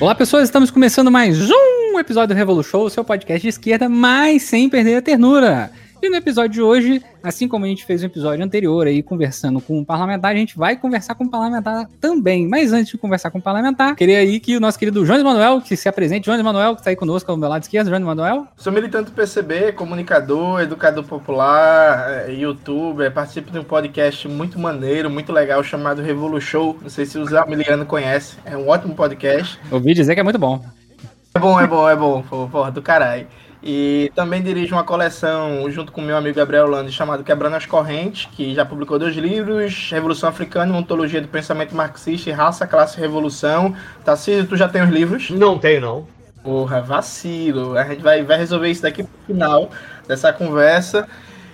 [0.00, 4.44] Olá, pessoas, estamos começando mais um episódio do Revolution, o seu podcast de esquerda, mas
[4.44, 5.70] sem perder a ternura.
[6.02, 9.60] E no episódio de hoje, assim como a gente fez no episódio anterior aí, conversando
[9.60, 12.48] com o um parlamentar, a gente vai conversar com o um parlamentar também.
[12.48, 15.22] Mas antes de conversar com o um parlamentar, queria aí que o nosso querido João
[15.22, 16.24] Manuel, que se apresente.
[16.24, 17.90] João Manuel, que está aí conosco ao meu lado esquerdo.
[17.90, 18.46] João Manuel.
[18.56, 25.10] Sou militante do PCB, comunicador, educador popular, eh, youtuber, participo de um podcast muito maneiro,
[25.10, 26.76] muito legal, chamado Revolution.
[26.80, 28.38] Não sei se o Zé Miliano conhece.
[28.46, 29.60] É um ótimo podcast.
[29.70, 30.64] Ouvi dizer que é muito bom.
[31.34, 32.22] É bom, é bom, é bom.
[32.22, 33.26] Porra, do caralho.
[33.62, 38.26] E também dirijo uma coleção junto com meu amigo Gabriel Landi chamado Quebrando as Correntes,
[38.32, 43.00] que já publicou dois livros, Revolução Africana, Ontologia do Pensamento Marxista e Raça, Classe e
[43.00, 43.74] Revolução.
[44.02, 45.28] Tarcísio, tu já tem os livros?
[45.28, 46.08] Não tenho, não.
[46.42, 47.76] Porra, vacilo.
[47.76, 49.70] A gente vai, vai resolver isso daqui pro final
[50.08, 51.06] dessa conversa.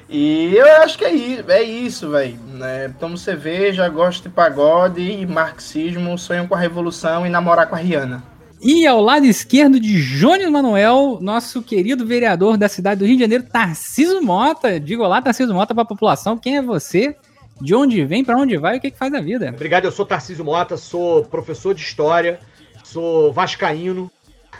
[0.08, 2.38] E eu acho que é isso, é isso velho.
[2.52, 2.94] Né?
[3.00, 7.78] Tomo cerveja, gosto de pagode e marxismo, sonho com a revolução e namorar com a
[7.78, 8.35] Rihanna.
[8.60, 13.22] E ao lado esquerdo de Jones Manuel, nosso querido vereador da cidade do Rio de
[13.22, 14.80] Janeiro, Tarciso Mota.
[14.80, 16.38] Diga olá, Tarciso Mota, para a população.
[16.38, 17.14] Quem é você?
[17.60, 19.50] De onde vem, para onde vai o que, que faz da vida?
[19.54, 22.40] Obrigado, eu sou Tarciso Mota, sou professor de História,
[22.82, 24.10] sou vascaíno.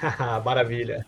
[0.45, 1.07] Maravilha.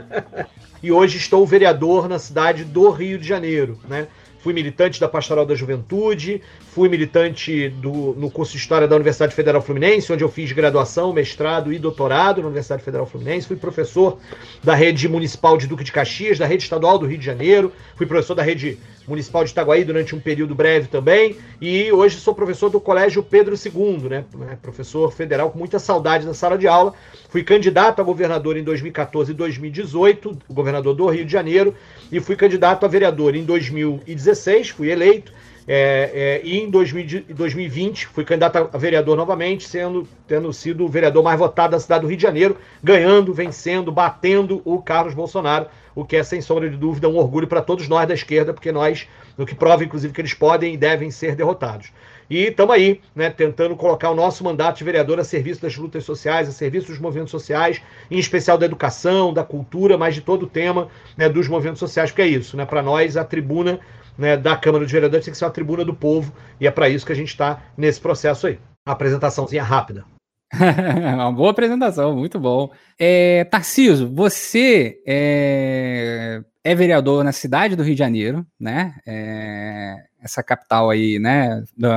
[0.82, 4.08] e hoje estou vereador na cidade do Rio de Janeiro, né?
[4.40, 6.40] Fui militante da Pastoral da Juventude,
[6.72, 11.12] fui militante do, no curso de História da Universidade Federal Fluminense, onde eu fiz graduação,
[11.12, 13.48] mestrado e doutorado na Universidade Federal Fluminense.
[13.48, 14.18] Fui professor
[14.62, 17.72] da rede municipal de Duque de Caxias, da rede estadual do Rio de Janeiro.
[17.96, 21.36] Fui professor da rede municipal de Itaguaí durante um período breve também.
[21.60, 24.24] E hoje sou professor do Colégio Pedro II, né?
[24.62, 26.94] Professor federal com muita saudade da sala de aula.
[27.28, 31.74] Fui candidato a governador em 2014 e 2018, governador do Rio de Janeiro,
[32.12, 35.32] e fui candidato a vereador em 2016, fui eleito.
[35.68, 41.22] É, é, e em 2020 fui candidato a vereador novamente, sendo tendo sido o vereador
[41.22, 46.04] mais votado da cidade do Rio de Janeiro, ganhando, vencendo, batendo o Carlos Bolsonaro, o
[46.04, 49.08] que é sem sombra de dúvida um orgulho para todos nós da esquerda, porque nós,
[49.36, 51.92] no que prova inclusive que eles podem e devem ser derrotados.
[52.30, 56.04] E estamos aí, né, tentando colocar o nosso mandato de vereador a serviço das lutas
[56.04, 60.44] sociais, a serviço dos movimentos sociais, em especial da educação, da cultura, mas de todo
[60.44, 62.64] o tema né, dos movimentos sociais, porque é isso, né?
[62.64, 63.80] Para nós, a tribuna
[64.20, 66.88] né, da Câmara dos Vereadores tem que ser uma tribuna do povo, e é para
[66.88, 68.58] isso que a gente está nesse processo aí.
[68.86, 70.04] Apresentaçãozinha rápida.
[71.14, 72.70] uma boa apresentação, muito bom.
[72.98, 78.96] É, Tarciso, você é, é, vereador na cidade do Rio de Janeiro, né?
[79.06, 81.88] É, essa capital aí, né, do,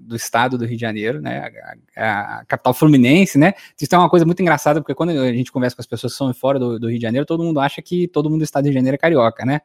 [0.00, 1.50] do, estado do Rio de Janeiro, né,
[1.96, 5.50] a, a, capital fluminense, né, isso é uma coisa muito engraçada, porque quando a gente
[5.50, 7.80] conversa com as pessoas que são fora do, do Rio de Janeiro, todo mundo acha
[7.80, 9.60] que todo mundo do estado do Rio de Janeiro é carioca, né,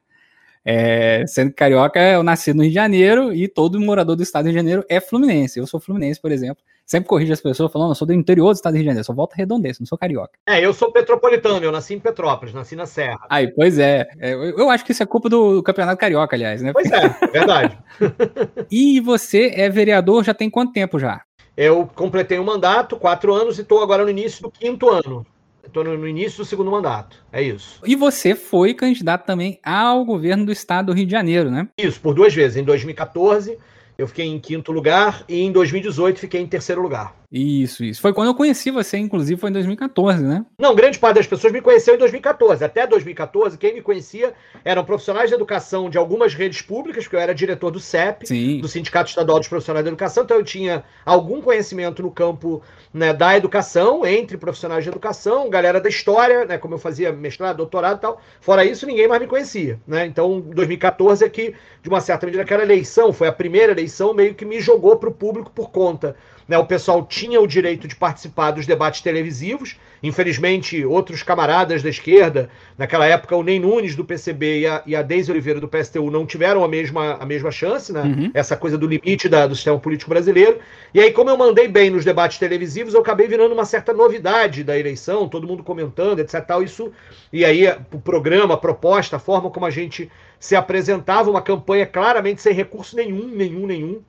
[0.70, 4.44] é, sendo que carioca, eu nasci no Rio de Janeiro e todo morador do estado
[4.44, 5.58] do Rio de Janeiro é fluminense.
[5.58, 6.62] Eu sou fluminense, por exemplo.
[6.86, 9.00] Sempre corrijo as pessoas falando, eu sou do interior do estado do Rio de Janeiro,
[9.00, 10.34] eu sou volta redondense, não sou carioca.
[10.46, 13.20] É, eu sou petropolitano, eu nasci em Petrópolis, nasci na Serra.
[13.30, 14.08] Aí, pois é.
[14.20, 16.74] é eu, acho que isso é culpa do Campeonato Carioca, aliás, né?
[16.74, 17.78] Pois é, é verdade.
[18.70, 21.22] e você é vereador já tem quanto tempo já?
[21.56, 25.26] Eu completei um mandato, quatro anos, e estou agora no início do quinto ano.
[25.68, 27.24] Estou no início do segundo mandato.
[27.32, 27.82] É isso.
[27.86, 31.68] E você foi candidato também ao governo do estado do Rio de Janeiro, né?
[31.78, 32.58] Isso, por duas vezes.
[32.58, 33.58] Em 2014
[33.98, 37.16] eu fiquei em quinto lugar e em 2018 fiquei em terceiro lugar.
[37.32, 38.02] Isso, isso.
[38.02, 40.46] Foi quando eu conheci você, inclusive, foi em 2014, né?
[40.58, 42.64] Não, grande parte das pessoas me conheceu em 2014.
[42.64, 44.34] Até 2014, quem me conhecia
[44.64, 48.62] eram profissionais de educação de algumas redes públicas, porque eu era diretor do CEP, Sim.
[48.62, 52.62] do Sindicato Estadual dos Profissionais de Educação, então eu tinha algum conhecimento no campo
[52.94, 57.58] né, da educação, entre profissionais de educação, galera da história, né, como eu fazia mestrado,
[57.58, 58.22] doutorado e tal.
[58.40, 59.82] Fora isso, ninguém mais me conhecia.
[59.86, 60.06] Né?
[60.06, 64.34] Então, 2014 é que, de uma certa medida, aquela eleição, foi a primeira eleição, meio
[64.34, 66.16] que me jogou para o público por conta
[66.48, 69.76] né, o pessoal tinha o direito de participar dos debates televisivos.
[70.02, 74.96] Infelizmente, outros camaradas da esquerda, naquela época, o Ney Nunes do PCB e a, e
[74.96, 78.04] a Deise Oliveira do PSTU não tiveram a mesma, a mesma chance, né?
[78.04, 78.32] Uhum.
[78.34, 80.60] Essa coisa do limite da, do sistema político brasileiro.
[80.94, 84.64] E aí, como eu mandei bem nos debates televisivos, eu acabei virando uma certa novidade
[84.64, 86.46] da eleição, todo mundo comentando, etc.
[86.46, 86.92] Tal, isso,
[87.34, 91.88] e aí, o programa, a proposta, a forma como a gente se apresentava, uma campanha
[91.88, 94.02] claramente sem recurso nenhum, nenhum, nenhum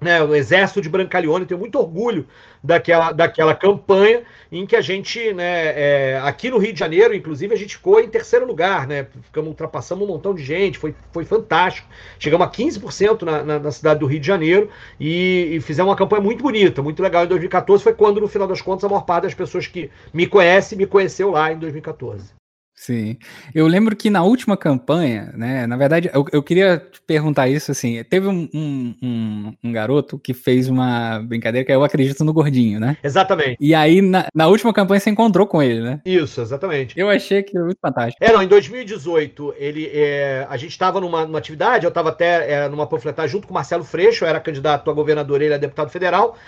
[0.00, 2.26] né, o exército de Brancaleone, tenho muito orgulho
[2.62, 7.52] daquela, daquela campanha em que a gente, né, é, aqui no Rio de Janeiro, inclusive,
[7.52, 11.24] a gente ficou em terceiro lugar, né, ficamos, ultrapassamos um montão de gente, foi, foi
[11.24, 15.90] fantástico, chegamos a 15% na, na, na, cidade do Rio de Janeiro e, e, fizemos
[15.90, 18.88] uma campanha muito bonita, muito legal em 2014, foi quando, no final das contas, a
[18.88, 22.38] maior parte das pessoas que me conhecem, me conheceu lá em 2014.
[22.78, 23.18] Sim.
[23.52, 25.66] Eu lembro que na última campanha, né?
[25.66, 28.02] Na verdade, eu, eu queria te perguntar isso assim.
[28.04, 32.78] Teve um, um, um, garoto que fez uma brincadeira que é eu acredito no gordinho,
[32.78, 32.96] né?
[33.02, 33.56] Exatamente.
[33.60, 36.00] E aí, na, na última campanha, você encontrou com ele, né?
[36.06, 36.98] Isso, exatamente.
[36.98, 38.24] Eu achei que foi muito fantástico.
[38.24, 42.52] É, não, em 2018, ele, é, a gente estava numa, numa, atividade, eu estava até
[42.52, 45.58] é, numa panfletagem junto com o Marcelo Freixo, eu era candidato a governador, ele é
[45.58, 46.38] deputado federal.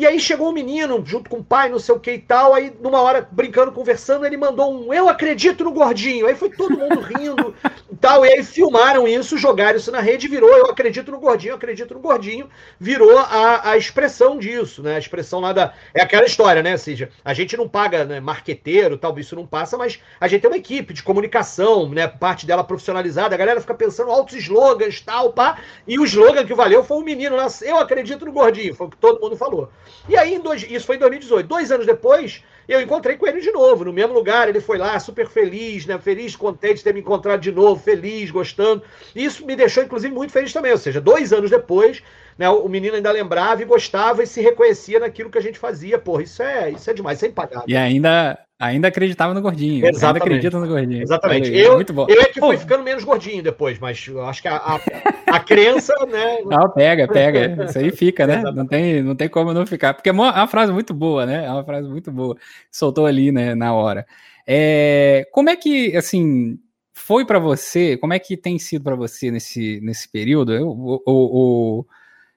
[0.00, 2.54] E aí chegou um menino, junto com o pai, não sei o que e tal.
[2.54, 6.26] Aí, numa hora, brincando, conversando, ele mandou um Eu acredito no gordinho.
[6.26, 7.54] Aí foi todo mundo rindo
[7.92, 8.24] e tal.
[8.24, 11.92] E aí filmaram isso, jogaram isso na rede virou Eu acredito no gordinho, eu acredito
[11.92, 12.48] no gordinho.
[12.78, 14.94] Virou a, a expressão disso, né?
[14.94, 15.74] A expressão lá da.
[15.92, 16.78] É aquela história, né?
[16.78, 20.50] Seja, a gente não paga né, marqueteiro, tal, isso não passa, mas a gente tem
[20.50, 22.08] uma equipe de comunicação, né?
[22.08, 23.34] Parte dela profissionalizada.
[23.34, 25.58] A galera fica pensando altos slogans, tal, pá.
[25.86, 28.74] E o slogan que valeu foi o menino lá, eu acredito no gordinho.
[28.74, 29.70] Foi o que todo mundo falou.
[30.08, 31.46] E aí, dois, isso foi em 2018.
[31.46, 34.48] Dois anos depois, eu encontrei com ele de novo, no mesmo lugar.
[34.48, 35.98] Ele foi lá, super feliz, né?
[35.98, 38.82] Feliz, contente de ter me encontrado de novo, feliz, gostando.
[39.14, 40.72] Isso me deixou, inclusive, muito feliz também.
[40.72, 42.02] Ou seja, dois anos depois,
[42.38, 45.98] né, o menino ainda lembrava e gostava e se reconhecia naquilo que a gente fazia.
[45.98, 47.64] Porra, isso é, isso é demais, isso é impagável.
[47.66, 49.86] E ainda Ainda acreditava no gordinho.
[49.86, 50.04] Exatamente.
[50.04, 51.02] Ainda acredita no gordinho.
[51.02, 51.50] Exatamente.
[51.50, 52.06] eu, muito bom.
[52.06, 54.80] eu é que fui ficando menos gordinho depois, mas eu acho que a, a,
[55.28, 56.42] a crença, né?
[56.44, 57.64] Não, pega, pega.
[57.64, 58.42] Isso aí fica, né?
[58.54, 59.94] Não tem, não tem como não ficar.
[59.94, 61.46] Porque é uma, é uma, frase muito boa, né?
[61.46, 62.36] É uma frase muito boa.
[62.70, 64.06] Soltou ali, né, na hora.
[64.46, 66.58] É, como é que, assim,
[66.92, 67.96] foi para você?
[67.96, 70.52] Como é que tem sido para você nesse, nesse período?
[70.52, 71.86] Eu, o, o,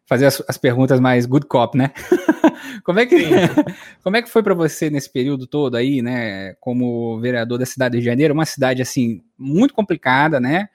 [0.06, 1.92] fazer as, as, perguntas mais good cop, né?
[2.84, 3.16] como é que
[4.04, 7.98] como é que foi para você nesse período todo aí, né, como vereador da cidade
[7.98, 10.70] de Janeiro, uma cidade assim muito complicada, né?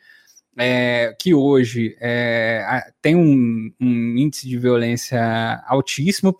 [0.60, 6.36] É, que hoje é, tem um, um, índice de violência altíssimo,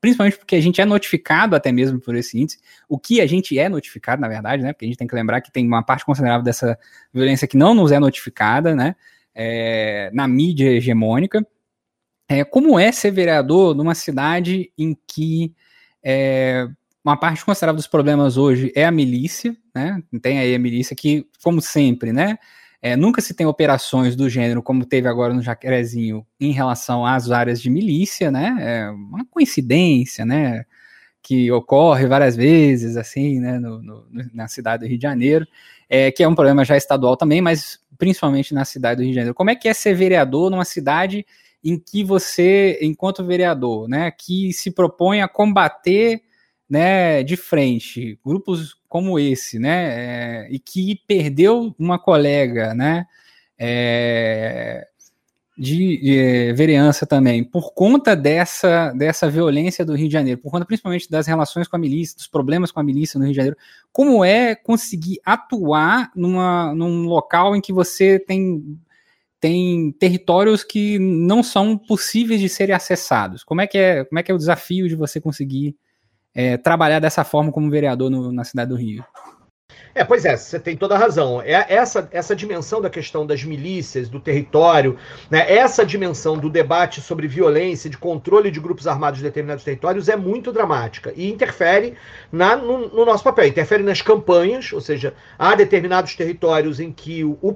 [0.00, 3.58] principalmente porque a gente é notificado até mesmo por esse índice, o que a gente
[3.58, 4.72] é notificado, na verdade, né?
[4.72, 6.78] Porque a gente tem que lembrar que tem uma parte considerável dessa
[7.12, 8.96] violência que não nos é notificada, né?
[9.34, 11.46] É, na mídia hegemônica.
[12.32, 15.52] É, como é ser vereador numa cidade em que
[16.02, 16.66] é,
[17.04, 20.02] uma parte considerável dos problemas hoje é a milícia, né?
[20.22, 22.38] Tem aí a milícia que, como sempre, né?
[22.80, 27.30] É, nunca se tem operações do gênero como teve agora no Jacarezinho em relação às
[27.30, 28.56] áreas de milícia, né?
[28.60, 30.64] É uma coincidência, né?
[31.22, 33.58] Que ocorre várias vezes, assim, né?
[33.58, 35.46] No, no, na cidade do Rio de Janeiro,
[35.86, 39.16] é, que é um problema já estadual também, mas principalmente na cidade do Rio de
[39.16, 39.34] Janeiro.
[39.34, 41.26] Como é que é ser vereador numa cidade
[41.64, 46.22] em que você, enquanto vereador, né, que se propõe a combater
[46.68, 53.06] né, de frente grupos como esse, né, é, e que perdeu uma colega, né,
[53.58, 54.88] é,
[55.56, 60.50] de, de é, vereança também, por conta dessa, dessa violência do Rio de Janeiro, por
[60.50, 63.36] conta principalmente das relações com a milícia, dos problemas com a milícia no Rio de
[63.36, 63.56] Janeiro,
[63.92, 68.78] como é conseguir atuar numa, num local em que você tem
[69.42, 73.42] tem territórios que não são possíveis de serem acessados.
[73.42, 75.74] Como é que é, como é, que é o desafio de você conseguir
[76.32, 79.04] é, trabalhar dessa forma como vereador no, na cidade do Rio?
[79.94, 81.42] É, pois é, você tem toda a razão.
[81.42, 84.96] É essa, essa dimensão da questão das milícias, do território,
[85.28, 90.08] né, essa dimensão do debate sobre violência, de controle de grupos armados de determinados territórios
[90.08, 91.94] é muito dramática e interfere
[92.30, 97.24] na, no, no nosso papel, interfere nas campanhas, ou seja, há determinados territórios em que
[97.24, 97.52] o, o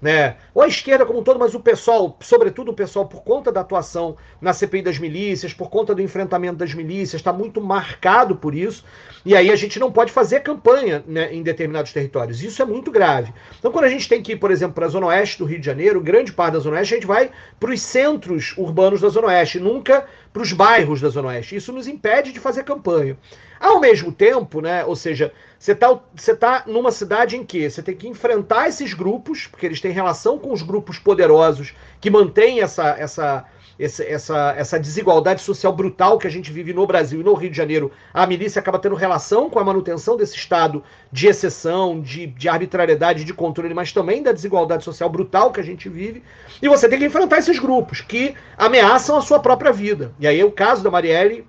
[0.00, 0.36] né?
[0.54, 3.60] Ou a esquerda como um todo, mas o pessoal, sobretudo o pessoal, por conta da
[3.60, 8.54] atuação na CPI das milícias, por conta do enfrentamento das milícias, está muito marcado por
[8.54, 8.84] isso.
[9.24, 12.42] E aí a gente não pode fazer campanha né, em determinados territórios.
[12.42, 13.32] Isso é muito grave.
[13.58, 15.58] Então, quando a gente tem que ir, por exemplo, para a Zona Oeste do Rio
[15.58, 19.08] de Janeiro, grande parte da Zona Oeste, a gente vai para os centros urbanos da
[19.08, 21.56] Zona Oeste, nunca para os bairros da Zona Oeste.
[21.56, 23.16] Isso nos impede de fazer campanha.
[23.58, 27.82] Ao mesmo tempo, né, ou seja, você está você tá numa cidade em que você
[27.82, 32.60] tem que enfrentar esses grupos, porque eles têm relação com os grupos poderosos que mantêm
[32.60, 33.44] essa, essa,
[33.76, 37.50] essa, essa, essa desigualdade social brutal que a gente vive no Brasil e no Rio
[37.50, 37.90] de Janeiro.
[38.14, 43.24] A milícia acaba tendo relação com a manutenção desse estado de exceção, de, de arbitrariedade,
[43.24, 46.22] de controle, mas também da desigualdade social brutal que a gente vive.
[46.62, 50.12] E você tem que enfrentar esses grupos que ameaçam a sua própria vida.
[50.20, 51.44] E aí o caso da Marielle,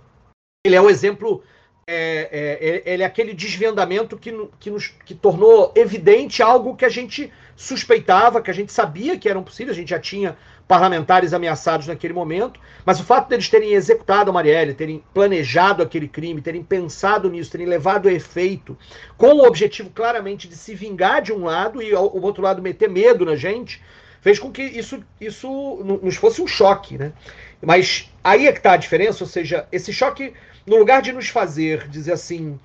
[0.65, 1.43] ele é um exemplo
[1.91, 6.89] é, é, ele é aquele desvendamento que, que, nos, que tornou evidente algo que a
[6.89, 11.87] gente suspeitava, que a gente sabia que era possível, a gente já tinha parlamentares ameaçados
[11.87, 16.61] naquele momento, mas o fato deles terem executado a Marielle, terem planejado aquele crime, terem
[16.61, 18.77] pensado nisso, terem levado a efeito,
[19.17, 22.87] com o objetivo claramente de se vingar de um lado e o outro lado meter
[22.87, 23.81] medo na gente,
[24.21, 27.13] fez com que isso, isso nos fosse um choque, né?
[27.61, 30.33] Mas aí é que está a diferença, ou seja, esse choque
[30.69, 32.59] no lugar de nos fazer dizer assim,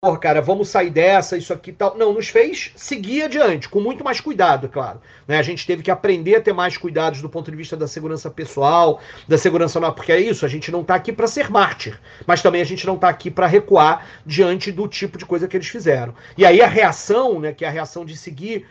[0.00, 1.94] porra, cara, vamos sair dessa, isso aqui tal.
[1.94, 4.98] Não, nos fez seguir adiante, com muito mais cuidado, claro.
[5.28, 5.38] Né?
[5.38, 8.30] A gente teve que aprender a ter mais cuidados do ponto de vista da segurança
[8.30, 8.98] pessoal,
[9.28, 12.40] da segurança não, porque é isso, a gente não está aqui para ser mártir, mas
[12.40, 15.68] também a gente não está aqui para recuar diante do tipo de coisa que eles
[15.68, 16.14] fizeram.
[16.38, 18.66] E aí a reação, né, que é a reação de seguir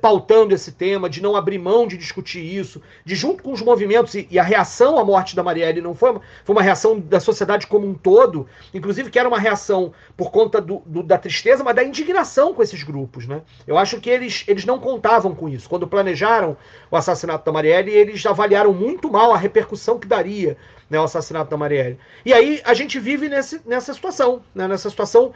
[0.00, 4.14] pautando esse tema, de não abrir mão de discutir isso, de junto com os movimentos
[4.14, 7.20] e, e, a reação à morte da Marielle não foi uma, foi uma reação da
[7.20, 11.62] sociedade como um todo, inclusive que era uma reação por conta do, do, da tristeza,
[11.62, 13.42] mas da indignação com esses grupos, né?
[13.66, 15.68] Eu acho que eles, eles não contavam com isso.
[15.68, 16.56] Quando planejaram
[16.90, 20.56] o assassinato da Marielle, eles avaliaram muito mal a repercussão que daria
[20.90, 21.98] né, o assassinato da Marielle.
[22.24, 25.32] E aí a gente vive nesse, nessa situação, né, nessa situação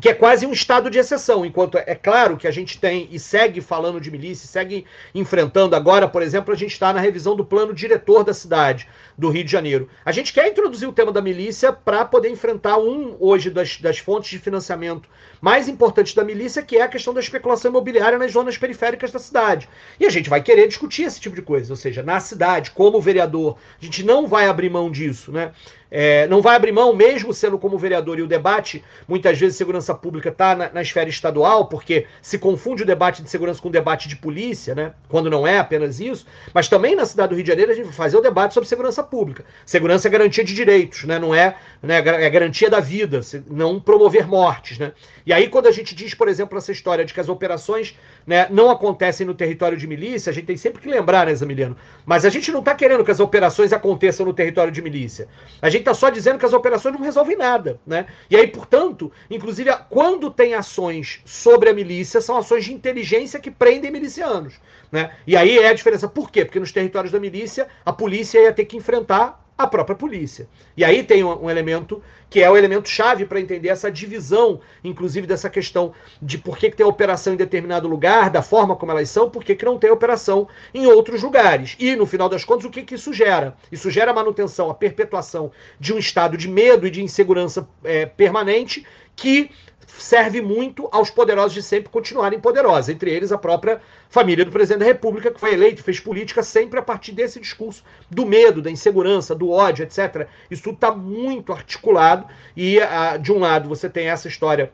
[0.00, 3.18] que é quase um estado de exceção, enquanto é claro que a gente tem e
[3.18, 7.44] segue falando de milícia, segue enfrentando agora, por exemplo, a gente está na revisão do
[7.44, 8.86] plano diretor da cidade
[9.16, 9.88] do Rio de Janeiro.
[10.04, 13.98] A gente quer introduzir o tema da milícia para poder enfrentar um hoje das, das
[13.98, 15.08] fontes de financiamento
[15.40, 19.18] mais importantes da milícia, que é a questão da especulação imobiliária nas zonas periféricas da
[19.18, 19.68] cidade.
[19.98, 23.00] E a gente vai querer discutir esse tipo de coisa, ou seja, na cidade, como
[23.00, 25.52] vereador, a gente não vai abrir mão disso, né?
[25.90, 29.94] É, não vai abrir mão, mesmo sendo como vereador, e o debate, muitas vezes, segurança
[29.94, 33.72] pública está na, na, esfera estadual, porque se confunde o debate de segurança com o
[33.72, 34.92] debate de polícia, né?
[35.08, 37.86] quando não é apenas isso, mas também na cidade do Rio de Janeiro a gente
[37.86, 39.44] vai fazer o debate sobre segurança pública.
[39.64, 41.18] Segurança é garantia de direitos, né?
[41.18, 41.98] não é, né?
[41.98, 44.78] é garantia da vida, não promover mortes.
[44.78, 44.92] Né?
[45.24, 48.46] E aí, quando a gente diz, por exemplo, essa história de que as operações né,
[48.50, 51.76] não acontecem no território de milícia, a gente tem sempre que lembrar, né, Zamiliano?
[52.04, 55.28] Mas a gente não está querendo que as operações aconteçam no território de milícia.
[55.62, 57.80] A gente está só dizendo que as operações não resolvem nada.
[57.86, 58.06] Né?
[58.30, 63.50] E aí, portanto, inclusive, quando tem ações sobre a milícia, são ações de inteligência que
[63.50, 64.54] prendem milicianos.
[64.90, 65.10] Né?
[65.26, 66.08] E aí é a diferença.
[66.08, 66.44] Por quê?
[66.44, 70.48] Porque nos territórios da milícia, a polícia ia ter que enfrentar a própria polícia.
[70.76, 72.00] E aí tem um, um elemento
[72.30, 76.70] que é o elemento chave para entender essa divisão, inclusive dessa questão de por que,
[76.70, 79.78] que tem operação em determinado lugar, da forma como elas são, por que, que não
[79.78, 81.74] tem operação em outros lugares.
[81.78, 83.56] E, no final das contas, o que, que isso gera?
[83.72, 85.50] Isso gera a manutenção, a perpetuação
[85.80, 88.86] de um estado de medo e de insegurança é, permanente
[89.16, 89.50] que
[89.96, 94.80] serve muito aos poderosos de sempre continuarem poderosos, entre eles a própria família do presidente
[94.80, 98.70] da República, que foi eleito, fez política sempre a partir desse discurso do medo, da
[98.70, 100.28] insegurança, do ódio, etc.
[100.50, 102.26] Isso tudo está muito articulado
[102.56, 104.72] e, ah, de um lado, você tem essa história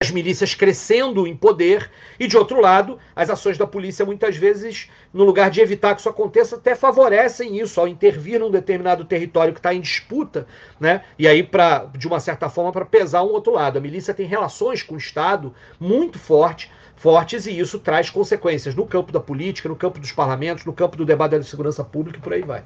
[0.00, 1.90] as milícias crescendo em poder,
[2.20, 6.00] e de outro lado, as ações da polícia muitas vezes, no lugar de evitar que
[6.00, 10.46] isso aconteça, até favorecem isso ao intervir num determinado território que está em disputa,
[10.78, 11.02] né?
[11.18, 13.76] E aí, pra, de uma certa forma, para pesar um outro lado.
[13.76, 18.86] A milícia tem relações com o Estado muito forte, fortes e isso traz consequências no
[18.86, 22.22] campo da política, no campo dos parlamentos, no campo do debate da segurança pública e
[22.22, 22.62] por aí vai.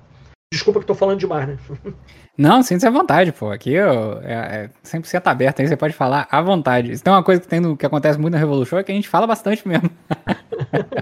[0.53, 1.57] Desculpa que estou falando demais, né?
[2.37, 3.51] Não, sinta-se à vontade, pô.
[3.51, 6.93] Aqui ó, é, é 100% aberto, aí você pode falar à vontade.
[6.93, 8.95] Isso tem uma coisa que, tem no, que acontece muito na Revolution é que a
[8.95, 9.89] gente fala bastante mesmo.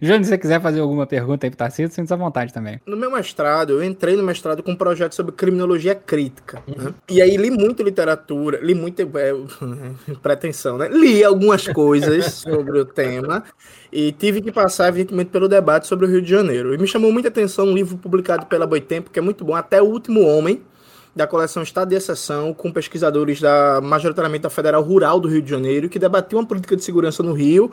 [0.00, 2.80] Júnior, se você quiser fazer alguma pergunta aí pro Tarcísio, sinta-se à vontade também.
[2.86, 6.62] No meu mestrado, eu entrei no mestrado com um projeto sobre criminologia crítica.
[6.66, 6.84] Uhum.
[6.84, 6.94] Né?
[7.10, 9.00] E aí li muito literatura, li muito.
[9.00, 9.34] É,
[10.22, 10.88] pretensão, né?
[10.88, 13.44] Li algumas coisas sobre o tema
[13.92, 16.74] e tive que passar, evidentemente, pelo debate sobre o Rio de Janeiro.
[16.74, 19.80] E me chamou muita atenção um livro publicado pela Boitempo, que é muito bom, Até
[19.80, 20.62] o Último Homem,
[21.14, 25.50] da coleção Estado de Exceção, com pesquisadores da majoritariamente da Federal Rural do Rio de
[25.50, 27.70] Janeiro, que debatiam a política de segurança no Rio,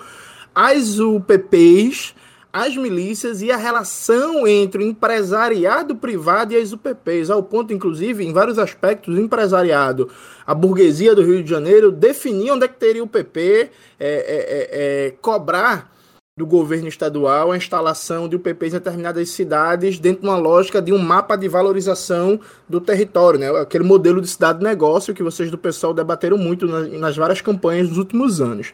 [0.53, 2.13] as UPPs,
[2.53, 8.25] as milícias e a relação entre o empresariado privado e as UPPs, ao ponto, inclusive,
[8.25, 10.09] em vários aspectos, o empresariado,
[10.45, 14.09] a burguesia do Rio de Janeiro, definia onde é que teria o PP, é, é,
[14.09, 15.91] é, é, cobrar
[16.37, 20.91] do governo estadual a instalação de UPPs em determinadas cidades dentro de uma lógica de
[20.91, 23.49] um mapa de valorização do território, né?
[23.59, 28.41] aquele modelo de cidade-negócio que vocês do pessoal debateram muito nas várias campanhas dos últimos
[28.41, 28.73] anos.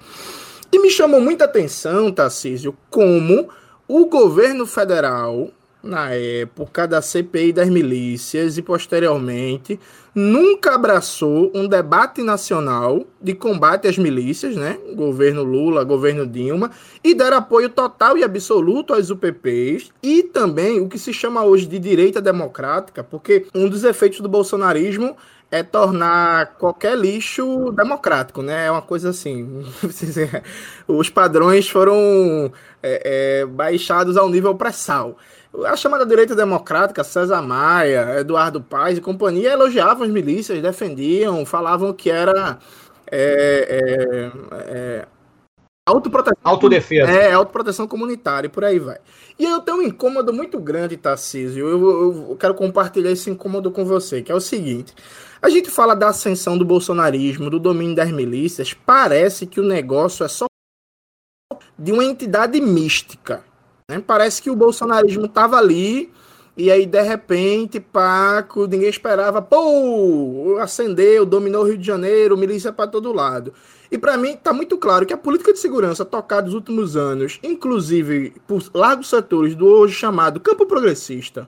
[0.71, 3.47] E me chamou muita atenção, Tarcísio, como
[3.87, 5.49] o governo federal,
[5.81, 9.79] na época da CPI das milícias e posteriormente,
[10.13, 14.77] nunca abraçou um debate nacional de combate às milícias, né?
[14.93, 16.71] Governo Lula, governo Dilma,
[17.01, 21.65] e dar apoio total e absoluto às UPPs e também o que se chama hoje
[21.65, 25.15] de direita democrática, porque um dos efeitos do bolsonarismo
[25.49, 28.67] é tornar qualquer lixo democrático, né?
[28.67, 29.65] É uma coisa assim.
[30.87, 32.51] Os padrões foram
[32.83, 35.17] é, é, baixados ao nível pré-sal.
[35.65, 41.93] A chamada direita democrática, César Maia, Eduardo Paes e companhia elogiavam as milícias, defendiam, falavam
[41.93, 42.59] que era
[43.09, 45.07] é, é, é,
[45.85, 46.37] autoproteção.
[46.43, 47.09] Autodefesa.
[47.09, 48.97] É, autoproteção comunitária e por aí vai.
[49.39, 51.65] E eu tenho um incômodo muito grande, Tarcísio.
[51.65, 54.93] Eu, eu, eu quero compartilhar esse incômodo com você, que é o seguinte.
[55.41, 60.25] A gente fala da ascensão do bolsonarismo, do domínio das milícias, parece que o negócio
[60.25, 60.45] é só
[61.77, 63.43] de uma entidade mística.
[63.89, 63.99] Né?
[64.05, 66.11] Parece que o bolsonarismo estava ali
[66.57, 72.73] e aí, de repente, Paco, ninguém esperava, pô, acendeu, dominou o Rio de Janeiro, milícia
[72.73, 73.53] para todo lado.
[73.91, 77.39] E para mim está muito claro que a política de segurança tocada nos últimos anos,
[77.43, 81.47] inclusive por largos setores do hoje chamado campo progressista,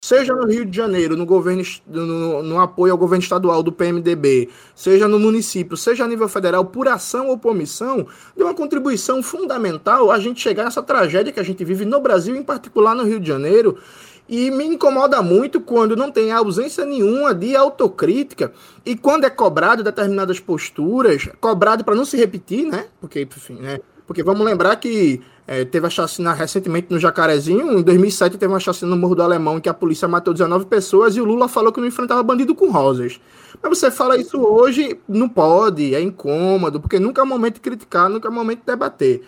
[0.00, 4.48] seja no Rio de Janeiro, no governo no, no, apoio ao governo estadual do PMDB,
[4.74, 9.22] seja no município, seja a nível federal, por ação ou por omissão, deu uma contribuição
[9.22, 13.04] fundamental a gente chegar nessa tragédia que a gente vive no Brasil, em particular no
[13.04, 13.78] Rio de Janeiro.
[14.26, 18.52] E me incomoda muito quando não tem ausência nenhuma de autocrítica
[18.86, 22.86] e quando é cobrado determinadas posturas, cobrado para não se repetir, né?
[23.00, 23.80] Porque, enfim, né?
[24.06, 27.80] Porque vamos lembrar que é, teve a chacina recentemente no Jacarezinho.
[27.80, 30.66] Em 2007 teve uma chacina no Morro do Alemão em que a polícia matou 19
[30.66, 33.20] pessoas e o Lula falou que não enfrentava bandido com rosas.
[33.60, 38.08] Mas você fala isso hoje, não pode, é incômodo, porque nunca é momento de criticar,
[38.08, 39.22] nunca é momento de debater.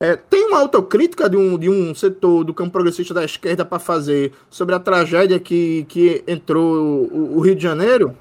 [0.00, 3.80] É, tem uma autocrítica de um, de um setor do campo progressista da esquerda para
[3.80, 8.16] fazer sobre a tragédia que, que entrou o, o Rio de Janeiro?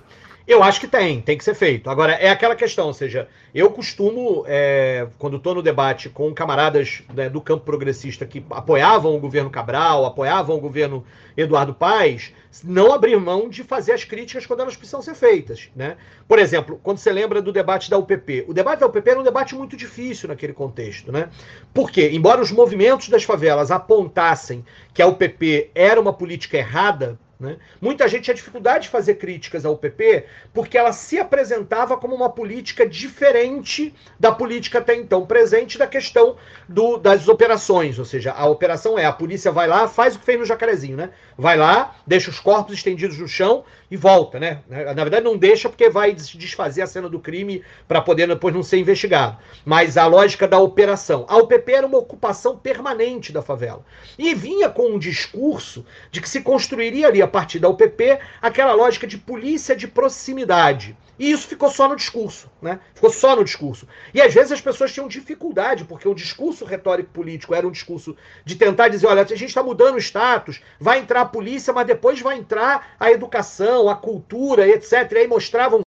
[0.47, 1.89] Eu acho que tem, tem que ser feito.
[1.89, 7.01] Agora, é aquela questão, ou seja, eu costumo, é, quando estou no debate com camaradas
[7.13, 11.03] né, do campo progressista que apoiavam o governo Cabral, apoiavam o governo
[11.35, 12.31] Eduardo Paes,
[12.63, 15.69] não abrir mão de fazer as críticas quando elas precisam ser feitas.
[15.75, 15.97] Né?
[16.27, 18.45] Por exemplo, quando você lembra do debate da UPP.
[18.47, 21.11] O debate da UPP era um debate muito difícil naquele contexto.
[21.11, 21.29] Né?
[21.73, 27.57] Porque, embora os movimentos das favelas apontassem que a UPP era uma política errada, né?
[27.81, 32.29] Muita gente tinha dificuldade de fazer críticas ao PP porque ela se apresentava como uma
[32.29, 36.37] política diferente da política até então presente da questão
[36.67, 37.99] do, das operações.
[37.99, 40.95] Ou seja, a operação é a polícia vai lá, faz o que fez no Jacarezinho,
[40.95, 41.09] né?
[41.37, 44.61] Vai lá, deixa os corpos estendidos no chão e volta, né?
[44.69, 48.63] Na verdade, não deixa porque vai desfazer a cena do crime para poder depois não
[48.63, 49.37] ser investigado.
[49.65, 51.25] Mas a lógica da operação.
[51.27, 53.83] A UPP era uma ocupação permanente da favela.
[54.17, 58.73] E vinha com um discurso de que se construiria ali, a partir da UPP, aquela
[58.73, 60.95] lógica de polícia de proximidade.
[61.17, 62.79] E isso ficou só no discurso, né?
[62.93, 63.87] Ficou só no discurso.
[64.13, 68.15] E às vezes as pessoas tinham dificuldade, porque o discurso retórico político era um discurso
[68.43, 71.87] de tentar dizer: olha, a gente está mudando o status, vai entrar a polícia, mas
[71.87, 75.11] depois vai entrar a educação, a cultura, etc.
[75.11, 75.81] E aí mostravam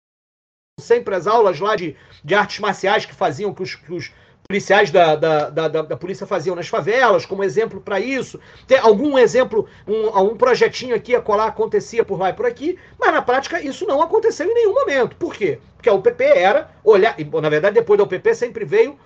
[0.79, 4.13] sempre as aulas lá de, de artes marciais que faziam que os, que os
[4.47, 8.39] policiais da, da, da, da, polícia faziam nas favelas, como exemplo para isso.
[8.67, 12.79] Tem algum exemplo, um, um projetinho aqui a colar acontecia por lá e por aqui,
[12.99, 15.17] mas na prática isso não aconteceu em nenhum momento.
[15.17, 15.59] Por quê?
[15.77, 18.99] Porque a UPP era olhar, e, na verdade depois da UPP sempre veio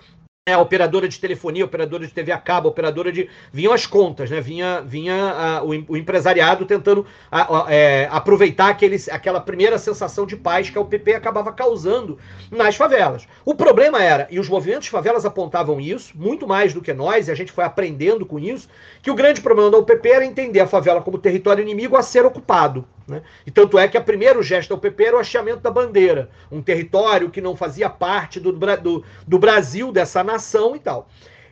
[0.49, 3.29] é, operadora de telefonia, operadora de TV a cabo, operadora de.
[3.51, 4.41] vinham as contas, né?
[4.41, 10.25] Vinha, vinha a, o, o, empresariado tentando a, a, é, aproveitar aqueles, aquela primeira sensação
[10.25, 12.17] de paz que a UPP acabava causando
[12.51, 13.27] nas favelas.
[13.45, 17.27] O problema era, e os movimentos de favelas apontavam isso, muito mais do que nós,
[17.27, 18.67] e a gente foi aprendendo com isso,
[19.01, 22.25] que o grande problema da UPP era entender a favela como território inimigo a ser
[22.25, 22.85] ocupado.
[23.09, 23.23] Né?
[23.45, 26.61] E tanto é que o primeiro gesto da UPP era o hasteamento da bandeira, um
[26.61, 31.09] território que não fazia parte do, do, do Brasil, dessa nação e tal.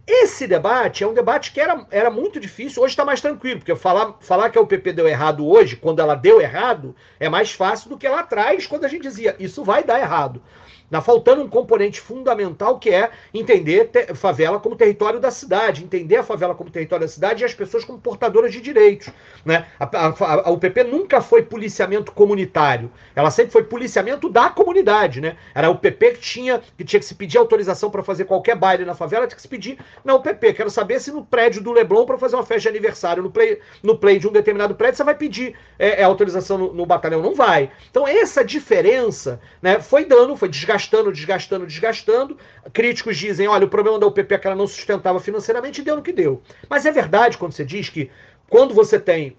[0.07, 3.75] Esse debate é um debate que era, era muito difícil, hoje está mais tranquilo, porque
[3.75, 7.89] falar, falar que a UPP deu errado hoje, quando ela deu errado, é mais fácil
[7.89, 10.41] do que lá atrás, quando a gente dizia isso vai dar errado.
[10.87, 16.23] Está faltando um componente fundamental que é entender favela como território da cidade, entender a
[16.23, 19.09] favela como território da cidade e as pessoas como portadoras de direitos.
[19.43, 19.65] Né?
[19.77, 25.19] A, a, a, UPP nunca foi policiamento comunitário, ela sempre foi policiamento da comunidade.
[25.19, 25.35] Né?
[25.53, 28.85] Era a UPP que tinha que, tinha que se pedir autorização para fazer qualquer baile
[28.85, 30.53] na favela, tinha que se pedir na UPP.
[30.53, 33.59] Quero saber se no prédio do Leblon, para fazer uma festa de aniversário, no play,
[33.83, 37.21] no play de um determinado prédio, você vai pedir é, é, autorização no, no batalhão.
[37.21, 37.69] Não vai.
[37.91, 42.37] Então, essa diferença né, foi dando, foi desgastando desgastando, desgastando, desgastando.
[42.71, 45.95] Críticos dizem: olha, o problema da UPP é que ela não sustentava financeiramente e deu
[45.95, 46.41] no que deu.
[46.69, 48.09] Mas é verdade quando você diz que
[48.49, 49.35] quando você tem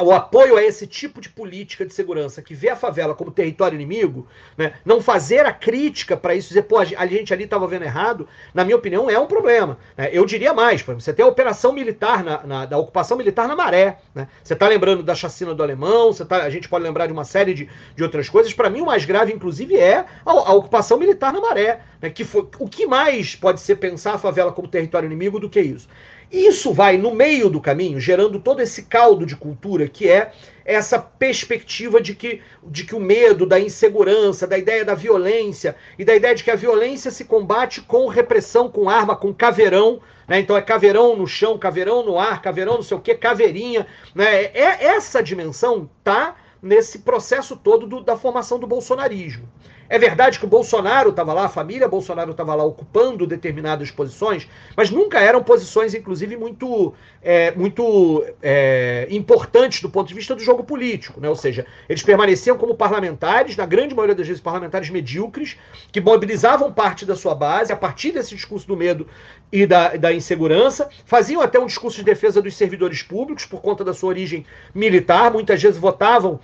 [0.00, 3.74] o apoio a esse tipo de política de segurança que vê a favela como território
[3.74, 7.82] inimigo, né, não fazer a crítica para isso, dizer, pô, a gente ali estava vendo
[7.84, 9.76] errado, na minha opinião, é um problema.
[9.96, 10.10] Né?
[10.12, 13.98] Eu diria mais, você tem a operação militar, na, na da ocupação militar na maré.
[14.14, 14.28] Né?
[14.42, 17.24] Você está lembrando da chacina do alemão, você tá, a gente pode lembrar de uma
[17.24, 18.54] série de, de outras coisas.
[18.54, 21.80] Para mim, o mais grave, inclusive, é a, a ocupação militar na maré.
[22.00, 22.08] Né?
[22.08, 25.60] Que foi, o que mais pode ser pensar a favela como território inimigo do que
[25.60, 25.88] isso?
[26.32, 30.32] Isso vai no meio do caminho, gerando todo esse caldo de cultura que é
[30.64, 36.04] essa perspectiva de que, de que o medo, da insegurança, da ideia da violência e
[36.06, 40.00] da ideia de que a violência se combate com repressão, com arma, com caveirão.
[40.26, 40.40] Né?
[40.40, 43.86] Então é caveirão no chão, caveirão no ar, caveirão não sei o que, caveirinha.
[44.14, 44.44] Né?
[44.54, 49.46] É, essa dimensão tá nesse processo todo do, da formação do bolsonarismo.
[49.92, 54.48] É verdade que o Bolsonaro estava lá, a família Bolsonaro estava lá ocupando determinadas posições,
[54.74, 60.40] mas nunca eram posições, inclusive, muito, é, muito é, importantes do ponto de vista do
[60.40, 61.20] jogo político.
[61.20, 61.28] Né?
[61.28, 65.58] Ou seja, eles permaneciam como parlamentares, na grande maioria das vezes parlamentares medíocres,
[65.92, 69.06] que mobilizavam parte da sua base a partir desse discurso do medo
[69.52, 73.84] e da, da insegurança, faziam até um discurso de defesa dos servidores públicos por conta
[73.84, 76.40] da sua origem militar, muitas vezes votavam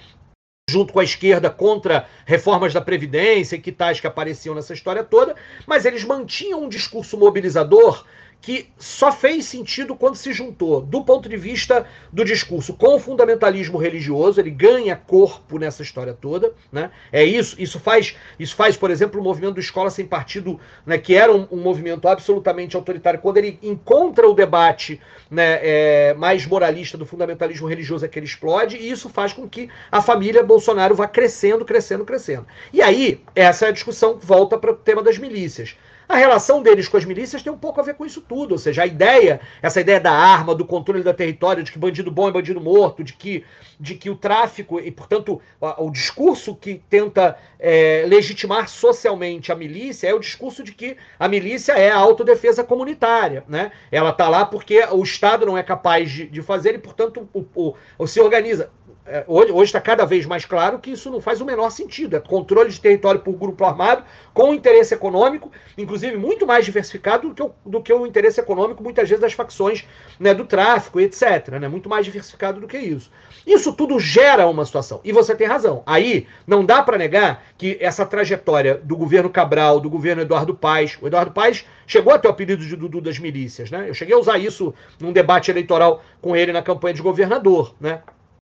[0.68, 5.02] junto com a esquerda contra reformas da Previdência e que tais que apareciam nessa história
[5.02, 5.34] toda,
[5.66, 8.04] mas eles mantinham um discurso mobilizador
[8.40, 12.98] que só fez sentido quando se juntou, do ponto de vista do discurso, com o
[12.98, 16.90] fundamentalismo religioso, ele ganha corpo nessa história toda, né?
[17.12, 20.98] É isso, isso faz, isso faz, por exemplo, o movimento do Escola Sem Partido, né,
[20.98, 26.46] que era um, um movimento absolutamente autoritário, quando ele encontra o debate né, é, mais
[26.46, 30.42] moralista do fundamentalismo religioso é que ele explode, e isso faz com que a família
[30.42, 32.46] Bolsonaro vá crescendo, crescendo, crescendo.
[32.72, 35.76] E aí, essa é a discussão volta para o tema das milícias.
[36.08, 38.52] A relação deles com as milícias tem um pouco a ver com isso tudo.
[38.52, 42.10] Ou seja, a ideia, essa ideia da arma, do controle da território, de que bandido
[42.10, 43.44] bom é bandido morto, de que,
[43.78, 50.08] de que o tráfico, e portanto o, discurso que tenta é, legitimar socialmente a milícia
[50.08, 53.44] é o discurso de que a milícia é a autodefesa comunitária.
[53.46, 53.70] Né?
[53.92, 57.44] Ela está lá porque o Estado não é capaz de, de fazer e, portanto, o,
[57.54, 58.70] o, o se organiza.
[59.10, 62.16] É, hoje está cada vez mais claro que isso não faz o menor sentido.
[62.16, 67.34] É controle de território por grupo armado, com interesse econômico, inclusive muito mais diversificado do
[67.34, 69.86] que o, do que o interesse econômico, muitas vezes, das facções
[70.20, 71.48] né, do tráfico, etc.
[71.58, 73.10] Né, muito mais diversificado do que isso.
[73.46, 75.00] Isso tudo gera uma situação.
[75.02, 75.82] E você tem razão.
[75.86, 80.98] Aí, não dá para negar que essa trajetória do governo Cabral, do governo Eduardo Paes,
[81.00, 83.70] o Eduardo Paes chegou a ter o apelido de Dudu das milícias.
[83.70, 83.88] Né?
[83.88, 87.74] Eu cheguei a usar isso num debate eleitoral com ele na campanha de governador.
[87.80, 88.02] Né?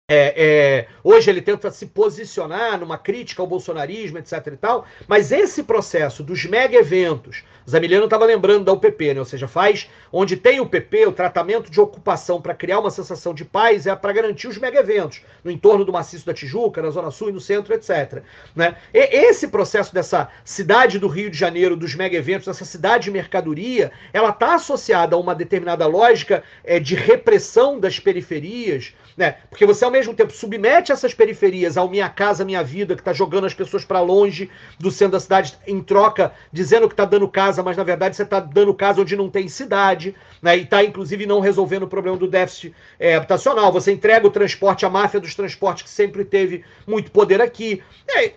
[0.06, 5.32] É, é, hoje ele tenta se posicionar numa crítica ao bolsonarismo, etc e tal, mas
[5.32, 9.20] esse processo dos mega eventos, Zamiliano estava lembrando da UPP, né?
[9.20, 13.32] ou seja, faz onde tem o PP, o tratamento de ocupação para criar uma sensação
[13.32, 16.90] de paz é para garantir os mega eventos, no entorno do maciço da Tijuca, na
[16.90, 18.22] Zona Sul e no centro, etc.
[18.54, 18.76] Né?
[18.92, 23.10] E esse processo dessa cidade do Rio de Janeiro, dos mega eventos, dessa cidade de
[23.10, 29.36] mercadoria, ela está associada a uma determinada lógica é, de repressão das periferias, né?
[29.48, 33.12] Porque você ao mesmo tempo submete essas periferias ao minha casa, minha vida, que está
[33.12, 37.28] jogando as pessoas para longe do centro da cidade em troca, dizendo que está dando
[37.28, 40.56] casa, mas na verdade você está dando casa onde não tem cidade, né?
[40.56, 43.72] E está inclusive não resolvendo o problema do déficit é, habitacional.
[43.72, 47.82] Você entrega o transporte à máfia dos transportes que sempre teve muito poder aqui.
[48.08, 48.32] É,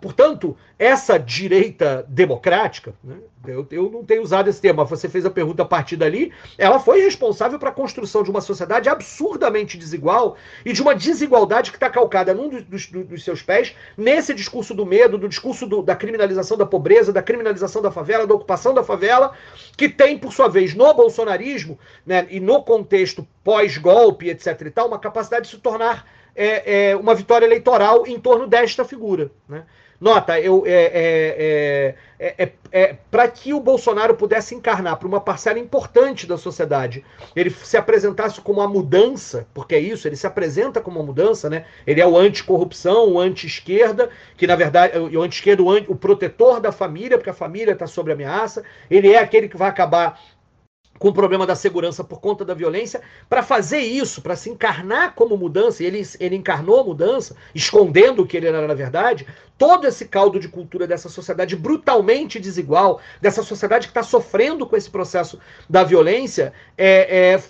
[0.00, 3.16] portanto, essa direita democrática, né,
[3.46, 6.32] eu, eu, não tenho usado esse termo, mas você fez a pergunta a partir dali,
[6.58, 11.70] ela foi responsável para a construção de uma sociedade absurdamente desigual e de uma desigualdade
[11.70, 15.66] que está calcada num dos, dos, dos, seus pés, nesse discurso do medo, do discurso
[15.66, 19.32] do, da criminalização da pobreza, da criminalização da favela, da ocupação da favela,
[19.76, 24.60] que tem, por sua vez, no bolsonarismo né, e no contexto pós-golpe, etc.
[24.62, 26.04] e tal, uma capacidade de se tornar
[26.36, 29.30] é, é, uma vitória eleitoral em torno desta figura.
[29.48, 29.64] Né?
[29.98, 35.58] Nota, eu, é, é, é, é para que o Bolsonaro pudesse encarnar para uma parcela
[35.58, 37.02] importante da sociedade,
[37.34, 41.48] ele se apresentasse como a mudança, porque é isso, ele se apresenta como uma mudança,
[41.48, 41.64] né?
[41.86, 46.60] Ele é o anticorrupção, o anti-esquerda, que na verdade, o anti-esquerda, o, anti, o protetor
[46.60, 50.20] da família, porque a família está sob ameaça, ele é aquele que vai acabar
[50.98, 55.14] com o problema da segurança por conta da violência, para fazer isso, para se encarnar
[55.14, 59.26] como mudança, e ele, ele encarnou a mudança, escondendo o que ele era na verdade,
[59.58, 64.76] todo esse caldo de cultura dessa sociedade brutalmente desigual, dessa sociedade que está sofrendo com
[64.76, 67.42] esse processo da violência, é, é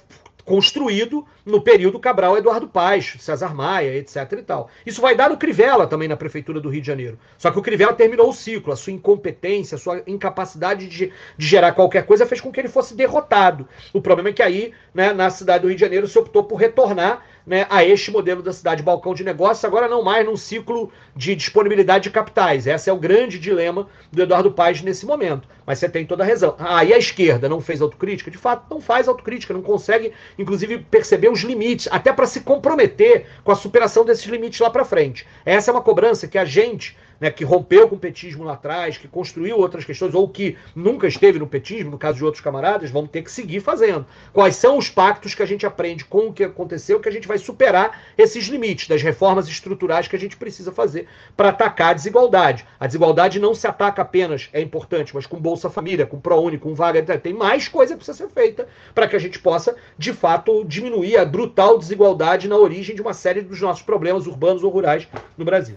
[0.47, 4.71] construído no período Cabral Eduardo Paes, César Maia, etc e tal.
[4.87, 7.19] Isso vai dar no Crivella também na prefeitura do Rio de Janeiro.
[7.37, 11.47] Só que o Crivella terminou o ciclo, a sua incompetência, a sua incapacidade de, de
[11.47, 13.69] gerar qualquer coisa fez com que ele fosse derrotado.
[13.93, 16.57] O problema é que aí, né, na cidade do Rio de Janeiro, se optou por
[16.57, 20.91] retornar né, a este modelo da cidade balcão de negócios, agora não mais num ciclo
[21.15, 22.67] de disponibilidade de capitais.
[22.67, 25.47] Esse é o grande dilema do Eduardo Paes nesse momento.
[25.65, 26.57] Mas você tem toda a razão.
[26.59, 28.31] Ah, e a esquerda não fez autocrítica?
[28.31, 33.27] De fato, não faz autocrítica, não consegue, inclusive, perceber os limites, até para se comprometer
[33.45, 35.27] com a superação desses limites lá para frente.
[35.45, 38.99] Essa é uma cobrança que a gente né, que rompeu com o petismo lá atrás,
[38.99, 42.91] que construiu outras questões, ou que nunca esteve no petismo, no caso de outros camaradas,
[42.91, 44.07] vamos ter que seguir fazendo.
[44.33, 47.29] Quais são os pactos que a gente aprende com o que aconteceu, que a gente
[47.29, 51.95] vai superar esses limites das reformas estruturais que a gente precisa fazer para atacar a
[51.95, 52.67] desigualdade.
[52.79, 56.75] A desigualdade não se ataca apenas, é importante, mas com Bolsa Família, com ProUni, com
[56.75, 60.65] vaga, tem mais coisa que precisa ser feita para que a gente possa, de fato,
[60.65, 65.07] diminuir a brutal desigualdade na origem de uma série dos nossos problemas urbanos ou rurais
[65.37, 65.77] no Brasil.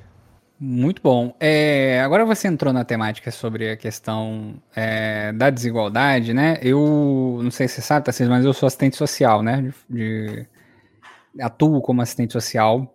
[0.62, 1.34] Muito bom.
[1.40, 6.60] É, agora você entrou na temática sobre a questão é, da desigualdade, né?
[6.62, 9.62] Eu não sei se você sabe, tá, mas eu sou assistente social, né?
[9.62, 10.48] De, de,
[11.42, 12.94] atuo como assistente social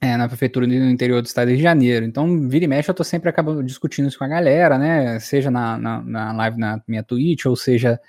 [0.00, 2.06] é, na prefeitura do interior do estado de Janeiro.
[2.06, 5.18] Então, vira e mexe, eu tô sempre acabando discutindo isso com a galera, né?
[5.18, 8.00] Seja na, na, na live na minha Twitch, ou seja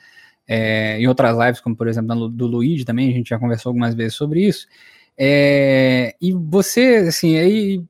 [0.48, 3.96] é, em outras lives, como por exemplo do Luigi também, a gente já conversou algumas
[3.96, 4.68] vezes sobre isso.
[5.20, 7.84] É, e você, assim, aí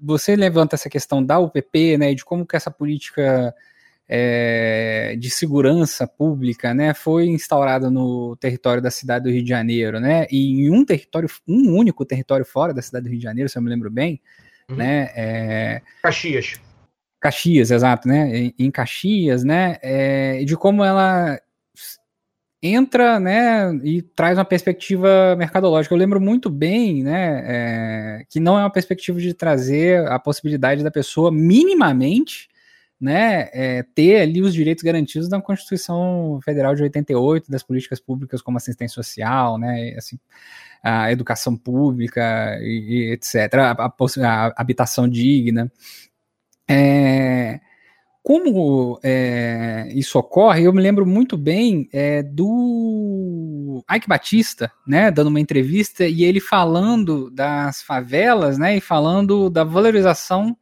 [0.00, 3.54] você levanta essa questão da UPP, né, de como que essa política
[4.06, 9.98] é, de segurança pública, né, foi instaurada no território da cidade do Rio de Janeiro,
[9.98, 13.48] né, e em um território, um único território fora da cidade do Rio de Janeiro,
[13.48, 14.20] se eu me lembro bem,
[14.68, 14.76] uhum.
[14.76, 16.60] né, é, Caxias.
[17.18, 21.40] Caxias, exato, né, em, em Caxias, né, é, de como ela
[22.66, 25.94] entra, né, e traz uma perspectiva mercadológica.
[25.94, 30.82] Eu lembro muito bem, né, é, que não é uma perspectiva de trazer a possibilidade
[30.82, 32.48] da pessoa minimamente,
[32.98, 38.40] né, é, ter ali os direitos garantidos da Constituição Federal de 88, das políticas públicas
[38.40, 40.18] como assistência social, né, assim,
[40.82, 43.94] a educação pública e, e etc, a, a,
[44.26, 45.70] a, habitação digna.
[46.66, 47.60] É,
[48.24, 55.26] como é, isso ocorre, eu me lembro muito bem é, do Ike Batista, né, dando
[55.26, 60.56] uma entrevista e ele falando das favelas, né, e falando da valorização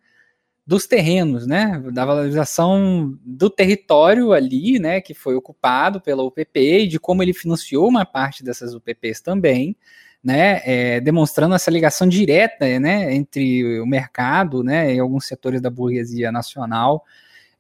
[0.67, 6.89] dos terrenos, né, da valorização do território ali, né, que foi ocupado pela UPP e
[6.89, 9.77] de como ele financiou uma parte dessas UPPs também,
[10.23, 15.71] né, é, demonstrando essa ligação direta, né, entre o mercado, né, e alguns setores da
[15.71, 17.05] burguesia nacional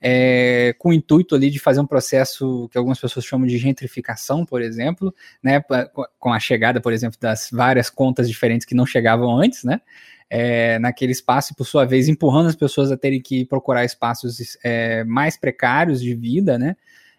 [0.05, 4.45] é, com o intuito ali de fazer um processo que algumas pessoas chamam de gentrificação,
[4.45, 5.62] por exemplo, né,
[6.19, 9.81] com a chegada, por exemplo, das várias contas diferentes que não chegavam antes, né,
[10.29, 14.59] é, naquele espaço e, por sua vez, empurrando as pessoas a terem que procurar espaços
[14.65, 16.75] é, mais precários de vida, né,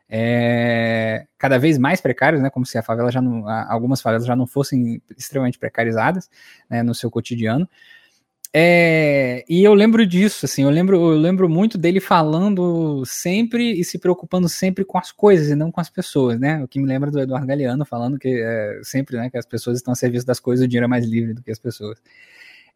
[0.09, 4.35] é, cada vez mais precários, né, como se a favela já não, algumas favelas já
[4.35, 6.29] não fossem extremamente precarizadas,
[6.69, 7.67] né, no seu cotidiano,
[8.55, 13.83] é, e eu lembro disso, assim, eu lembro, eu lembro muito dele falando sempre e
[13.83, 16.63] se preocupando sempre com as coisas e não com as pessoas, né?
[16.63, 19.77] O que me lembra do Eduardo Galeano falando que é, sempre, né, que as pessoas
[19.77, 21.99] estão a serviço das coisas, o dinheiro é mais livre do que as pessoas.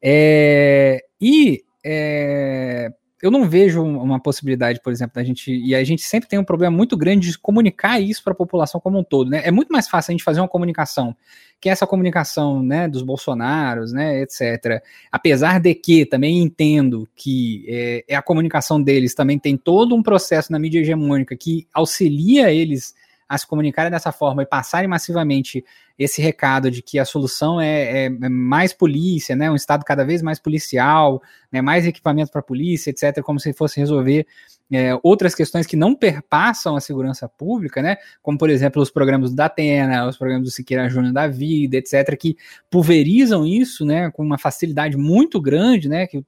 [0.01, 5.51] É, e é, eu não vejo uma possibilidade, por exemplo, da gente.
[5.51, 8.79] E a gente sempre tem um problema muito grande de comunicar isso para a população
[8.79, 9.41] como um todo, né?
[9.43, 11.15] É muito mais fácil a gente fazer uma comunicação,
[11.59, 14.83] que essa comunicação, né, dos Bolsonaros, né, etc.
[15.11, 20.03] Apesar de que também entendo que é, é a comunicação deles também tem todo um
[20.03, 22.93] processo na mídia hegemônica que auxilia eles
[23.27, 25.63] a se comunicarem dessa forma e passarem massivamente
[25.97, 30.05] esse recado de que a solução é, é, é mais polícia, né, um Estado cada
[30.05, 34.25] vez mais policial, né, mais equipamento para a polícia, etc., como se fosse resolver
[34.71, 39.33] é, outras questões que não perpassam a segurança pública, né, como por exemplo os programas
[39.33, 42.35] da Atena, os programas do Siqueira Júnior da Vida, etc., que
[42.69, 46.23] pulverizam isso, né, com uma facilidade muito grande, né, que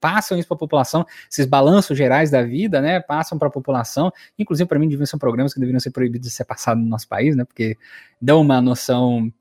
[0.00, 4.12] passam isso para a população, esses balanços gerais da vida, né, passam para a população,
[4.38, 7.08] inclusive para mim deviam ser programas que deveriam ser proibidos de ser passados no nosso
[7.08, 7.76] país, né, porque
[8.20, 9.32] dão uma noção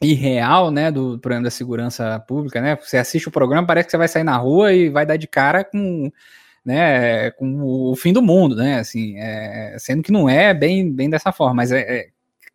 [0.00, 3.96] irreal, né, do problema da segurança pública, né, você assiste o programa, parece que você
[3.96, 6.12] vai sair na rua e vai dar de cara com
[6.68, 11.08] né, com o fim do mundo, né, assim, é, sendo que não é bem, bem
[11.08, 12.08] dessa forma, mas é, é,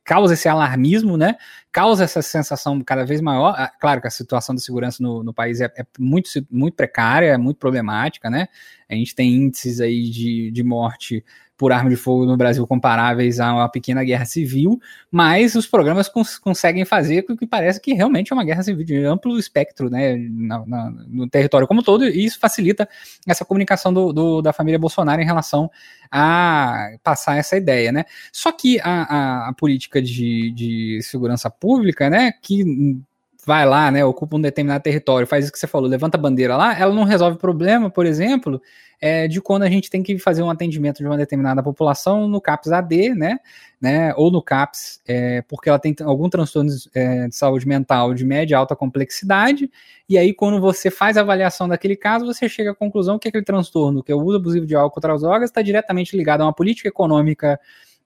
[0.04, 1.36] causa esse alarmismo, né,
[1.71, 5.34] causa essa sensação cada vez maior, ah, claro que a situação da segurança no, no
[5.34, 8.49] país é, é, muito, muito precária, é muito problemática, né,
[8.88, 11.26] a gente tem índices aí de, de morte
[11.63, 16.10] por arma de fogo no Brasil comparáveis a uma pequena guerra civil, mas os programas
[16.10, 19.89] cons conseguem fazer com que parece que realmente é uma guerra civil de amplo espectro,
[19.89, 22.86] né, na, na, no território como todo, e isso facilita
[23.26, 25.71] essa comunicação do, do, da família Bolsonaro em relação
[26.12, 28.04] a passar essa ideia, né.
[28.34, 33.02] Só que a, a, a política de, de segurança pública, né, que
[33.45, 36.56] vai lá, né, ocupa um determinado território, faz isso que você falou, levanta a bandeira
[36.56, 38.62] lá, ela não resolve o problema, por exemplo,
[39.01, 42.39] é, de quando a gente tem que fazer um atendimento de uma determinada população no
[42.39, 43.39] CAPS AD, né,
[43.82, 48.23] né ou no CAPS, é, porque ela tem algum transtorno é, de saúde mental de
[48.23, 49.69] média e alta complexidade,
[50.08, 53.43] e aí quando você faz a avaliação daquele caso, você chega à conclusão que aquele
[53.43, 56.45] transtorno, que é o uso abusivo de álcool contra as drogas, está diretamente ligado a
[56.45, 57.60] uma política econômica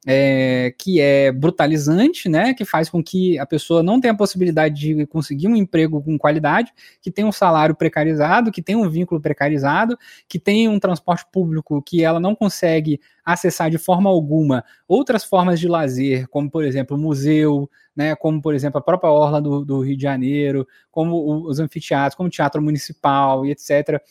[0.10, 4.76] é, que é brutalizante, né, que faz com que a pessoa não tenha a possibilidade
[4.76, 9.20] de conseguir um emprego com qualidade, que tenha um salário precarizado, que tenha um vínculo
[9.20, 9.98] precarizado,
[10.30, 15.60] que tenha um transporte público que ela não consegue acessar de forma alguma outras formas
[15.60, 19.66] de lazer, como por exemplo o museu, né, como por exemplo a própria orla do,
[19.66, 24.02] do Rio de Janeiro, como os anfiteatros, como o teatro municipal e etc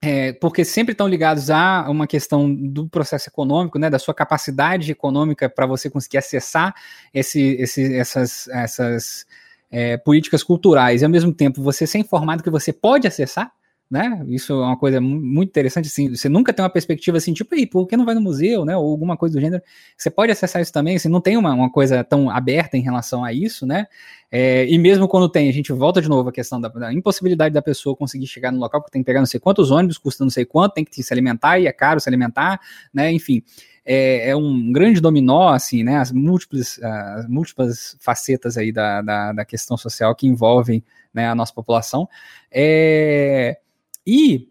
[0.00, 4.90] é, porque sempre estão ligados a uma questão do processo econômico, né, da sua capacidade
[4.92, 6.74] econômica para você conseguir acessar
[7.12, 9.26] esse, esse, essas, essas
[9.70, 11.02] é, políticas culturais.
[11.02, 13.52] E ao mesmo tempo você ser informado que você pode acessar,
[13.90, 14.22] né?
[14.28, 17.66] Isso é uma coisa muito interessante, assim, você nunca tem uma perspectiva assim, tipo, aí,
[17.66, 18.76] por que não vai no museu, né?
[18.76, 19.62] Ou alguma coisa do gênero.
[19.96, 23.24] Você pode acessar isso também, você não tem uma, uma coisa tão aberta em relação
[23.24, 23.86] a isso, né?
[24.30, 27.54] É, e mesmo quando tem, a gente volta de novo à questão da, da, impossibilidade
[27.54, 30.22] da pessoa conseguir chegar no local, porque tem que pegar não sei quantos ônibus, custa
[30.22, 32.60] não sei quanto, tem que se alimentar e é caro se alimentar,
[32.92, 33.10] né?
[33.10, 33.42] Enfim.
[33.90, 35.96] É, é, um grande dominó, assim, né?
[35.96, 41.34] As múltiplas, as múltiplas facetas aí da, da, da questão social que envolvem né, a
[41.34, 42.06] nossa população.
[42.50, 43.58] É,
[44.08, 44.48] e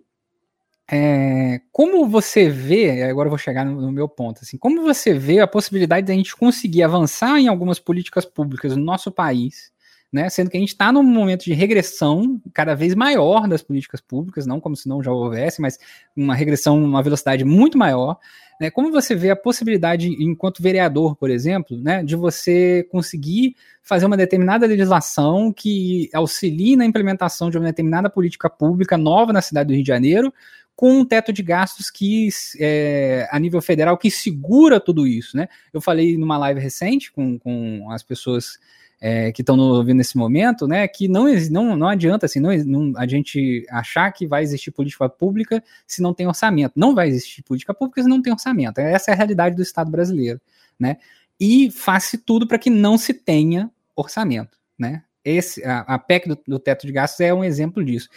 [0.88, 5.16] é, como você vê, agora eu vou chegar no, no, meu ponto, assim, como você
[5.16, 9.72] vê a possibilidade de a gente conseguir avançar em algumas políticas públicas no nosso país,
[10.18, 14.02] né, sendo que a gente está num momento de regressão cada vez maior das políticas
[14.02, 15.78] públicas, não como se não já houvesse, mas
[16.16, 18.18] uma regressão, uma velocidade muito maior,
[18.60, 24.08] né, como você vê a possibilidade, enquanto vereador, por exemplo, né, de você conseguir fazer
[24.08, 29.68] uma determinada legislação que auxilie na implementação de uma determinada política pública nova na cidade
[29.68, 30.34] do Rio de Janeiro,
[30.76, 35.48] com um teto de gastos que, é, a nível federal, que segura tudo isso, né?
[35.74, 38.60] Eu falei numa live recente com, com as pessoas
[39.00, 43.00] é, que estão ouvindo nesse momento, né, que não, não, não adianta assim, não, não,
[43.00, 46.74] a gente achar que vai existir política pública se não tem orçamento.
[46.76, 48.80] Não vai existir política pública se não tem orçamento.
[48.80, 50.42] Essa é a realidade do Estado brasileiro,
[50.80, 50.98] né?
[51.40, 55.04] E faz-se tudo para que não se tenha orçamento, né?
[55.24, 58.10] Esse, a, a PEC do, do, teto de gastos é um exemplo disso.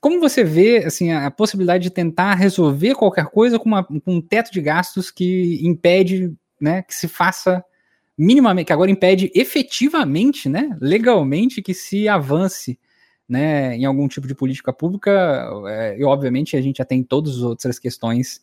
[0.00, 4.00] Como você vê assim, a, a possibilidade de tentar resolver qualquer coisa com, uma, com
[4.06, 7.64] um teto de gastos que impede né, que se faça
[8.16, 12.78] minimamente, que agora impede efetivamente, né, legalmente, que se avance
[13.28, 17.36] né, em algum tipo de política pública, é, e obviamente a gente já tem todas
[17.36, 18.40] as outras questões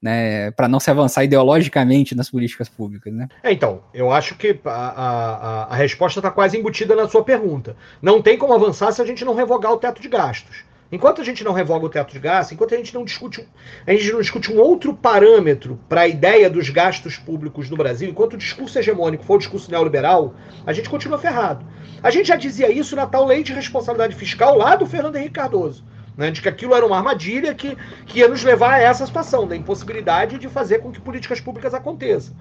[0.00, 3.12] né, para não se avançar ideologicamente nas políticas públicas.
[3.12, 3.28] Né?
[3.42, 7.76] É, então, eu acho que a, a, a resposta está quase embutida na sua pergunta.
[8.00, 10.64] Não tem como avançar se a gente não revogar o teto de gastos.
[10.90, 13.46] Enquanto a gente não revoga o teto de gastos, enquanto a gente não discute,
[13.84, 18.08] a gente não discute um outro parâmetro para a ideia dos gastos públicos no Brasil,
[18.08, 21.66] enquanto o discurso hegemônico for o discurso neoliberal, a gente continua ferrado.
[22.02, 25.34] A gente já dizia isso na tal lei de responsabilidade fiscal lá do Fernando Henrique
[25.34, 25.84] Cardoso.
[26.16, 29.46] Né, de que aquilo era uma armadilha que, que ia nos levar a essa situação,
[29.46, 32.34] da impossibilidade de fazer com que políticas públicas aconteçam.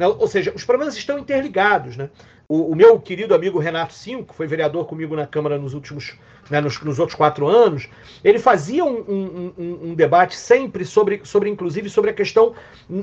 [0.00, 0.06] Né?
[0.06, 1.94] Ou seja, os problemas estão interligados.
[1.94, 2.08] Né?
[2.48, 6.16] O, o, meu querido amigo Renato Cinco, que foi vereador comigo na Câmara nos últimos,
[6.48, 7.86] né, nos, nos, outros quatro anos,
[8.24, 12.54] ele fazia um, um, um, um, debate sempre sobre, sobre, inclusive, sobre a questão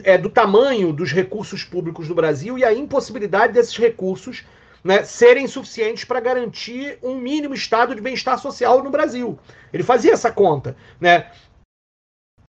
[0.04, 4.44] é, do tamanho dos recursos públicos do Brasil e a impossibilidade desses recursos
[4.84, 9.38] né, serem suficientes para garantir um mínimo estado de bem-estar social no Brasil.
[9.72, 10.76] Ele fazia essa conta.
[11.00, 11.28] Né?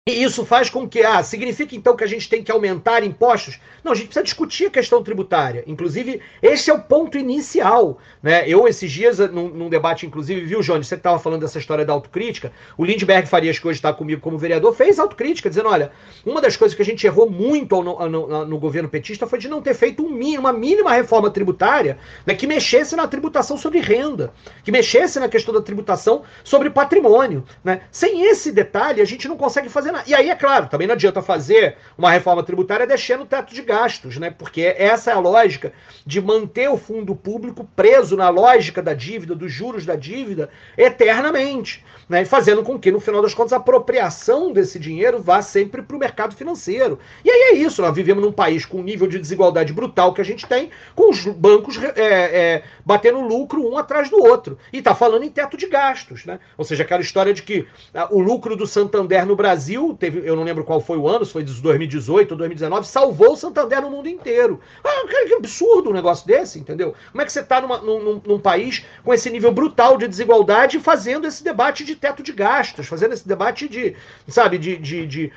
[0.09, 3.61] E isso faz com que, ah, significa então que a gente tem que aumentar impostos?
[3.85, 5.63] Não, a gente precisa discutir a questão tributária.
[5.67, 7.99] Inclusive, esse é o ponto inicial.
[8.23, 8.49] Né?
[8.49, 11.93] Eu, esses dias, num, num debate, inclusive, viu, Johnny, você estava falando dessa história da
[11.93, 15.93] autocrítica, o Lindbergh Farias, que hoje está comigo como vereador, fez autocrítica, dizendo, olha,
[16.25, 19.47] uma das coisas que a gente errou muito no, no, no governo petista foi de
[19.47, 24.33] não ter feito um uma mínima reforma tributária né, que mexesse na tributação sobre renda,
[24.65, 27.45] que mexesse na questão da tributação sobre patrimônio.
[27.63, 27.83] Né?
[27.91, 29.98] Sem esse detalhe, a gente não consegue fazer nada.
[30.07, 33.63] E aí, é claro, também não adianta fazer uma reforma tributária deixando o teto de
[33.63, 34.31] gastos, né?
[34.31, 35.73] Porque essa é a lógica
[36.05, 41.85] de manter o fundo público preso na lógica da dívida, dos juros da dívida, eternamente
[42.09, 45.95] né, fazendo com que, no final das contas, a apropriação desse dinheiro vá sempre para
[45.95, 46.99] o mercado financeiro.
[47.25, 50.21] E aí é isso, nós vivemos num país com um nível de desigualdade brutal que
[50.21, 54.59] a gente tem, com os bancos é, é, batendo lucro um atrás do outro.
[54.73, 56.25] E está falando em teto de gastos.
[56.25, 56.39] Né?
[56.57, 60.37] Ou seja, aquela história de que ah, o lucro do Santander no Brasil Teve, eu
[60.37, 63.83] não lembro qual foi o ano, se foi de 2018 ou 2019, salvou o Santander
[63.83, 64.61] no mundo inteiro.
[64.85, 66.95] Ah, que absurdo um negócio desse, entendeu?
[67.11, 71.27] Como é que você está num, num, país com esse nível brutal de desigualdade fazendo
[71.27, 73.95] esse debate de teto de gastos, fazendo esse debate de,
[74.29, 75.33] sabe, de, de, de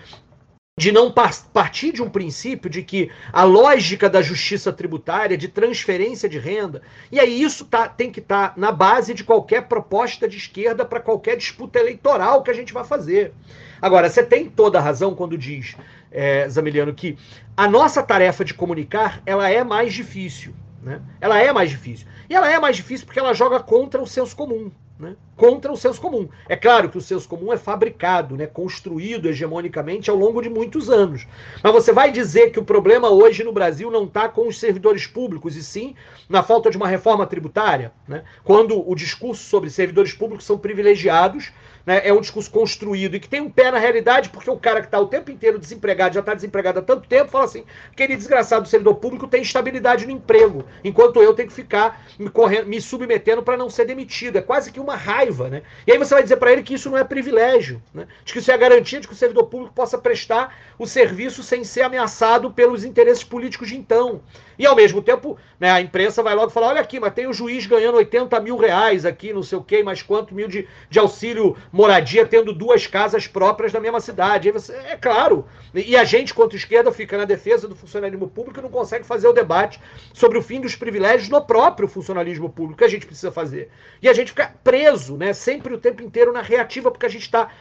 [0.77, 6.29] de não partir de um princípio de que a lógica da justiça tributária, de transferência
[6.29, 6.81] de renda,
[7.11, 10.85] e aí isso tá, tem que estar tá na base de qualquer proposta de esquerda
[10.85, 13.33] para qualquer disputa eleitoral que a gente vai fazer.
[13.81, 15.75] Agora, você tem toda a razão quando diz,
[16.11, 17.17] é, Zamiliano, que
[17.57, 20.53] a nossa tarefa de comunicar ela é mais difícil.
[20.81, 21.01] Né?
[21.19, 22.07] Ela é mais difícil.
[22.29, 24.71] E ela é mais difícil porque ela joga contra o senso comum
[25.01, 26.27] né, contra o senso comum.
[26.47, 30.89] É claro que o senso comum é fabricado, né, construído hegemonicamente ao longo de muitos
[30.89, 31.27] anos.
[31.63, 35.07] Mas você vai dizer que o problema hoje no Brasil não está com os servidores
[35.07, 35.95] públicos, e sim
[36.29, 37.91] na falta de uma reforma tributária?
[38.07, 38.23] Né?
[38.43, 41.51] Quando o discurso sobre servidores públicos são privilegiados
[41.85, 44.81] né, é um discurso construído e que tem um pé na realidade, porque o cara
[44.81, 48.15] que está o tempo inteiro desempregado, já está desempregado há tanto tempo, fala assim: aquele
[48.15, 52.67] desgraçado do servidor público tem estabilidade no emprego, enquanto eu tenho que ficar me, correndo,
[52.67, 54.37] me submetendo para não ser demitido.
[54.37, 55.20] É quase que uma raiva.
[55.49, 55.61] Né?
[55.85, 58.07] E aí você vai dizer para ele que isso não é privilégio, né?
[58.23, 61.43] de que isso é a garantia de que o servidor público possa prestar o serviço
[61.43, 64.21] sem ser ameaçado pelos interesses políticos de então.
[64.61, 67.33] E ao mesmo tempo, né, a imprensa vai logo falar: olha aqui, mas tem o
[67.33, 70.99] juiz ganhando 80 mil reais aqui, não sei o quê, mais quanto mil de, de
[70.99, 74.51] auxílio moradia, tendo duas casas próprias na mesma cidade.
[74.51, 75.47] Você, é claro.
[75.73, 79.27] E a gente, quanto esquerda, fica na defesa do funcionalismo público e não consegue fazer
[79.27, 79.79] o debate
[80.13, 83.71] sobre o fim dos privilégios no próprio funcionalismo público que a gente precisa fazer.
[83.99, 87.23] E a gente fica preso, né, sempre o tempo inteiro na reativa, porque a gente
[87.23, 87.51] está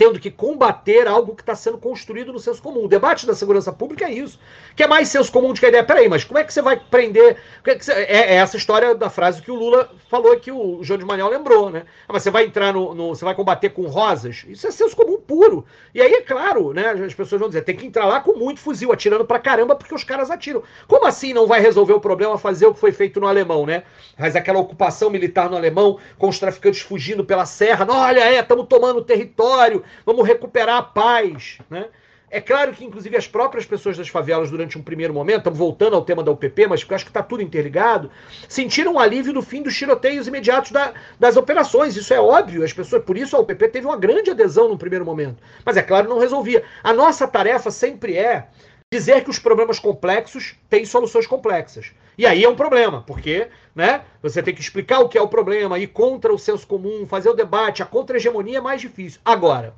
[0.00, 2.84] tendo que combater algo que está sendo construído no senso comum.
[2.84, 4.40] O debate da segurança pública é isso.
[4.74, 5.84] Que é mais senso comum do que a ideia.
[5.84, 7.36] Peraí, mas como é que você vai prender.
[7.66, 11.04] É, é, é, essa história da frase que o Lula falou que o João de
[11.04, 11.82] Manuel lembrou, né?
[12.08, 14.42] Ah, mas você vai entrar no, no, Você vai combater com rosas?
[14.48, 15.66] Isso é senso comum puro.
[15.94, 16.92] E aí, é claro, né?
[16.92, 19.94] As pessoas vão dizer, tem que entrar lá com muito fuzil, atirando pra caramba, porque
[19.94, 20.62] os caras atiram.
[20.88, 23.82] Como assim não vai resolver o problema fazer o que foi feito no alemão, né?
[24.18, 27.86] Mas aquela ocupação militar no alemão, com os traficantes fugindo pela serra.
[27.86, 31.86] Olha, é, estamos tomando território vamos recuperar a paz, né?
[32.32, 35.96] É claro que, inclusive, as próprias pessoas das favelas, durante um primeiro momento, estamos voltando
[35.96, 38.08] ao tema da UPP, mas eu acho que está tudo interligado,
[38.48, 41.96] sentiram um alívio do fim dos tiroteios imediatos da, das operações.
[41.96, 42.62] Isso é óbvio.
[42.62, 45.42] As pessoas, por isso, a UPP teve uma grande adesão no primeiro momento.
[45.64, 46.62] Mas, é claro, não resolvia.
[46.84, 48.46] A nossa tarefa sempre é
[48.92, 51.92] dizer que os problemas complexos têm soluções complexas.
[52.18, 55.28] E aí é um problema, porque né, você tem que explicar o que é o
[55.28, 59.20] problema, ir contra o senso comum, fazer o debate, a contra-hegemonia é mais difícil.
[59.24, 59.74] Agora,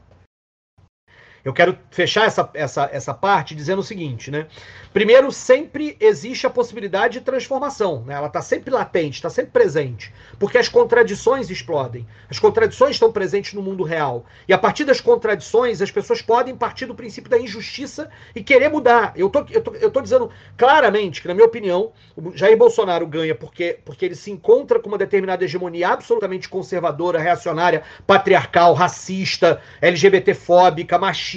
[1.45, 4.47] eu quero fechar essa, essa, essa parte dizendo o seguinte, né?
[4.93, 8.14] Primeiro, sempre existe a possibilidade de transformação, né?
[8.14, 12.07] Ela está sempre latente, está sempre presente, porque as contradições explodem.
[12.28, 14.26] As contradições estão presentes no mundo real.
[14.47, 18.68] E a partir das contradições, as pessoas podem partir do princípio da injustiça e querer
[18.68, 19.12] mudar.
[19.16, 21.93] Eu tô, eu tô, eu tô dizendo claramente que, na minha opinião,
[22.34, 27.82] Jair Bolsonaro ganha porque, porque ele se encontra com uma determinada hegemonia absolutamente conservadora, reacionária,
[28.07, 31.32] patriarcal, racista, LGBTfóbica, machista,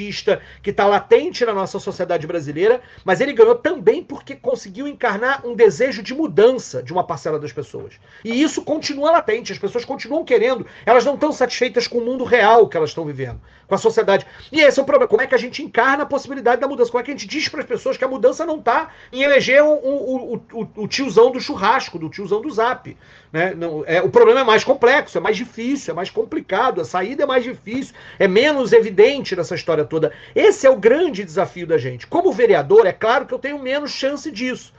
[0.61, 5.55] que está latente na nossa sociedade brasileira, mas ele ganhou também porque conseguiu encarnar um
[5.55, 7.93] desejo de mudança de uma parcela das pessoas.
[8.23, 12.23] E isso continua latente, as pessoas continuam querendo, elas não estão satisfeitas com o mundo
[12.23, 14.25] real que elas estão vivendo, com a sociedade.
[14.51, 15.07] E esse é o problema.
[15.07, 16.91] Como é que a gente encarna a possibilidade da mudança?
[16.91, 19.23] Como é que a gente diz para as pessoas que a mudança não está em
[19.23, 22.95] eleger o, o, o, o, tiozão do churrasco, do tiozão do zap?
[23.31, 23.53] Né?
[23.55, 27.23] Não, é, o problema é mais complexo, é mais difícil, é mais complicado, a saída
[27.23, 30.11] é mais difícil, é menos evidente nessa história toda.
[30.33, 32.07] Esse é o grande desafio da gente.
[32.07, 34.73] Como vereador, é claro que eu tenho menos chance disso.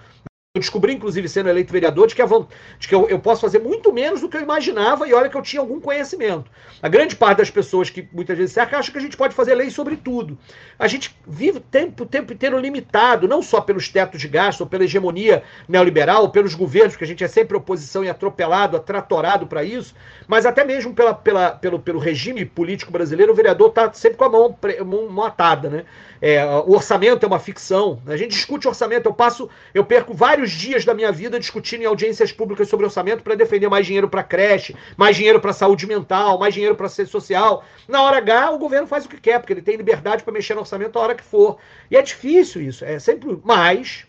[0.56, 3.58] Eu descobri, inclusive, sendo eleito vereador, de que, a, de que eu, eu, posso fazer
[3.58, 6.50] muito menos do que eu imaginava e olha que eu tinha algum conhecimento.
[6.82, 9.54] A grande parte das pessoas que muitas vezes cercam acha que a gente pode fazer
[9.54, 10.38] lei sobre tudo.
[10.78, 14.66] A gente vive o tempo, tempo inteiro limitado, não só pelos tetos de gasto, ou
[14.66, 19.46] pela hegemonia neoliberal, ou pelos governos, porque a gente é sempre oposição e atropelado, atratorado
[19.46, 19.94] para isso,
[20.26, 24.24] mas até mesmo pela, pela, pelo, pelo regime político brasileiro, o vereador está sempre com
[24.24, 25.84] a mão, mão, mão atada, né?
[26.20, 28.00] É, o orçamento é uma ficção.
[28.06, 29.06] A gente discute orçamento.
[29.06, 33.22] Eu passo, eu perco vários dias da minha vida discutindo em audiências públicas sobre orçamento
[33.22, 37.12] para defender mais dinheiro para creche, mais dinheiro para saúde mental, mais dinheiro para assistência
[37.12, 37.64] social.
[37.86, 40.54] Na hora H, o governo faz o que quer, porque ele tem liberdade para mexer
[40.54, 41.58] no orçamento a hora que for.
[41.90, 42.84] E é difícil isso.
[42.84, 44.06] É sempre mais.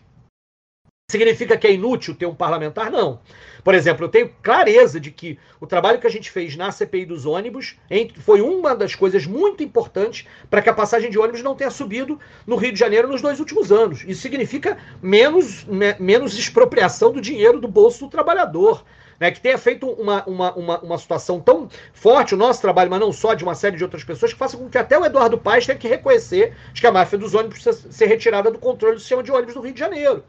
[1.10, 2.90] Significa que é inútil ter um parlamentar?
[2.90, 3.20] Não.
[3.62, 7.06] Por exemplo, eu tenho clareza de que o trabalho que a gente fez na CPI
[7.06, 7.76] dos ônibus
[8.20, 12.18] foi uma das coisas muito importantes para que a passagem de ônibus não tenha subido
[12.46, 14.04] no Rio de Janeiro nos dois últimos anos.
[14.06, 15.66] Isso significa menos,
[15.98, 18.84] menos expropriação do dinheiro do bolso do trabalhador.
[19.20, 23.00] né, que tenha feito uma, uma, uma, uma situação tão forte, o nosso trabalho, mas
[23.00, 25.36] não só de uma série de outras pessoas, que faça com que até o Eduardo
[25.36, 29.00] Paes tenha que reconhecer que a máfia dos ônibus precisa ser retirada do controle do
[29.00, 30.22] sistema de ônibus do Rio de Janeiro.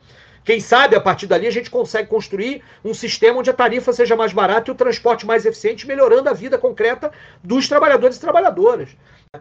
[0.49, 4.15] Quem sabe, a partir dali, a gente consegue construir um sistema onde a tarifa seja
[4.15, 7.11] mais barata e o transporte mais eficiente, melhorando a vida concreta
[7.43, 8.89] dos trabalhadores e trabalhadoras.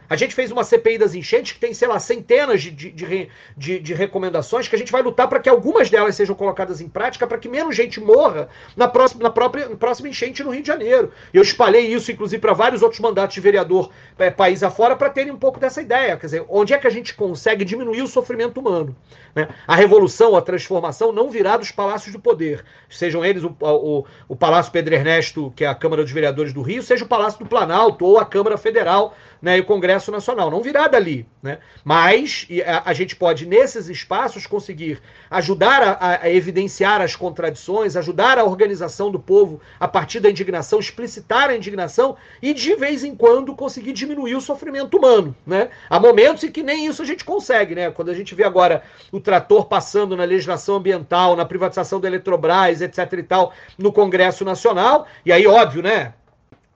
[0.07, 3.79] A gente fez uma CPI das enchentes que tem, sei lá, centenas de, de, de,
[3.79, 7.27] de recomendações que a gente vai lutar para que algumas delas sejam colocadas em prática
[7.27, 10.69] para que menos gente morra na próxima, na própria, na próxima enchente no Rio de
[10.69, 11.11] Janeiro.
[11.33, 15.33] Eu espalhei isso, inclusive, para vários outros mandatos de vereador é, país afora para terem
[15.33, 16.19] um pouco dessa ideia.
[16.19, 18.95] Quer dizer, onde é que a gente consegue diminuir o sofrimento humano?
[19.35, 19.49] Né?
[19.67, 24.37] A revolução, a transformação não virá dos palácios do poder, sejam eles o, o, o
[24.37, 27.47] Palácio Pedro Ernesto, que é a Câmara dos Vereadores do Rio, seja o Palácio do
[27.47, 30.51] Planalto ou a Câmara Federal né, e o Congresso Nacional.
[30.51, 31.27] Não virá dali.
[31.43, 31.59] Né?
[31.85, 38.39] Mas a, a gente pode, nesses espaços, conseguir ajudar a, a, evidenciar as contradições, ajudar
[38.39, 43.15] a organização do povo a partir da indignação, explicitar a indignação e, de vez em
[43.15, 45.35] quando, conseguir diminuir o sofrimento humano.
[45.47, 45.69] Né?
[45.89, 47.75] Há momentos em que nem isso a gente consegue.
[47.75, 47.91] Né?
[47.91, 48.83] Quando a gente vê agora
[49.13, 53.13] o trator passando na legislação ambiental, na privatização da Eletrobras, etc.
[53.13, 56.15] e tal, no Congresso Nacional, e aí, óbvio, né?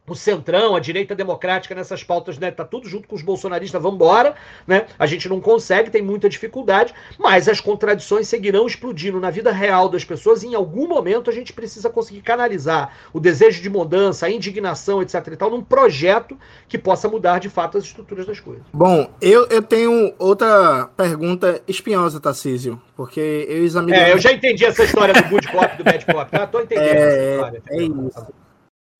[0.06, 2.50] O centrão, a direita democrática nessas pautas, né?
[2.50, 4.34] Tá tudo junto com os bolsonaristas, vamos embora,
[4.66, 4.86] né?
[4.98, 9.88] A gente não consegue, tem muita dificuldade, mas as contradições seguirão explodindo na vida real
[9.88, 14.26] das pessoas e em algum momento a gente precisa conseguir canalizar o desejo de mudança,
[14.26, 16.36] a indignação, etc e tal, num projeto
[16.68, 18.64] que possa mudar de fato as estruturas das coisas.
[18.72, 24.00] Bom, eu, eu tenho outra pergunta espinhosa, Tarcísio, porque eu examinei...
[24.00, 26.46] É, eu já entendi essa história do good cop do bad cop, tá?
[26.46, 27.62] Tô entendendo é, essa história.
[27.70, 28.26] É isso.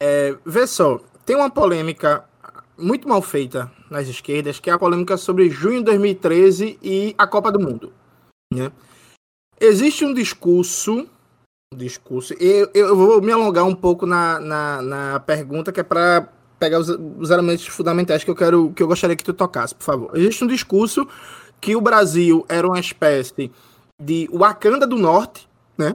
[0.04, 2.24] É, vê só, tem uma polêmica
[2.76, 7.24] muito mal feita nas esquerdas, que é a polêmica sobre junho de 2013 e a
[7.24, 7.92] Copa do Mundo.
[8.52, 8.72] Né?
[9.60, 11.06] Existe um discurso.
[11.72, 16.28] discurso eu, eu vou me alongar um pouco na, na, na pergunta, que é para
[16.58, 19.84] pegar os, os, elementos fundamentais que eu quero que eu gostaria que tu tocasse, por
[19.84, 20.10] favor.
[20.16, 21.06] Existe um discurso
[21.60, 23.52] que o Brasil era uma espécie
[24.02, 25.48] de Wakanda do Norte,
[25.78, 25.94] né?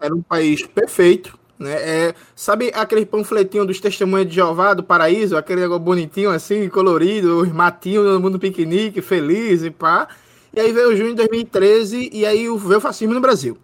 [0.00, 1.72] Era um país perfeito, né?
[1.72, 5.36] É, sabe aquele panfletinho dos testemunhos de Jeová do paraíso?
[5.36, 10.08] Aquele negócio bonitinho assim, colorido, os matinhos, todo mundo piquenique, feliz e pá.
[10.56, 13.58] E aí veio o junho de 2013 e aí veio o fascismo no Brasil.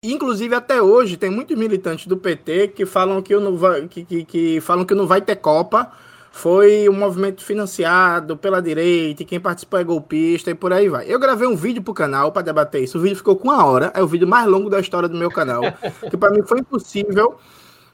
[0.00, 4.24] Inclusive, até hoje, tem muitos militantes do PT que falam que, não vai, que, que,
[4.24, 5.90] que falam que não vai ter Copa
[6.38, 11.04] foi um movimento financiado pela direita, e quem participou é golpista e por aí vai.
[11.12, 12.96] Eu gravei um vídeo pro canal para debater isso.
[12.96, 15.32] O vídeo ficou com uma hora, é o vídeo mais longo da história do meu
[15.32, 15.62] canal,
[16.08, 17.36] que para mim foi impossível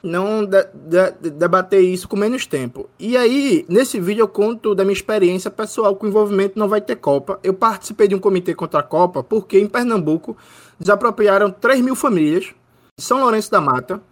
[0.02, 2.86] não de, de, debater isso com menos tempo.
[2.98, 6.82] E aí, nesse vídeo eu conto da minha experiência pessoal com o envolvimento Não Vai
[6.82, 7.40] Ter Copa.
[7.42, 10.36] Eu participei de um comitê contra a Copa porque em Pernambuco
[10.78, 12.52] desapropriaram 3 mil famílias
[12.98, 14.02] de São Lourenço da Mata.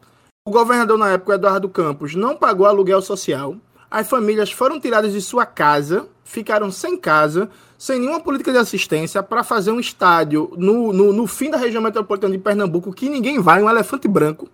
[0.42, 3.56] O governador na época, Eduardo Campos, não pagou aluguel social
[3.92, 9.22] as famílias foram tiradas de sua casa, ficaram sem casa, sem nenhuma política de assistência,
[9.22, 13.38] para fazer um estádio no, no, no, fim da região metropolitana de Pernambuco, que ninguém
[13.38, 14.48] vai, um elefante branco,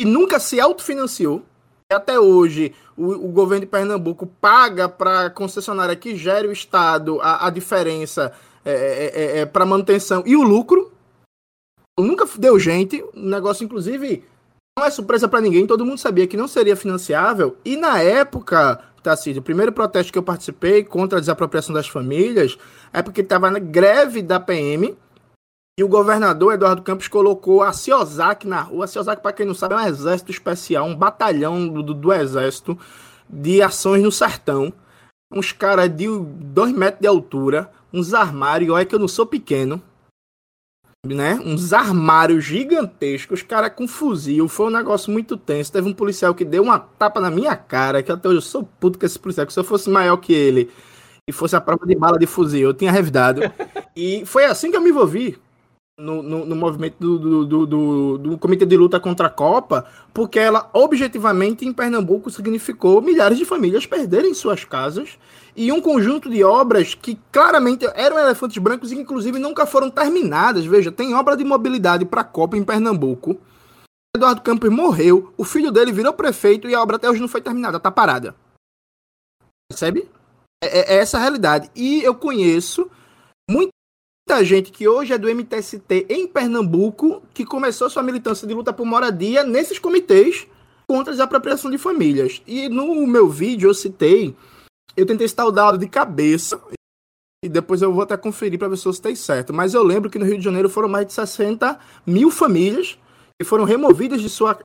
[0.00, 1.44] e nunca se autofinanciou.
[1.92, 7.20] Até hoje, o, o governo de Pernambuco paga para a concessionária que gere o Estado
[7.20, 8.32] a, a diferença
[8.64, 10.92] é, é, é, é para manutenção e o lucro.
[11.96, 14.24] Nunca deu gente, um negócio, inclusive,
[14.78, 17.56] não é surpresa para ninguém, todo mundo sabia que não seria financiável.
[17.64, 22.56] E na época, Tarcísio, o primeiro protesto que eu participei contra a desapropriação das famílias
[22.92, 24.96] é porque estava na greve da PM
[25.78, 28.84] e o governador Eduardo Campos colocou a CIOSAC na rua.
[28.84, 32.12] A CIOSAC, para quem não sabe, é um exército especial, um batalhão do, do, do
[32.12, 32.76] exército
[33.28, 34.72] de ações no sertão.
[35.32, 39.80] Uns caras de dois metros de altura, uns armários, olha que eu não sou pequeno,
[41.14, 41.40] né?
[41.44, 44.48] Uns armários gigantescos, cara com fuzil.
[44.48, 45.72] Foi um negócio muito tenso.
[45.72, 48.64] Teve um policial que deu uma tapa na minha cara, que até hoje eu sou
[48.80, 50.70] puto com esse policial, que se eu fosse maior que ele
[51.26, 53.42] e fosse a prova de bala de fuzil, eu tinha revidado.
[53.94, 55.38] e foi assim que eu me envolvi
[55.98, 59.84] no, no, no movimento do, do, do, do, do Comitê de Luta contra a Copa,
[60.14, 65.18] porque ela objetivamente em Pernambuco significou milhares de famílias perderem suas casas
[65.56, 70.64] e um conjunto de obras que claramente eram elefantes brancos e inclusive nunca foram terminadas.
[70.64, 73.36] Veja, tem obra de mobilidade para a Copa em Pernambuco.
[74.16, 77.40] Eduardo Campos morreu, o filho dele virou prefeito e a obra até hoje não foi
[77.40, 78.34] terminada, tá parada.
[79.68, 80.08] Percebe?
[80.62, 81.70] É, é essa a realidade.
[81.74, 82.88] E eu conheço
[83.50, 83.77] muita
[84.42, 88.86] gente que hoje é do MTST em Pernambuco que começou sua militância de luta por
[88.86, 90.46] moradia nesses comitês
[90.86, 92.42] contra a desapropriação de famílias.
[92.46, 94.34] E no meu vídeo eu citei
[94.96, 96.60] eu tentei citar o dado de cabeça
[97.44, 99.52] e depois eu vou até conferir para ver se eu citei certo.
[99.52, 102.98] Mas eu lembro que no Rio de Janeiro foram mais de 60 mil famílias
[103.40, 104.58] que foram removidas de sua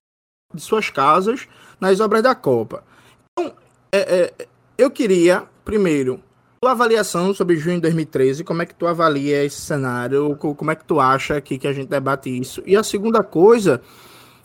[0.54, 1.48] de suas casas
[1.80, 2.84] nas obras da Copa.
[3.32, 3.54] Então,
[3.92, 4.48] é, é,
[4.78, 6.22] eu queria, primeiro,
[6.64, 10.76] tua avaliação sobre junho de 2013, como é que tu avalia esse cenário, como é
[10.76, 12.64] que tu acha que, que a gente debate isso?
[12.66, 13.82] E a segunda coisa,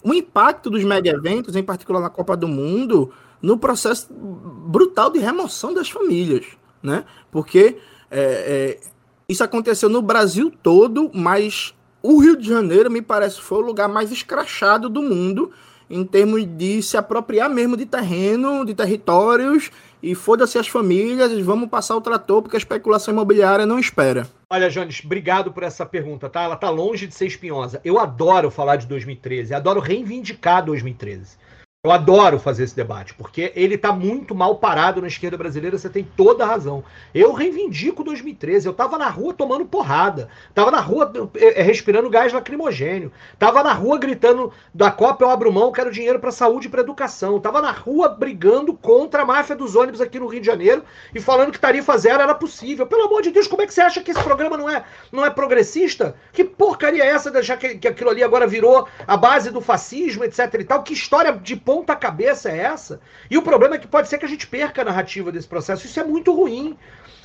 [0.03, 5.21] o impacto dos mega eventos, em particular na Copa do Mundo, no processo brutal de
[5.21, 6.45] remoção das famílias,
[6.83, 7.05] né?
[7.31, 7.77] Porque
[8.11, 8.81] é, é,
[9.29, 13.89] isso aconteceu no Brasil todo, mas o Rio de Janeiro, me parece, foi o lugar
[13.89, 15.53] mais escrachado do mundo
[15.89, 19.71] em termos de se apropriar mesmo de terreno, de territórios,
[20.03, 24.27] e foda-se as famílias, vamos passar o trator, porque a especulação imobiliária não espera.
[24.51, 26.43] Olha, Jones, obrigado por essa pergunta, tá?
[26.43, 27.81] Ela tá longe de ser espinhosa.
[27.85, 31.37] Eu adoro falar de 2013, adoro reivindicar 2013.
[31.85, 35.89] Eu adoro fazer esse debate, porque ele está muito mal parado na esquerda brasileira, você
[35.89, 36.83] tem toda a razão.
[37.14, 42.33] Eu reivindico 2013, eu estava na rua tomando porrada, estava na rua é, respirando gás
[42.33, 46.68] lacrimogênio, estava na rua gritando da Copa eu abro mão, quero dinheiro para saúde e
[46.68, 50.47] para educação, estava na rua brigando contra a máfia dos ônibus aqui no Rio de
[50.49, 50.83] Janeiro
[51.14, 52.89] e falando que tarifa zero era possível.
[52.89, 55.24] Pelo amor de Deus, como é que você acha que esse programa não é, não
[55.24, 56.16] é progressista?
[56.33, 60.24] Que porcaria é essa, já que, que aquilo ali agora virou a base do fascismo,
[60.24, 60.83] etc e tal?
[60.83, 62.99] Que história de ponta cabeça é essa?
[63.31, 65.85] E o problema é que pode ser que a gente perca a narrativa desse processo.
[65.85, 66.79] Isso é muito ruim.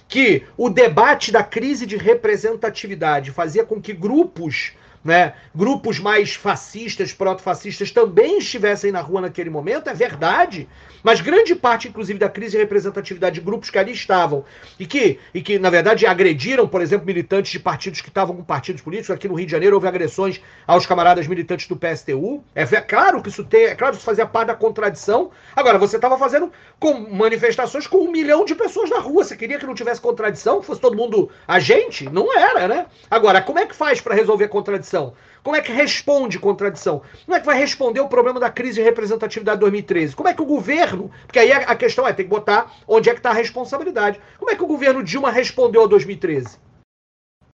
[0.05, 4.73] Que o debate da crise de representatividade fazia com que grupos
[5.03, 10.67] né, grupos mais fascistas, proto-fascistas também estivessem na rua naquele momento, é verdade,
[11.03, 14.45] mas grande parte, inclusive, da crise de representatividade de grupos que ali estavam
[14.79, 18.43] e que, e que na verdade, agrediram, por exemplo, militantes de partidos que estavam com
[18.43, 19.13] partidos políticos.
[19.13, 22.43] Aqui no Rio de Janeiro houve agressões aos camaradas militantes do PSTU.
[22.55, 25.31] É, é claro que isso tem, é claro que isso fazia parte da contradição.
[25.55, 29.23] Agora, você estava fazendo com manifestações com um milhão de pessoas na rua.
[29.23, 32.09] Você queria que não tivesse contradição, que fosse todo mundo agente?
[32.09, 32.85] Não era, né?
[33.11, 34.92] Agora, como é que faz para resolver a contradição?
[34.93, 35.13] Contradição?
[35.43, 37.01] Como é que responde contradição?
[37.25, 40.15] Como é que vai responder o problema da crise de representatividade de 2013?
[40.15, 41.11] Como é que o governo.
[41.25, 44.21] Porque aí a questão é, tem que botar onde é que está a responsabilidade.
[44.37, 46.57] Como é que o governo Dilma respondeu a 2013?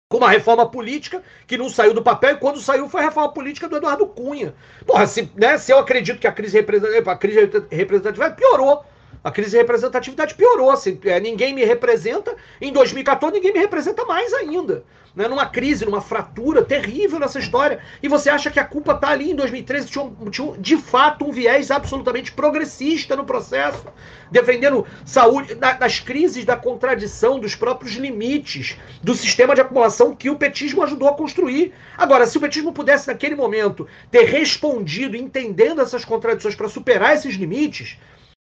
[0.10, 3.34] Com uma reforma política que não saiu do papel, e quando saiu foi a reforma
[3.34, 4.54] política do Eduardo Cunha.
[4.86, 8.86] Porra, se, né, se eu acredito que a crise, a crise representativa piorou.
[9.24, 10.70] A crise de representatividade piorou.
[10.70, 12.36] Assim, é, ninguém me representa.
[12.60, 14.84] Em 2014, ninguém me representa mais ainda
[15.16, 19.10] né, numa crise, numa fratura terrível nessa história, e você acha que a culpa está
[19.10, 23.86] ali em 2013, tinha, tinha de fato um viés absolutamente progressista no processo,
[24.32, 30.36] defendendo saúde nas crises da contradição, dos próprios limites do sistema de acumulação que o
[30.36, 31.74] petismo ajudou a construir.
[31.98, 37.36] Agora, se o petismo pudesse, naquele momento, ter respondido entendendo essas contradições para superar esses
[37.36, 37.98] limites,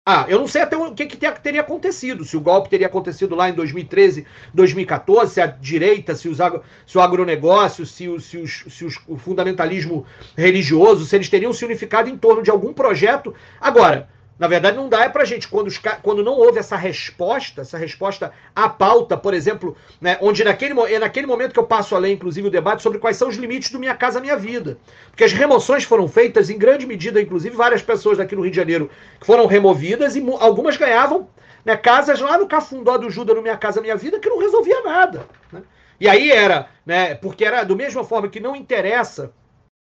[0.06, 3.34] ah, eu não sei até o que, que teria acontecido, se o golpe teria acontecido
[3.34, 6.38] lá em 2013, 2014, se a direita, se, os,
[6.86, 11.52] se o agronegócio, se, o, se, os, se os, o fundamentalismo religioso, se eles teriam
[11.52, 13.34] se unificado em torno de algum projeto.
[13.60, 14.08] Agora,
[14.40, 17.76] na verdade, não dá é para gente, quando, os, quando não houve essa resposta, essa
[17.76, 21.98] resposta à pauta, por exemplo, né, onde naquele, é naquele momento que eu passo a
[21.98, 24.78] ler, inclusive, o debate sobre quais são os limites do Minha Casa Minha Vida.
[25.10, 28.56] Porque as remoções foram feitas, em grande medida, inclusive, várias pessoas daqui no Rio de
[28.56, 28.88] Janeiro
[29.20, 31.28] foram removidas e algumas ganhavam
[31.62, 34.80] né, casas lá no Cafundó do Juda, no Minha Casa Minha Vida, que não resolvia
[34.80, 35.26] nada.
[35.52, 35.60] Né?
[36.00, 39.34] E aí era, né, porque era da mesma forma que não interessa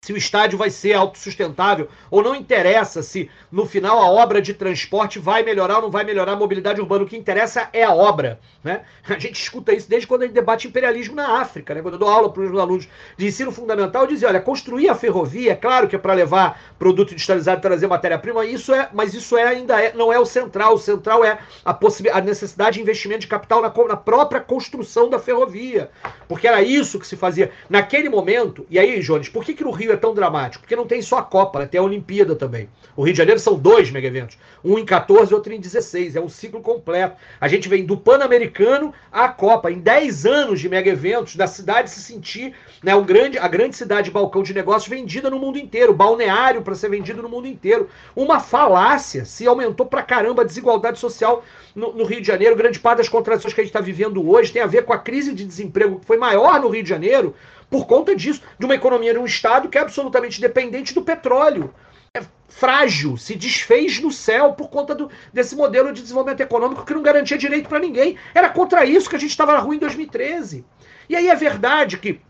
[0.03, 4.55] se o estádio vai ser autossustentável, ou não interessa se no final a obra de
[4.55, 7.05] transporte vai melhorar ou não vai melhorar a mobilidade urbana.
[7.05, 8.41] O que interessa é a obra.
[8.65, 8.81] Né?
[9.07, 11.75] A gente escuta isso desde quando a gente debate imperialismo na África.
[11.75, 11.83] Né?
[11.83, 14.95] Quando eu dou aula para os alunos de ensino fundamental, eu dizia: olha, construir a
[14.95, 19.13] ferrovia, é claro que é para levar produto industrializado e trazer matéria-prima, isso é, mas
[19.13, 20.75] isso é, ainda é, não é o central.
[20.75, 21.79] O central é a,
[22.13, 25.91] a necessidade de investimento de capital na, na própria construção da ferrovia.
[26.27, 28.67] Porque era isso que se fazia naquele momento.
[28.71, 30.63] E aí, Jones, por que, que no Rio Rio é tão dramático?
[30.63, 31.67] Porque não tem só a Copa, né?
[31.67, 32.69] tem a Olimpíada também.
[32.97, 34.39] O Rio de Janeiro são dois mega eventos.
[34.65, 36.17] Um em 14 e outro em 16.
[36.17, 37.17] É um ciclo completo.
[37.41, 39.71] A gente vem do Pan-Americano à Copa.
[39.71, 43.77] Em 10 anos de mega eventos, da cidade se sentir né, um grande, a grande
[43.77, 45.95] cidade balcão de negócios vendida no mundo inteiro.
[45.95, 47.89] Balneário para ser vendido no mundo inteiro.
[48.15, 49.25] Uma falácia.
[49.25, 52.57] Se aumentou pra caramba a desigualdade social no, no Rio de Janeiro.
[52.57, 54.99] Grande parte das contradições que a gente está vivendo hoje tem a ver com a
[54.99, 57.35] crise de desemprego que foi maior no Rio de Janeiro
[57.71, 61.73] por conta disso, de uma economia de um Estado que é absolutamente dependente do petróleo.
[62.13, 66.93] É frágil, se desfez no céu por conta do, desse modelo de desenvolvimento econômico que
[66.93, 68.17] não garantia direito para ninguém.
[68.35, 70.65] Era contra isso que a gente estava na rua em 2013.
[71.09, 72.21] E aí é verdade que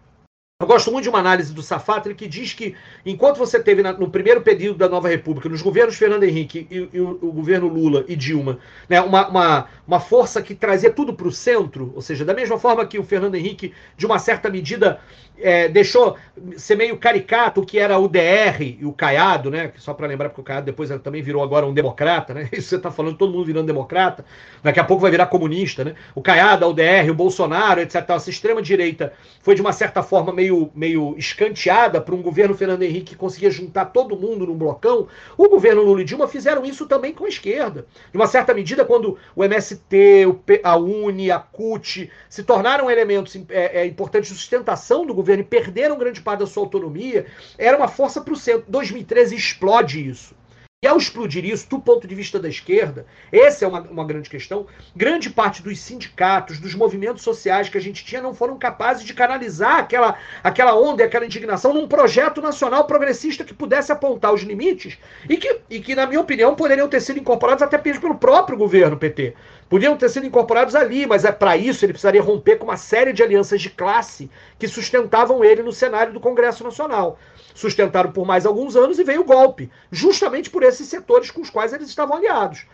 [0.61, 3.95] Eu gosto muito de uma análise do Safatli que diz que, enquanto você teve na,
[3.95, 7.67] no primeiro período da nova República, nos governos Fernando Henrique e, e o, o, governo
[7.67, 12.03] Lula e Dilma, né, uma, uma, uma força que trazia tudo para o centro, ou
[12.03, 15.01] seja, da mesma forma que o Fernando Henrique, de uma certa medida,
[15.43, 16.17] é, deixou
[16.57, 19.73] ser meio caricato o que era o DR e o Caiado, né?
[19.77, 22.49] Só para lembrar, porque o Caiado depois também virou agora um democrata, né?
[22.53, 24.25] Isso você está falando, todo mundo virando democrata,
[24.63, 25.95] daqui a pouco vai virar comunista, né?
[26.15, 28.09] O Caiado, a UDR, o Bolsonaro, etc.
[28.11, 33.11] Essa extrema-direita foi, de uma certa forma, meio, meio escanteada para um governo Fernando Henrique
[33.11, 35.09] que conseguia juntar todo mundo num blocão.
[35.37, 37.87] O governo Lula e Dilma fizeram isso também com a esquerda.
[38.11, 40.27] De uma certa medida, quando o MST,
[40.63, 45.47] a UNE, a CUT se tornaram elementos é, é, importantes de sustentação do governo e
[45.47, 47.27] perderam grande parte da sua autonomia,
[47.59, 48.65] era uma força para o centro.
[48.69, 50.40] 2013 explode isso.
[50.83, 54.31] E ao explodir isso, do ponto de vista da esquerda, essa é uma, uma grande
[54.31, 54.67] questão.
[54.97, 59.13] Grande parte dos sindicatos, dos movimentos sociais que a gente tinha, não foram capazes de
[59.13, 64.41] canalizar aquela, aquela onda e aquela indignação num projeto nacional progressista que pudesse apontar os
[64.41, 64.97] limites
[65.29, 68.97] e que, e que na minha opinião, poderiam ter sido incorporados até pelo próprio governo
[68.97, 69.35] PT.
[69.69, 73.13] Podiam ter sido incorporados ali, mas é para isso ele precisaria romper com uma série
[73.13, 77.19] de alianças de classe que sustentavam ele no cenário do Congresso Nacional
[77.55, 81.51] sustentaram por mais alguns anos e veio o golpe, justamente por esses setores com os
[81.51, 82.67] quais eles estavam aliados.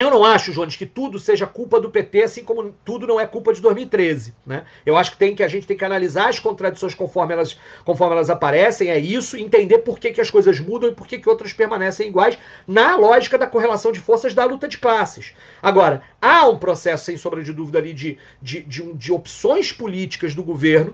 [0.00, 3.28] Eu não acho, Jones, que tudo seja culpa do PT, assim como tudo não é
[3.28, 4.34] culpa de 2013.
[4.44, 4.64] Né?
[4.84, 8.14] Eu acho que, tem que a gente tem que analisar as contradições conforme elas, conforme
[8.16, 11.28] elas aparecem, é isso, entender por que, que as coisas mudam e por que, que
[11.28, 15.32] outras permanecem iguais, na lógica da correlação de forças da luta de classes.
[15.62, 20.34] Agora, há um processo, sem sombra de dúvida, ali de, de, de, de opções políticas
[20.34, 20.92] do governo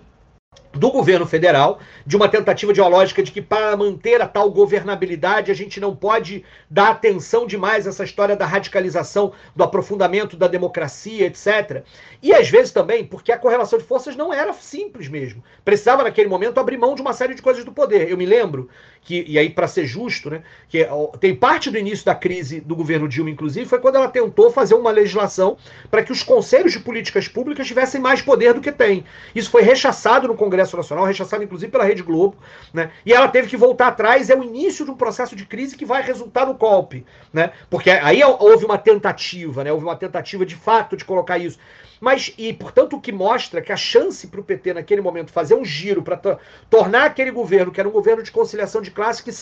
[0.72, 4.50] do governo federal, de uma tentativa de uma lógica de que para manter a tal
[4.50, 10.36] governabilidade a gente não pode dar atenção demais a essa história da radicalização, do aprofundamento
[10.36, 11.84] da democracia, etc.
[12.22, 15.42] E às vezes também porque a correlação de forças não era simples mesmo.
[15.64, 18.08] Precisava naquele momento abrir mão de uma série de coisas do poder.
[18.08, 18.68] Eu me lembro
[19.02, 20.86] que, e aí para ser justo, né, que
[21.18, 24.74] tem parte do início da crise do governo Dilma, inclusive, foi quando ela tentou fazer
[24.74, 25.56] uma legislação
[25.90, 29.04] para que os conselhos de políticas públicas tivessem mais poder do que tem.
[29.34, 32.36] Isso foi rechaçado no Congresso Nacional, rechaçado inclusive pela Rede Globo,
[32.72, 35.76] né, e ela teve que voltar atrás, é o início de um processo de crise
[35.76, 40.44] que vai resultar no golpe, né, porque aí houve uma tentativa, né, houve uma tentativa
[40.44, 41.58] de fato de colocar isso.
[42.00, 45.54] Mas, e portanto, o que mostra que a chance para o PT naquele momento fazer
[45.54, 46.18] um giro para
[46.70, 49.32] tornar aquele governo, que era um governo de conciliação de classe, que,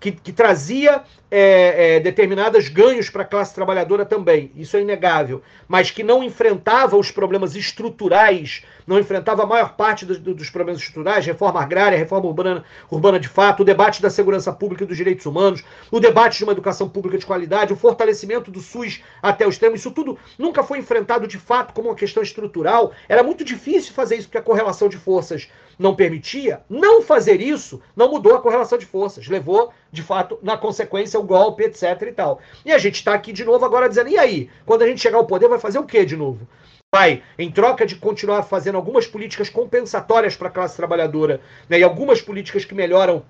[0.00, 5.42] que, que trazia é, é, determinados ganhos para a classe trabalhadora também, isso é inegável,
[5.66, 10.80] mas que não enfrentava os problemas estruturais, não enfrentava a maior parte dos, dos problemas
[10.80, 14.96] estruturais, reforma agrária, reforma urbana, urbana de fato, o debate da segurança pública e dos
[14.96, 19.46] direitos humanos, o debate de uma educação pública de qualidade, o fortalecimento do SUS até
[19.46, 22.92] o extremo, isso tudo nunca foi enfrentado de fato como uma questão estrutural.
[23.06, 26.60] Era muito difícil fazer isso porque a correlação de forças não permitia.
[26.68, 31.22] Não fazer isso não mudou a correlação de forças, levou de fato, na consequência, o
[31.22, 32.40] golpe, etc e tal.
[32.64, 34.50] E a gente está aqui de novo agora dizendo, e aí?
[34.64, 36.46] Quando a gente chegar ao poder, vai fazer o quê de novo?
[36.94, 41.82] Vai, em troca de continuar fazendo algumas políticas compensatórias para a classe trabalhadora, né, e
[41.82, 43.22] algumas políticas que melhoram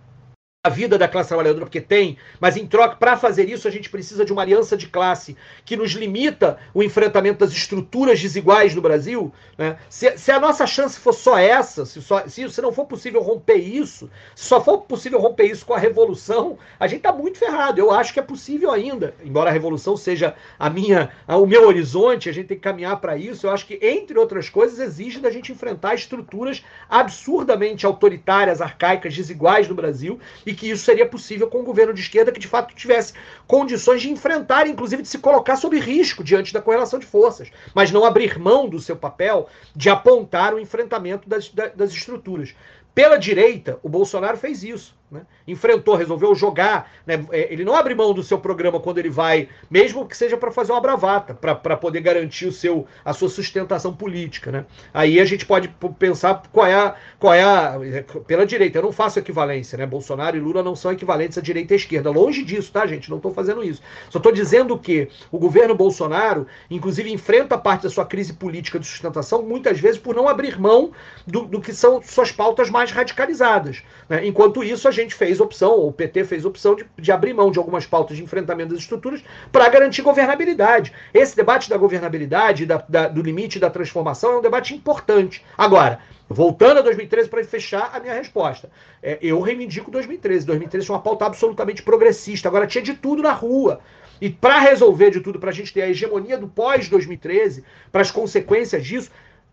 [0.68, 4.24] vida da classe trabalhadora, porque tem, mas em troca, para fazer isso, a gente precisa
[4.24, 9.32] de uma aliança de classe que nos limita o enfrentamento das estruturas desiguais no Brasil.
[9.56, 9.76] Né?
[9.88, 13.20] Se, se, a nossa chance for só essa, se, só, se, se não for possível
[13.20, 17.38] romper isso, se só for possível romper isso com a revolução, a gente está muito
[17.38, 17.80] ferrado.
[17.80, 22.28] Eu acho que é possível ainda, embora a revolução seja a minha, o meu horizonte,
[22.28, 23.46] a gente tem que caminhar para isso.
[23.46, 29.68] Eu acho que, entre outras coisas, exige da gente enfrentar estruturas absurdamente autoritárias, arcaicas, desiguais
[29.68, 32.74] no Brasil e que isso seria possível com um governo de esquerda que de fato
[32.74, 33.12] tivesse
[33.46, 37.92] condições de enfrentar, inclusive de se colocar sob risco diante da correlação de forças, mas
[37.92, 42.54] não abrir mão do seu papel de apontar o enfrentamento das, das estruturas.
[42.94, 44.97] Pela direita, o Bolsonaro fez isso.
[45.10, 45.22] Né?
[45.46, 46.90] Enfrentou, resolveu jogar.
[47.06, 47.24] Né?
[47.30, 50.50] É, ele não abre mão do seu programa quando ele vai, mesmo que seja para
[50.50, 54.52] fazer uma bravata, para poder garantir o seu, a sua sustentação política.
[54.52, 54.66] Né?
[54.92, 57.78] Aí a gente pode pensar qual é, a, qual é a.
[58.26, 59.86] Pela direita, eu não faço equivalência, né?
[59.86, 62.10] Bolsonaro e Lula não são equivalentes à direita e à esquerda.
[62.10, 63.08] Longe disso, tá, gente?
[63.08, 63.80] Não estou fazendo isso.
[64.10, 68.86] Só estou dizendo que o governo Bolsonaro, inclusive, enfrenta parte da sua crise política de
[68.86, 70.92] sustentação, muitas vezes por não abrir mão
[71.26, 73.82] do, do que são suas pautas mais radicalizadas.
[74.08, 74.26] Né?
[74.26, 77.58] Enquanto isso, a gente fez opção, o PT fez opção de, de abrir mão de
[77.58, 80.92] algumas pautas de enfrentamento das estruturas para garantir governabilidade.
[81.12, 85.44] Esse debate da governabilidade, da, da, do limite da transformação, é um debate importante.
[85.56, 88.70] Agora, voltando a 2013 para fechar a minha resposta,
[89.02, 90.46] é, eu reivindico 2013.
[90.46, 92.48] 2013 foi uma pauta absolutamente progressista.
[92.48, 93.80] Agora tinha de tudo na rua.
[94.20, 98.10] E para resolver de tudo, para a gente ter a hegemonia do pós-2013, para as
[98.10, 99.10] consequências disso,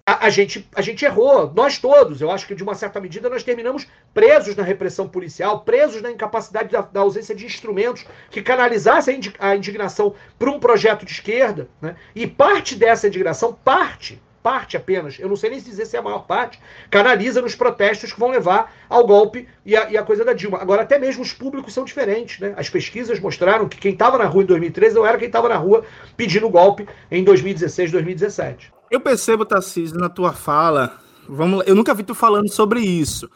[0.08, 2.22] a, a, gente, a gente errou, nós todos.
[2.22, 6.12] Eu acho que, de uma certa medida, nós terminamos presos na repressão policial, presos na
[6.12, 11.68] incapacidade da, da ausência de instrumentos que canalizassem a indignação para um projeto de esquerda.
[11.82, 11.96] Né?
[12.14, 16.04] E parte dessa indignação, parte, parte apenas, eu não sei nem dizer se é a
[16.04, 16.60] maior parte,
[16.92, 20.62] canaliza nos protestos que vão levar ao golpe e a, e a coisa da Dilma.
[20.62, 22.40] Agora, até mesmo os públicos são diferentes.
[22.40, 22.54] Né?
[22.56, 25.58] As pesquisas mostraram que quem estava na rua em 2013 não era quem estava na
[25.58, 25.84] rua
[26.16, 28.75] pedindo golpe em 2016, 2017.
[28.90, 33.30] Eu percebo, Tarcísio, na tua fala, vamos, eu nunca vi tu falando sobre isso,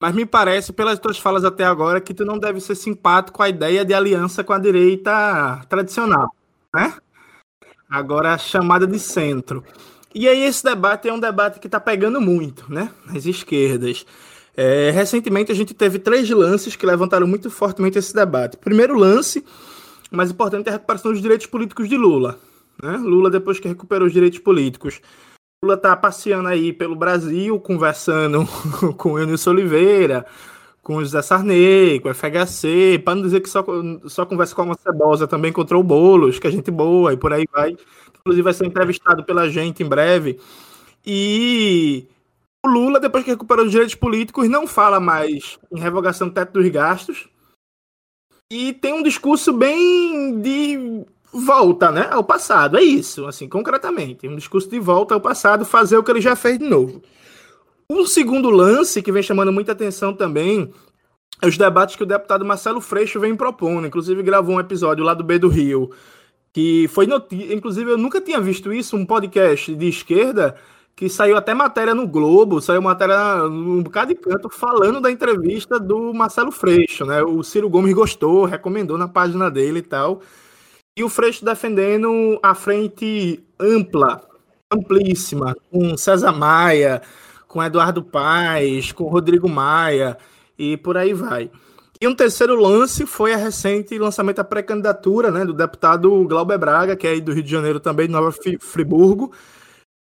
[0.00, 3.48] mas me parece, pelas tuas falas até agora, que tu não deve ser simpático a
[3.48, 6.34] ideia de aliança com a direita tradicional,
[6.74, 6.94] né?
[7.88, 9.64] Agora chamada de centro.
[10.14, 12.90] E aí esse debate é um debate que está pegando muito, né?
[13.06, 14.06] Nas esquerdas.
[14.56, 18.56] É, recentemente a gente teve três lances que levantaram muito fortemente esse debate.
[18.56, 19.44] Primeiro lance,
[20.10, 22.38] mais importante, é a recuperação dos direitos políticos de Lula.
[22.82, 22.96] Né?
[22.96, 25.00] Lula, depois que recuperou os direitos políticos,
[25.62, 28.46] Lula está passeando aí pelo Brasil, conversando
[28.96, 30.26] com o Eunice Oliveira,
[30.82, 33.64] com o José Sarney, com o FHC, para não dizer que só,
[34.04, 37.32] só conversa com a Cebosa, também encontrou o Boulos, que é gente boa, e por
[37.32, 37.76] aí vai.
[38.20, 40.38] Inclusive vai ser entrevistado pela gente em breve.
[41.06, 42.06] E
[42.64, 46.52] o Lula, depois que recuperou os direitos políticos, não fala mais em revogação do teto
[46.52, 47.28] dos gastos.
[48.50, 51.04] E tem um discurso bem de
[51.34, 52.78] volta, né, ao passado.
[52.78, 54.28] É isso, assim, concretamente.
[54.28, 57.02] Um discurso de volta ao passado, fazer o que ele já fez de novo.
[57.88, 60.72] Um segundo lance que vem chamando muita atenção também
[61.42, 63.86] é os debates que o deputado Marcelo Freixo vem propondo.
[63.86, 65.90] Inclusive, gravou um episódio lá do B do Rio,
[66.52, 67.54] que foi notícia.
[67.54, 70.56] Inclusive, eu nunca tinha visto isso, um podcast de esquerda
[70.96, 75.78] que saiu até matéria no Globo, saiu matéria num bocado de canto falando da entrevista
[75.78, 77.20] do Marcelo Freixo, né?
[77.22, 80.22] O Ciro Gomes gostou, recomendou na página dele e tal.
[80.96, 84.22] E o Freixo defendendo a frente ampla,
[84.70, 87.02] amplíssima, com César Maia,
[87.48, 90.16] com Eduardo Paes, com Rodrigo Maia
[90.56, 91.50] e por aí vai.
[92.00, 96.94] E um terceiro lance foi a recente lançamento da pré-candidatura né, do deputado Glauber Braga,
[96.94, 99.32] que é do Rio de Janeiro também, de Nova Friburgo,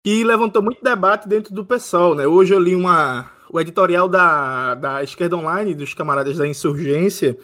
[0.06, 2.16] que levantou muito debate dentro do PSOL.
[2.16, 2.26] Né?
[2.26, 7.38] Hoje eu li uma, o editorial da, da Esquerda Online, dos camaradas da Insurgência,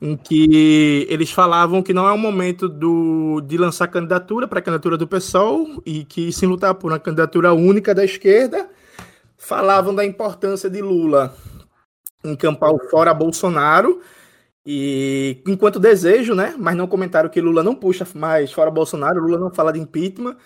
[0.00, 4.62] em que eles falavam que não é o momento do, de lançar candidatura para a
[4.62, 8.68] candidatura do PSOL e que sim lutar por uma candidatura única da esquerda.
[9.36, 11.34] Falavam da importância de Lula
[12.24, 14.00] encampar o fora Bolsonaro
[14.64, 16.54] e enquanto desejo, né?
[16.58, 20.36] Mas não comentaram que Lula não puxa mais fora Bolsonaro, Lula não fala de impeachment.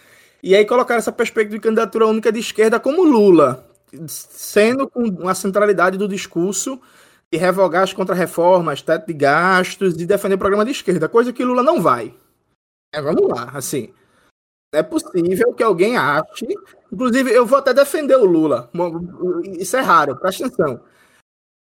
[0.43, 3.67] E aí colocaram essa perspectiva de candidatura única de esquerda como Lula,
[4.07, 6.81] sendo com uma centralidade do discurso
[7.33, 11.43] e revogar as contrarreformas, teto de gastos e defender o programa de esquerda, coisa que
[11.43, 12.15] Lula não vai.
[12.95, 13.93] É, vamos lá, assim.
[14.75, 16.47] É possível que alguém ache.
[16.93, 18.71] Inclusive, eu vou até defender o Lula.
[19.59, 20.85] Isso é raro, presta atenção.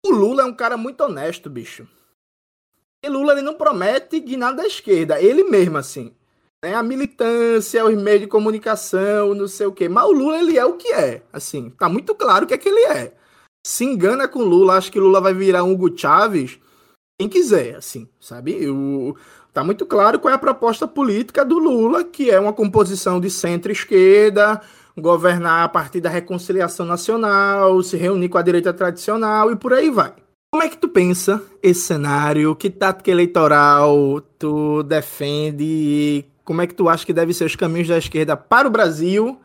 [0.03, 1.87] O Lula é um cara muito honesto, bicho.
[3.03, 6.15] E Lula ele não promete de nada da esquerda, ele mesmo, assim.
[6.63, 6.73] Né?
[6.73, 9.87] A militância, os meios de comunicação, não sei o quê.
[9.87, 11.21] Mas o Lula, ele é o que é.
[11.31, 13.18] Assim, tá muito claro o que é que ele é
[13.69, 16.59] se engana com Lula, acho que Lula vai virar um Hugo Chávez,
[17.19, 18.67] quem quiser, assim, sabe?
[18.67, 19.15] O,
[19.53, 23.29] tá muito claro qual é a proposta política do Lula, que é uma composição de
[23.29, 24.59] centro-esquerda,
[24.97, 29.91] governar a partir da reconciliação nacional, se reunir com a direita tradicional e por aí
[29.91, 30.13] vai.
[30.51, 32.55] Como é que tu pensa esse cenário?
[32.55, 36.25] Que tática eleitoral tu defende?
[36.43, 39.39] Como é que tu acha que devem ser os caminhos da esquerda para o Brasil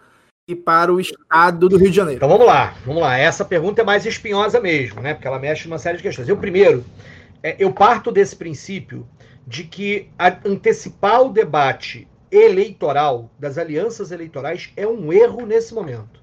[0.47, 2.19] e para o estado do Rio de Janeiro?
[2.19, 3.17] Então vamos lá, vamos lá.
[3.17, 5.15] Essa pergunta é mais espinhosa mesmo, né?
[5.15, 6.29] Porque ela mexe numa série de questões.
[6.29, 6.85] Eu primeiro,
[7.43, 9.09] é, eu parto desse princípio
[9.47, 10.11] de que
[10.45, 16.23] antecipar o debate eleitoral das alianças eleitorais é um erro nesse momento.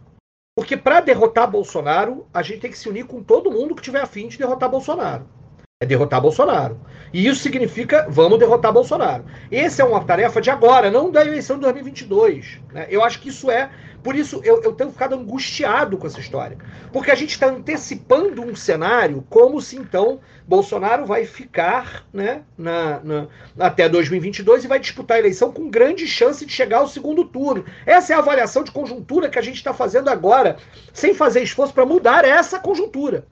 [0.55, 4.01] Porque para derrotar Bolsonaro, a gente tem que se unir com todo mundo que tiver
[4.01, 5.25] afim de derrotar Bolsonaro.
[5.81, 6.79] É derrotar Bolsonaro.
[7.11, 9.25] E isso significa vamos derrotar Bolsonaro.
[9.51, 12.59] Essa é uma tarefa de agora, não da eleição de 2022.
[12.71, 12.85] Né?
[12.87, 13.71] Eu acho que isso é
[14.03, 16.55] por isso eu, eu tenho ficado angustiado com essa história.
[16.93, 22.99] Porque a gente está antecipando um cenário como se então Bolsonaro vai ficar né, na,
[23.03, 23.27] na,
[23.59, 27.65] até 2022 e vai disputar a eleição com grande chance de chegar ao segundo turno.
[27.87, 30.57] Essa é a avaliação de conjuntura que a gente está fazendo agora,
[30.93, 33.25] sem fazer esforço para mudar essa conjuntura.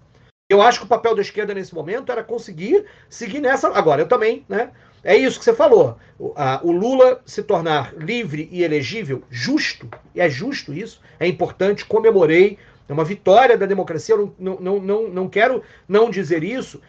[0.49, 3.67] Eu acho que o papel da esquerda nesse momento era conseguir seguir nessa.
[3.69, 4.71] Agora, eu também, né?
[5.03, 5.95] É isso que você falou.
[6.17, 11.27] O, a, o, Lula se tornar livre e elegível, justo, e é justo isso, é
[11.27, 16.43] importante, comemorei, é uma vitória da democracia, eu não, não, não, não quero não dizer
[16.43, 16.81] isso.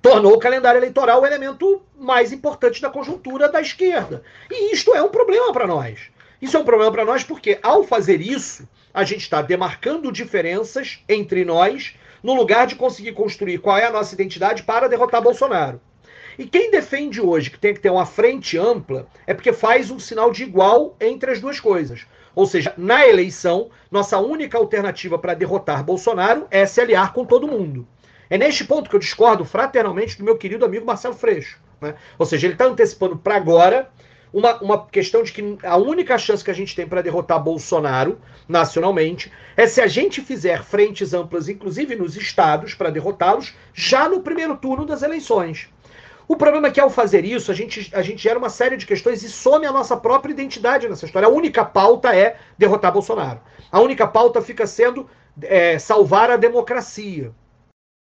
[0.00, 4.22] Tornou o calendário eleitoral o elemento mais importante da conjuntura da esquerda.
[4.48, 5.98] E isto é um problema para nós.
[6.40, 11.02] Isso é um problema para nós porque, ao fazer isso, a gente está demarcando diferenças
[11.08, 15.80] entre nós no lugar de conseguir construir qual é a nossa identidade para derrotar Bolsonaro.
[16.38, 19.98] E quem defende hoje que tem que ter uma frente ampla é porque faz um
[19.98, 22.06] sinal de igual entre as duas coisas.
[22.34, 27.48] Ou seja, na eleição, nossa única alternativa para derrotar Bolsonaro é se aliar com todo
[27.48, 27.86] mundo.
[28.30, 31.58] É neste ponto que eu discordo fraternalmente do meu querido amigo Marcelo Freixo.
[31.80, 31.94] Né?
[32.16, 33.90] Ou seja, ele está antecipando para agora
[34.32, 38.18] uma, uma questão de que a única chance que a gente tem para derrotar Bolsonaro
[38.48, 44.20] nacionalmente é se a gente fizer frentes amplas, inclusive nos estados, para derrotá-los, já no
[44.20, 45.68] primeiro turno das eleições.
[46.28, 48.84] O problema é que ao fazer isso, a gente, a gente gera uma série de
[48.84, 51.26] questões e some a nossa própria identidade nessa história.
[51.26, 53.40] A única pauta é derrotar Bolsonaro.
[53.72, 55.08] A única pauta fica sendo
[55.40, 57.32] é, salvar a democracia.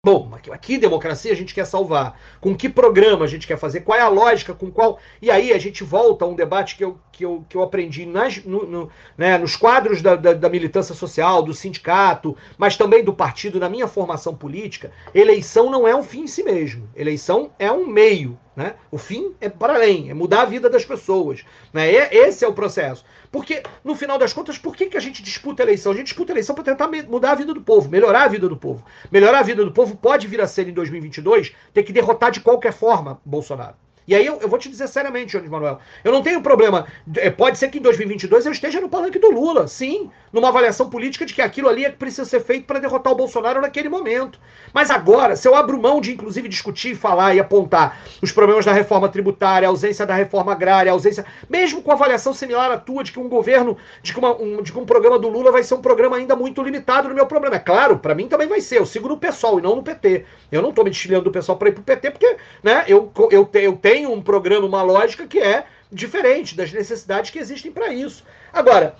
[0.05, 2.21] Bom, mas que democracia a gente quer salvar?
[2.39, 3.81] Com que programa a gente quer fazer?
[3.81, 4.53] Qual é a lógica?
[4.53, 4.99] Com qual.
[5.23, 8.05] E aí a gente volta a um debate que eu, que eu, que eu aprendi
[8.05, 13.03] nas, no, no, né, nos quadros da, da, da, militância social, do sindicato, mas também
[13.03, 14.93] do partido, na minha formação política.
[15.15, 16.87] Eleição não é um fim em si mesmo.
[16.95, 18.39] Eleição é um meio.
[18.57, 18.75] Né?
[18.91, 21.45] O fim é para além, é mudar a vida das pessoas.
[21.73, 21.91] Né?
[21.91, 23.05] Esse é o processo.
[23.31, 25.91] Porque, no final das contas, por que, que a gente disputa a eleição?
[25.91, 28.49] A gente disputa a eleição para tentar mudar a vida do povo, melhorar a vida
[28.49, 28.85] do povo.
[29.11, 32.41] Melhorar a vida do povo pode vir a ser, em 2022, ter que derrotar de
[32.41, 33.75] qualquer forma Bolsonaro.
[34.07, 36.87] E aí eu, eu vou te dizer seriamente, Jones Manuel, eu não tenho problema.
[37.17, 40.91] É, pode ser que em 2022 eu esteja no palanque do Lula, sim, numa avaliação
[40.91, 43.89] política de que aquilo ali é que precisa ser feito para derrotar o Bolsonaro naquele
[43.89, 44.41] momento.
[44.73, 48.73] Mas agora, se eu abro mão de inclusive discutir, falar e apontar os problemas da
[48.73, 53.05] reforma tributária, a ausência da reforma agrária, a ausência, mesmo com avaliação similar à tua
[53.05, 55.63] de que um governo, de que, uma, um, de que um programa do Lula vai
[55.63, 57.55] ser um programa ainda muito limitado no meu problema.
[57.55, 58.79] É claro, para mim também vai ser.
[58.79, 60.25] Eu sigo no PSOL e não no PT.
[60.51, 63.13] Eu não estou me desfiliando do PSOL para ir para o PT porque, né, eu,
[63.31, 67.93] eu, eu tenho um programa, uma lógica que é diferente das necessidades que existem para
[67.93, 68.25] isso.
[68.53, 68.97] Agora,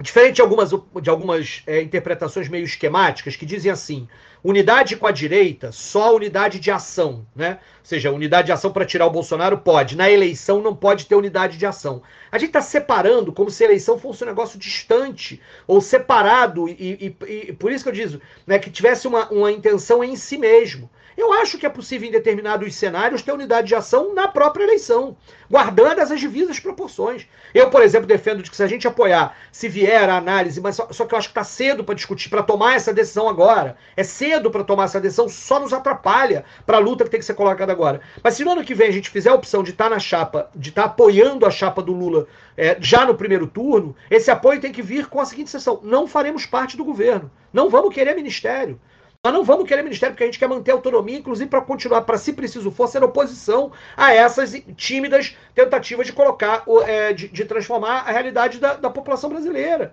[0.00, 4.08] diferente de algumas, de algumas é, interpretações meio esquemáticas que dizem assim:
[4.42, 7.58] unidade com a direita, só unidade de ação, né?
[7.80, 11.14] Ou seja, unidade de ação para tirar o Bolsonaro pode, na eleição não pode ter
[11.14, 12.02] unidade de ação.
[12.30, 17.16] A gente está separando como se a eleição fosse um negócio distante ou separado, e,
[17.28, 20.38] e, e por isso que eu digo né, que tivesse uma, uma intenção em si
[20.38, 20.88] mesmo.
[21.18, 25.16] Eu acho que é possível, em determinados cenários, ter unidade de ação na própria eleição,
[25.50, 27.26] guardando as devidas proporções.
[27.52, 30.76] Eu, por exemplo, defendo de que se a gente apoiar, se vier a análise, mas
[30.76, 33.76] só, só que eu acho que está cedo para discutir, para tomar essa decisão agora.
[33.96, 37.26] É cedo para tomar essa decisão, só nos atrapalha para a luta que tem que
[37.26, 38.00] ser colocada agora.
[38.22, 39.98] Mas se no ano que vem a gente fizer a opção de estar tá na
[39.98, 44.30] chapa, de estar tá apoiando a chapa do Lula é, já no primeiro turno, esse
[44.30, 47.92] apoio tem que vir com a seguinte sessão: não faremos parte do governo, não vamos
[47.92, 48.78] querer ministério.
[49.24, 52.02] Nós não vamos querer ministério porque a gente quer manter a autonomia, inclusive para continuar,
[52.02, 58.04] para se preciso for, ser oposição a essas tímidas tentativas de colocar, é, de, transformar
[58.06, 59.92] a realidade da, da população brasileira.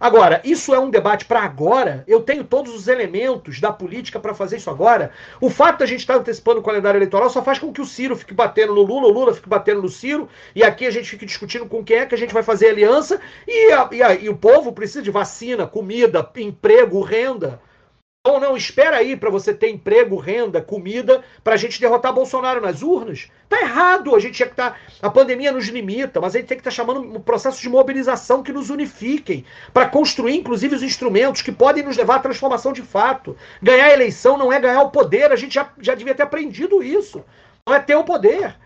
[0.00, 2.02] Agora, isso é um debate para agora.
[2.08, 5.12] Eu tenho todos os elementos da política para fazer isso agora.
[5.40, 7.86] O fato da gente estar tá antecipando o calendário eleitoral só faz com que o
[7.86, 11.08] Ciro fique batendo no Lula, o Lula fique batendo no Ciro, e aqui a gente
[11.08, 14.14] fique discutindo com quem é que a gente vai fazer aliança, e, a, e, a,
[14.16, 17.60] e o povo precisa de vacina, comida, emprego, renda.
[18.26, 22.58] Ou não, espera aí para você ter emprego, renda, comida, para a gente derrotar Bolsonaro
[22.58, 23.28] nas urnas.
[23.50, 24.70] Tá errado, a gente tinha que estar.
[24.70, 27.60] Tá, a pandemia nos limita, mas a gente tem que estar tá chamando um processo
[27.60, 29.44] de mobilização que nos unifiquem,
[29.74, 33.36] para construir, inclusive, os instrumentos que podem nos levar à transformação de fato.
[33.62, 36.82] Ganhar a eleição não é ganhar o poder, a gente já, já devia ter aprendido
[36.82, 37.22] isso.
[37.68, 38.56] Não é ter o poder.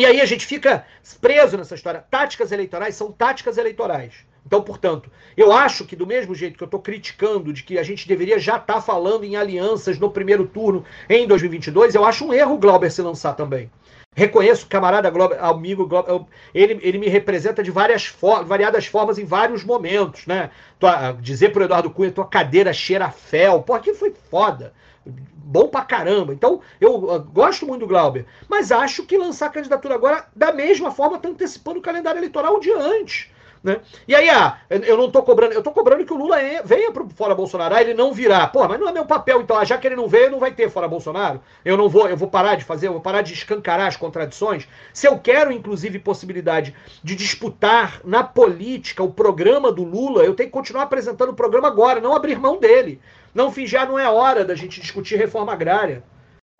[0.00, 0.84] E aí a gente fica
[1.20, 2.04] preso nessa história.
[2.10, 4.26] Táticas eleitorais são táticas eleitorais.
[4.48, 7.82] Então, portanto, eu acho que do mesmo jeito que eu estou criticando de que a
[7.82, 12.24] gente deveria já estar tá falando em alianças no primeiro turno em 2022, eu acho
[12.24, 13.70] um erro o Glauber se lançar também.
[14.16, 16.24] Reconheço o camarada Glauber, amigo Glauber,
[16.54, 20.50] ele, ele me representa de várias for, variadas formas em vários momentos, né?
[20.78, 24.72] Tua, dizer pro Eduardo Cunha, tua cadeira cheira a fel, pô, aquilo foi foda.
[25.04, 26.32] Bom pra caramba.
[26.32, 30.54] Então, eu, eu gosto muito do Glauber, mas acho que lançar a candidatura agora, da
[30.54, 33.28] mesma forma, está antecipando o calendário eleitoral de antes.
[33.62, 33.80] Né?
[34.06, 37.08] E aí, ah, eu não tô cobrando, eu tô cobrando que o Lula venha pro
[37.10, 38.46] fora Bolsonaro, ah, ele não virá.
[38.46, 40.52] Pô, mas não é meu papel, então, ah, já que ele não veio, não vai
[40.52, 41.40] ter fora Bolsonaro.
[41.64, 44.68] Eu não vou, eu vou parar de fazer, eu vou parar de escancarar as contradições.
[44.92, 50.48] Se eu quero, inclusive, possibilidade de disputar na política o programa do Lula, eu tenho
[50.48, 53.00] que continuar apresentando o programa agora, não abrir mão dele.
[53.34, 56.02] Não fingir, ah, não é hora da gente discutir reforma agrária.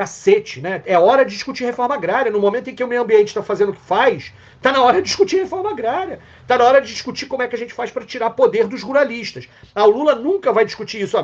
[0.00, 0.80] Cacete, né?
[0.86, 2.30] É hora de discutir reforma agrária.
[2.30, 4.98] No momento em que o meio ambiente está fazendo o que faz, está na hora
[4.98, 6.20] de discutir reforma agrária.
[6.40, 8.80] Está na hora de discutir como é que a gente faz para tirar poder dos
[8.80, 9.48] ruralistas.
[9.74, 11.16] O Lula nunca vai discutir isso.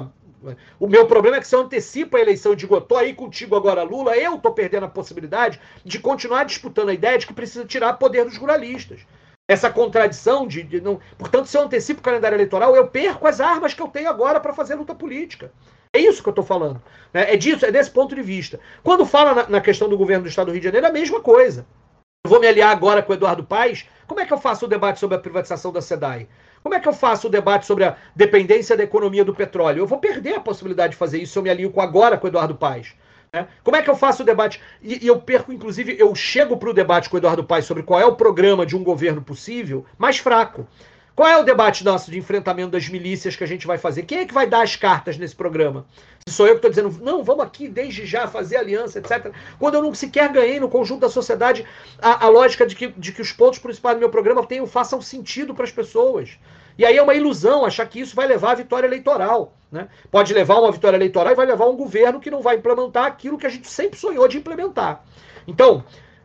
[0.80, 3.84] O meu problema é que se eu antecipo a eleição e digo, aí contigo agora,
[3.84, 7.92] Lula, eu tô perdendo a possibilidade de continuar disputando a ideia de que precisa tirar
[7.92, 9.06] poder dos ruralistas.
[9.46, 10.98] essa contradição de, de não.
[11.16, 14.40] Portanto, se eu antecipo o calendário eleitoral, eu perco as armas que eu tenho agora
[14.40, 15.52] para fazer luta política.
[15.94, 16.82] É isso que eu estou falando.
[17.12, 17.32] Né?
[17.32, 18.58] É disso, é desse ponto de vista.
[18.82, 20.92] Quando fala na, na, questão do governo do Estado do Rio de Janeiro, é a
[20.92, 21.64] mesma coisa.
[22.24, 23.86] Eu vou me aliar agora com o Eduardo Paes.
[24.04, 26.26] Como é que eu faço o debate sobre a privatização da SEDAI?
[26.64, 29.80] Como é que eu faço o debate sobre a dependência da economia do petróleo?
[29.80, 32.26] Eu vou perder a possibilidade de fazer isso se eu me alio com agora com
[32.26, 32.94] o Eduardo Paes.
[33.32, 33.46] Né?
[33.62, 34.60] Como é que eu faço o debate?
[34.82, 37.84] E, e eu perco, inclusive, eu chego para o debate com o Eduardo Paes sobre
[37.84, 40.66] qual é o programa de um governo possível mais fraco.
[41.14, 44.02] Qual é o debate nosso de enfrentamento das milícias que a gente vai fazer?
[44.02, 45.86] Quem é que vai dar as cartas nesse programa?
[46.26, 49.30] Se sou eu que estou dizendo, não, vamos aqui desde já fazer aliança, etc.
[49.58, 51.64] Quando eu não sequer ganhei no conjunto da sociedade
[52.02, 55.00] a, a lógica de que, de que os pontos principais do meu programa tenham, façam
[55.00, 56.36] sentido para as pessoas.
[56.76, 59.54] E aí é uma ilusão achar que isso vai levar à vitória eleitoral.
[59.70, 59.86] Né?
[60.10, 63.38] Pode levar uma vitória eleitoral e vai levar um governo que não vai implementar aquilo
[63.38, 65.04] que a gente sempre sonhou de implementar.
[65.46, 65.84] Então,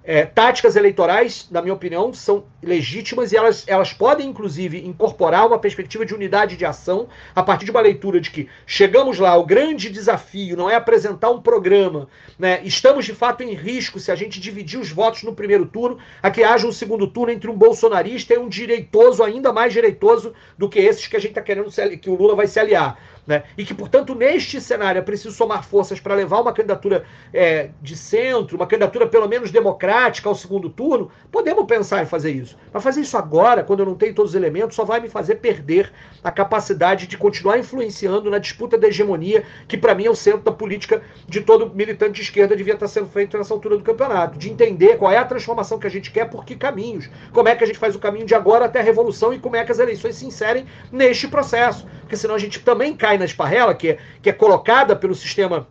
[0.10, 5.60] é, táticas eleitorais, na minha opinião, são legítimas e elas, elas podem, inclusive, incorporar uma
[5.60, 9.46] perspectiva de unidade de ação a partir de uma leitura de que chegamos lá, o
[9.46, 12.08] grande desafio não é apresentar um programa,
[12.40, 12.60] né?
[12.64, 16.32] estamos de fato em risco se a gente dividir os votos no primeiro turno, a
[16.32, 20.68] que haja um segundo turno entre um bolsonarista e um direitoso ainda mais direitoso do
[20.68, 21.70] que esses que a gente está querendo
[22.02, 22.98] que o Lula vai se aliar.
[23.30, 23.44] Né?
[23.56, 27.96] E que, portanto, neste cenário é preciso somar forças para levar uma candidatura é, de
[27.96, 32.58] centro, uma candidatura pelo menos democrática ao segundo turno, podemos pensar em fazer isso.
[32.74, 35.36] Mas fazer isso agora, quando eu não tenho todos os elementos, só vai me fazer
[35.36, 35.92] perder
[36.24, 40.42] a capacidade de continuar influenciando na disputa da hegemonia, que para mim é o centro
[40.42, 44.40] da política de todo militante de esquerda devia estar sendo feito nessa altura do campeonato.
[44.40, 47.56] De entender qual é a transformação que a gente quer, por que caminhos, como é
[47.56, 49.72] que a gente faz o caminho de agora até a revolução e como é que
[49.72, 51.86] as eleições se inserem neste processo.
[52.00, 55.68] Porque senão a gente também cai na esparrela, que é, que é colocada pelo sistema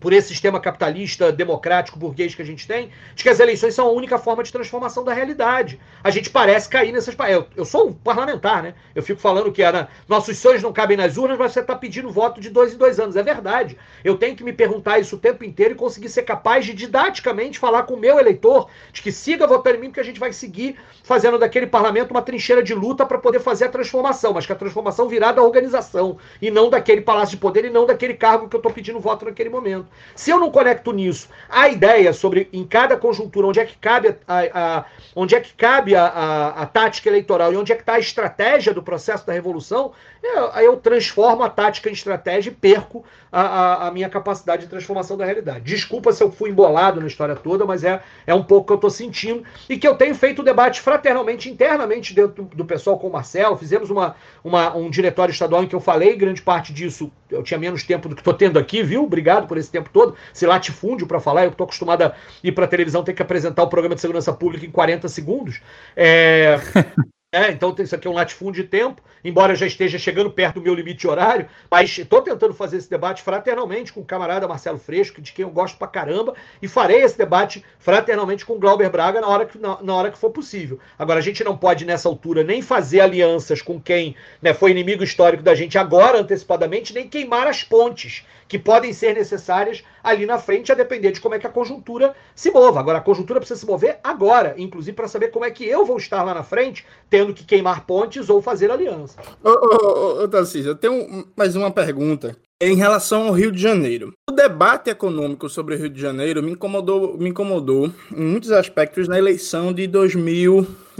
[0.00, 3.86] por esse sistema capitalista, democrático, burguês que a gente tem, de que as eleições são
[3.86, 5.78] a única forma de transformação da realidade.
[6.02, 7.14] A gente parece cair nessas.
[7.28, 8.74] Eu, eu sou um parlamentar, né?
[8.94, 12.10] Eu fico falando que era, nossos sonhos não cabem nas urnas, mas você está pedindo
[12.10, 13.14] voto de dois em dois anos.
[13.14, 13.76] É verdade.
[14.02, 17.58] Eu tenho que me perguntar isso o tempo inteiro e conseguir ser capaz de didaticamente
[17.58, 20.32] falar com o meu eleitor de que siga votando em mim, porque a gente vai
[20.32, 24.52] seguir fazendo daquele parlamento uma trincheira de luta para poder fazer a transformação, mas que
[24.52, 28.48] a transformação virá da organização e não daquele palácio de poder e não daquele cargo
[28.48, 29.89] que eu estou pedindo voto naquele momento.
[30.14, 34.16] Se eu não conecto nisso a ideia sobre em cada conjuntura onde é que cabe
[34.26, 34.84] a, a
[35.14, 37.98] onde é que cabe a, a, a, tática eleitoral e onde é que está a
[37.98, 43.86] estratégia do processo da revolução, eu, eu transformo a tática em estratégia e perco a,
[43.86, 45.64] a, minha capacidade de transformação da realidade.
[45.64, 48.76] Desculpa se eu fui embolado na história toda, mas é, é um pouco que eu
[48.76, 52.98] estou sentindo e que eu tenho feito o debate fraternalmente, internamente dentro do, do pessoal
[52.98, 53.56] com o Marcelo.
[53.56, 57.58] Fizemos uma, uma, um diretório estadual em que eu falei, grande parte disso eu tinha
[57.58, 59.04] menos tempo do que estou tendo aqui, viu?
[59.04, 60.16] Obrigado por esse tempo todo.
[60.32, 62.14] Se latifúndio para falar, eu estou acostumado a
[62.44, 65.60] ir para televisão, ter que apresentar o programa de segurança pública em 40 segundos.
[65.96, 66.58] É...
[67.32, 70.62] É, então isso aqui é um latifúndio de tempo, embora já esteja chegando perto do
[70.62, 75.22] meu limite horário, mas estou tentando fazer esse debate fraternalmente com o camarada Marcelo Fresco,
[75.22, 79.20] de quem eu gosto pra caramba, e farei esse debate fraternalmente com o Glauber Braga
[79.20, 80.80] na hora que, na, na hora que for possível.
[80.98, 85.04] Agora, a gente não pode, nessa altura, nem fazer alianças com quem né, foi inimigo
[85.04, 90.36] histórico da gente agora, antecipadamente, nem queimar as pontes que podem ser necessárias ali na
[90.36, 92.80] frente, a depender de como é que a conjuntura se mova.
[92.80, 95.96] Agora, a conjuntura precisa se mover agora, inclusive para saber como é que eu vou
[95.96, 99.20] estar lá na frente, tendo que queimar pontes ou fazer aliança.
[99.44, 104.12] Ô, ô, ô, Tarcísio, eu tenho mais uma pergunta em relação ao Rio de Janeiro.
[104.28, 109.06] O debate econômico sobre o Rio de Janeiro me incomodou, me incomodou em muitos aspectos
[109.06, 109.84] na eleição de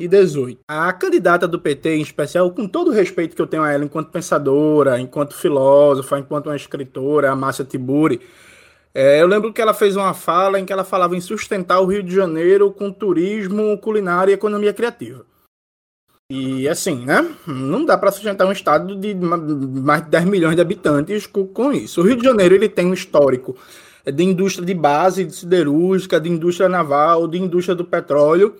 [0.08, 0.60] 2018.
[0.68, 3.84] A candidata do PT, em especial, com todo o respeito que eu tenho a ela
[3.84, 8.20] enquanto pensadora, enquanto filósofa, enquanto uma escritora, a Márcia Tiburi,
[8.92, 11.86] é, eu lembro que ela fez uma fala em que ela falava em sustentar o
[11.86, 15.24] Rio de Janeiro com turismo, culinária e economia criativa.
[16.30, 17.28] E assim, né?
[17.44, 22.00] Não dá para sustentar um estado de mais de 10 milhões de habitantes com, isso.
[22.00, 23.56] O Rio de Janeiro ele tem um histórico
[24.06, 28.54] de indústria de base, de siderúrgica, de indústria naval, de indústria do petróleo,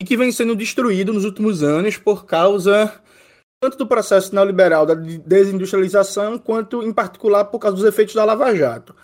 [0.00, 2.92] e que vem sendo destruído nos últimos anos por causa
[3.64, 8.54] tanto do processo neoliberal da desindustrialização, quanto, em particular, por causa dos efeitos da Lava
[8.54, 8.94] Jato.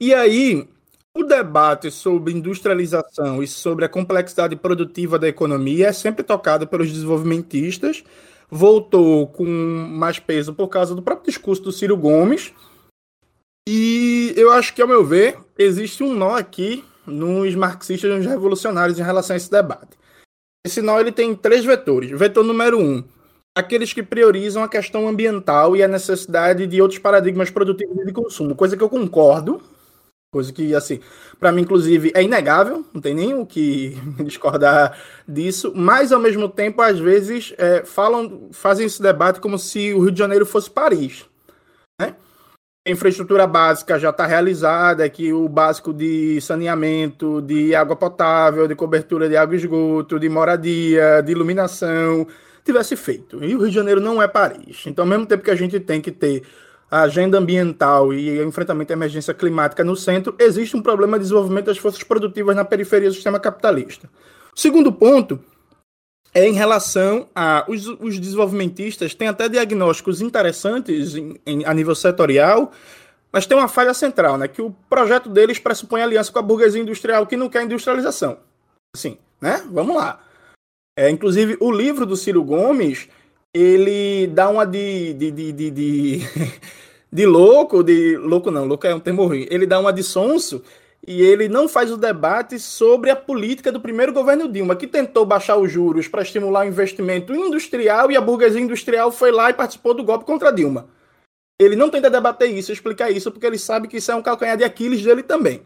[0.00, 0.66] E aí,
[1.14, 6.90] o debate sobre industrialização e sobre a complexidade produtiva da economia é sempre tocado pelos
[6.90, 8.04] desenvolvimentistas.
[8.50, 12.54] Voltou com mais peso por causa do próprio discurso do Ciro Gomes.
[13.68, 18.26] E eu acho que, ao meu ver, existe um nó aqui nos marxistas e nos
[18.26, 19.95] revolucionários em relação a esse debate.
[20.66, 22.10] Esse nó ele tem três vetores.
[22.10, 23.02] Vetor número um,
[23.54, 28.54] aqueles que priorizam a questão ambiental e a necessidade de outros paradigmas produtivos de consumo,
[28.54, 29.62] coisa que eu concordo,
[30.36, 31.00] Coisa que, assim,
[31.38, 36.48] para mim, inclusive, é inegável, não tem nem o que discordar disso, mas, ao mesmo
[36.48, 40.68] tempo, às vezes, é, falam, fazem esse debate como se o Rio de Janeiro fosse
[40.68, 41.24] Paris.
[42.88, 49.28] Infraestrutura básica já está realizada, que o básico de saneamento, de água potável, de cobertura
[49.28, 52.28] de água e esgoto, de moradia, de iluminação,
[52.64, 53.42] tivesse feito.
[53.42, 54.84] E o Rio de Janeiro não é Paris.
[54.86, 56.44] Então, ao mesmo tempo que a gente tem que ter
[56.88, 61.66] a agenda ambiental e enfrentamento à emergência climática no centro, existe um problema de desenvolvimento
[61.66, 64.08] das forças produtivas na periferia do sistema capitalista.
[64.54, 65.40] Segundo ponto
[66.36, 71.94] é em relação a os, os desenvolvimentistas têm até diagnósticos interessantes em, em, a nível
[71.94, 72.72] setorial,
[73.32, 74.46] mas tem uma falha central, né?
[74.46, 78.36] Que o projeto deles pressupõe aliança com a burguesia industrial que não quer industrialização.
[78.94, 79.64] Assim, né?
[79.70, 80.20] Vamos lá.
[80.98, 83.08] É, inclusive, o livro do Ciro Gomes,
[83.54, 86.20] ele dá uma de, de, de, de, de,
[87.10, 90.62] de louco, de louco não, louco é um termo ruim, ele dá uma de sonso
[91.06, 95.24] e ele não faz o debate sobre a política do primeiro governo Dilma, que tentou
[95.24, 99.54] baixar os juros para estimular o investimento industrial e a burguesia industrial foi lá e
[99.54, 100.88] participou do golpe contra Dilma.
[101.60, 104.56] Ele não tenta debater isso, explicar isso, porque ele sabe que isso é um calcanhar
[104.56, 105.62] de Aquiles dele também.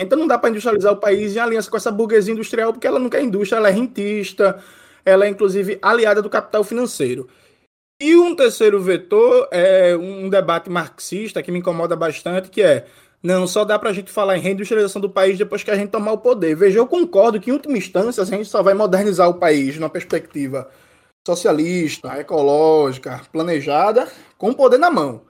[0.00, 2.98] Então não dá para industrializar o país em aliança com essa burguesia industrial, porque ela
[2.98, 4.62] não quer indústria, ela é rentista,
[5.04, 7.28] ela é inclusive aliada do capital financeiro.
[8.00, 12.86] E um terceiro vetor é um debate marxista que me incomoda bastante, que é
[13.22, 15.90] não, só dá para a gente falar em reindustrialização do país depois que a gente
[15.90, 16.54] tomar o poder.
[16.56, 19.90] Veja, eu concordo que, em última instância, a gente só vai modernizar o país numa
[19.90, 20.70] perspectiva
[21.26, 25.22] socialista, ecológica, planejada, com o poder na mão.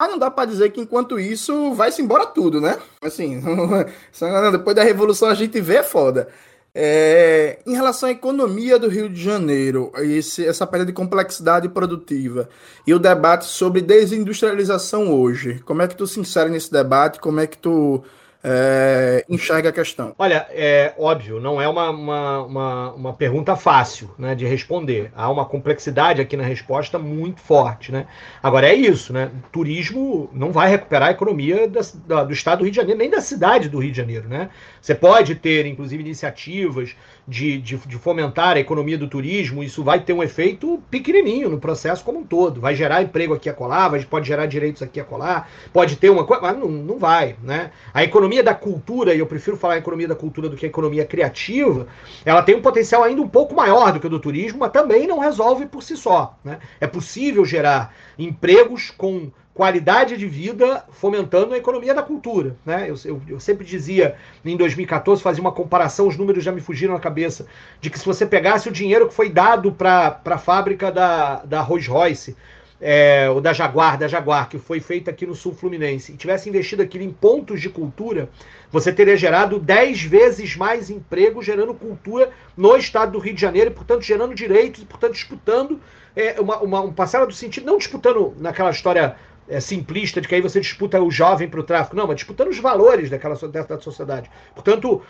[0.00, 2.78] Mas não dá para dizer que enquanto isso vai-se embora tudo, né?
[3.00, 3.40] Assim,
[4.52, 6.28] depois da revolução a gente vê é foda.
[6.74, 12.48] É, em relação à economia do Rio de Janeiro, esse, essa perda de complexidade produtiva
[12.86, 17.20] e o debate sobre desindustrialização hoje, como é que tu se insere nesse debate?
[17.20, 18.02] Como é que tu
[18.44, 20.14] é, enxerga a questão?
[20.18, 25.12] Olha, é óbvio, não é uma, uma, uma, uma, pergunta fácil né, de responder.
[25.14, 27.92] Há uma complexidade aqui na resposta muito forte.
[27.92, 28.06] Né?
[28.42, 29.30] Agora, é isso, né?
[29.52, 33.10] turismo não vai recuperar a economia da, da, do estado do Rio de Janeiro, nem
[33.10, 34.28] da cidade do Rio de Janeiro.
[34.28, 34.50] Né?
[34.80, 36.96] Você pode ter, inclusive, iniciativas
[37.26, 41.58] de, de, de, fomentar a economia do turismo, isso vai ter um efeito pequenininho no
[41.58, 42.60] processo como um todo.
[42.60, 46.24] Vai gerar emprego aqui a colar, pode gerar direitos aqui a colar, pode ter uma
[46.24, 47.36] coisa, mas não, não vai.
[47.42, 47.70] Né?
[47.94, 51.04] A economia da cultura, e eu prefiro falar economia da cultura do que a economia
[51.04, 51.86] criativa,
[52.24, 55.06] ela tem um potencial ainda um pouco maior do que o do turismo, mas também
[55.06, 56.36] não resolve por si só.
[56.42, 56.58] Né?
[56.80, 62.56] É possível gerar empregos com qualidade de vida fomentando a economia da cultura.
[62.64, 62.86] Né?
[62.88, 66.94] Eu, eu, eu, sempre dizia, em 2014, fazia uma comparação, os números já me fugiram
[66.94, 67.46] na cabeça,
[67.80, 71.60] de que se você pegasse o dinheiro que foi dado para a fábrica da, da
[71.60, 72.36] Rolls Royce,
[72.84, 76.48] é, ou da Jaguar, da Jaguar, que foi feita aqui no Sul Fluminense, e tivesse
[76.48, 78.28] investido aquilo em pontos de cultura,
[78.72, 83.70] você teria gerado 10 vezes mais emprego, gerando cultura no estado do Rio de Janeiro,
[83.70, 85.78] e, portanto, gerando direitos, e, portanto, disputando
[86.16, 89.14] é, uma, uma, um parcela do sentido, não disputando naquela história
[89.48, 91.96] é, simplista de que aí você disputa o jovem para o tráfico.
[91.96, 94.30] Não, mas disputando os valores daquela da sociedade.
[94.54, 95.02] Portanto,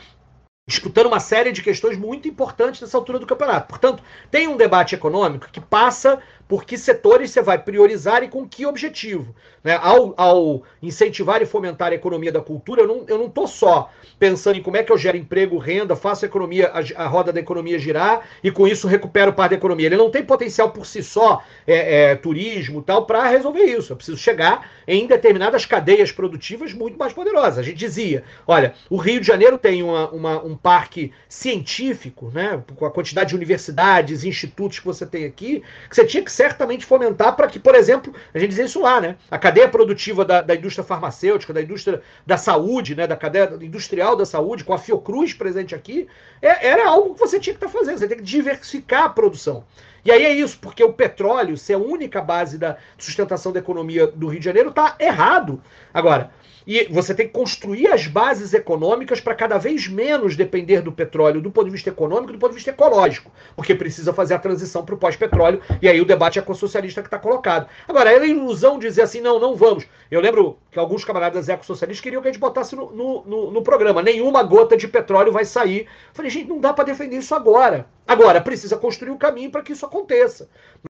[0.66, 3.68] disputando uma série de questões muito importantes nessa altura do campeonato.
[3.68, 8.46] Portanto, tem um debate econômico que passa por que setores você vai priorizar e com
[8.46, 9.34] que objetivo.
[9.64, 9.78] Né?
[9.80, 14.62] Ao, ao, incentivar e fomentar a economia da cultura, eu não estou só pensando em
[14.62, 17.78] como é que eu gero emprego, renda, faço a, economia, a, a roda da economia
[17.78, 19.86] girar e com isso recupero parte da economia.
[19.86, 23.92] Ele não tem potencial por si só, é, é, turismo tal, para resolver isso.
[23.92, 27.58] Eu preciso chegar em determinadas cadeias produtivas muito mais poderosas.
[27.58, 32.62] A gente dizia, olha, o Rio de Janeiro tem uma, uma, um parque científico, né,
[32.76, 36.84] com a quantidade de universidades, institutos que você tem aqui, que você tinha que certamente
[36.84, 39.16] fomentar para que, por exemplo, a gente dizia isso lá, né?
[39.30, 43.06] A cadeia produtiva da, da indústria farmacêutica, da indústria da saúde, né?
[43.06, 46.08] Da cadeia industrial da saúde, com a Fiocruz presente aqui,
[46.40, 47.98] é, era algo que você tinha que estar tá fazendo.
[47.98, 49.64] Você tem que diversificar a produção.
[50.04, 54.06] E aí é isso, porque o petróleo, ser a única base da sustentação da economia
[54.06, 55.62] do Rio de Janeiro, está errado.
[55.94, 56.32] Agora,
[56.66, 61.40] e você tem que construir as bases econômicas para cada vez menos depender do petróleo
[61.40, 64.84] do ponto de vista econômico do ponto de vista ecológico, porque precisa fazer a transição
[64.84, 67.68] para o pós-petróleo, e aí o debate ecossocialista que está colocado.
[67.86, 69.86] Agora, é ilusão dizer assim, não, não vamos.
[70.10, 73.62] Eu lembro que alguns camaradas ecossocialistas queriam que a gente botasse no, no, no, no
[73.62, 75.86] programa, nenhuma gota de petróleo vai sair.
[76.12, 77.86] Falei, gente, não dá para defender isso agora.
[78.06, 80.48] Agora, precisa construir um caminho para que isso aconteça.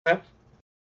[0.08, 0.20] Né?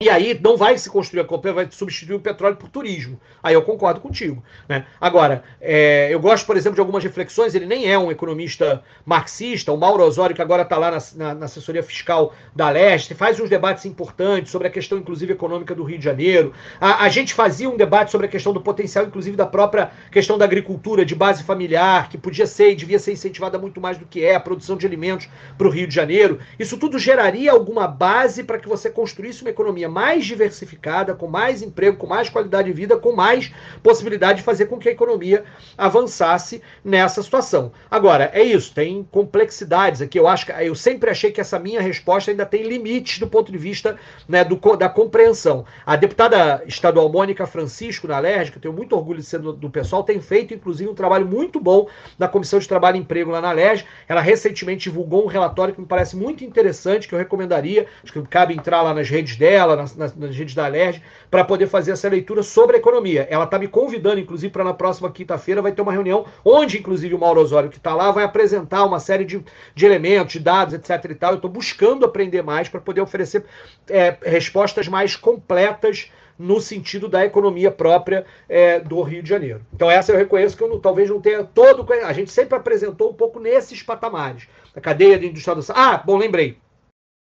[0.01, 3.19] E aí não vai se construir a Copa, vai substituir o petróleo por turismo.
[3.43, 4.41] Aí eu concordo contigo.
[4.65, 4.85] Né?
[5.01, 7.53] Agora, é, eu gosto, por exemplo, de algumas reflexões.
[7.53, 9.73] Ele nem é um economista marxista.
[9.73, 13.41] O Mauro Osório, que agora está lá na, na, na, assessoria fiscal da Leste, faz
[13.41, 16.53] uns debates importantes sobre a questão, inclusive, econômica do Rio de Janeiro.
[16.79, 20.37] A, a gente fazia um debate sobre a questão do potencial, inclusive, da própria questão
[20.37, 24.05] da agricultura de base familiar, que podia ser e devia ser incentivada muito mais do
[24.05, 25.27] que é, a produção de alimentos
[25.57, 26.39] para o Rio de Janeiro.
[26.57, 31.61] Isso tudo geraria alguma base para que você construísse uma economia mais diversificada, com mais
[31.61, 33.51] emprego, com mais qualidade de vida, com mais
[33.81, 35.43] possibilidade de fazer com que a economia
[35.77, 37.71] avançasse nessa situação.
[37.89, 40.19] Agora, é isso, tem complexidades aqui.
[40.19, 43.51] Eu acho que eu sempre achei que essa minha resposta ainda tem limites do ponto
[43.51, 43.97] de vista
[44.27, 45.65] né, do, da compreensão.
[45.85, 49.53] A deputada estadual Mônica Francisco, na LERJ, que eu tenho muito orgulho de ser do,
[49.53, 51.87] do pessoal, tem feito, inclusive, um trabalho muito bom
[52.17, 53.85] na Comissão de Trabalho e Emprego lá na LERJ.
[54.07, 58.21] Ela recentemente divulgou um relatório que me parece muito interessante, que eu recomendaria, acho que
[58.23, 62.07] cabe entrar lá nas redes dela, nas, nas redes da LERJ, para poder fazer essa
[62.07, 63.27] leitura sobre a economia.
[63.29, 67.15] Ela está me convidando, inclusive, para na próxima quinta-feira vai ter uma reunião onde, inclusive,
[67.15, 69.43] o Mauro Osório, que está lá, vai apresentar uma série de,
[69.73, 71.11] de elementos, de dados, etc.
[71.11, 71.31] e tal.
[71.31, 73.45] Eu estou buscando aprender mais para poder oferecer
[73.89, 79.61] é, respostas mais completas no sentido da economia própria é, do Rio de Janeiro.
[79.73, 81.85] Então, essa eu reconheço que eu não, talvez não tenha todo.
[81.91, 84.47] A gente sempre apresentou um pouco nesses patamares.
[84.73, 85.75] A cadeia de industrialização.
[85.77, 86.57] Ah, bom, lembrei.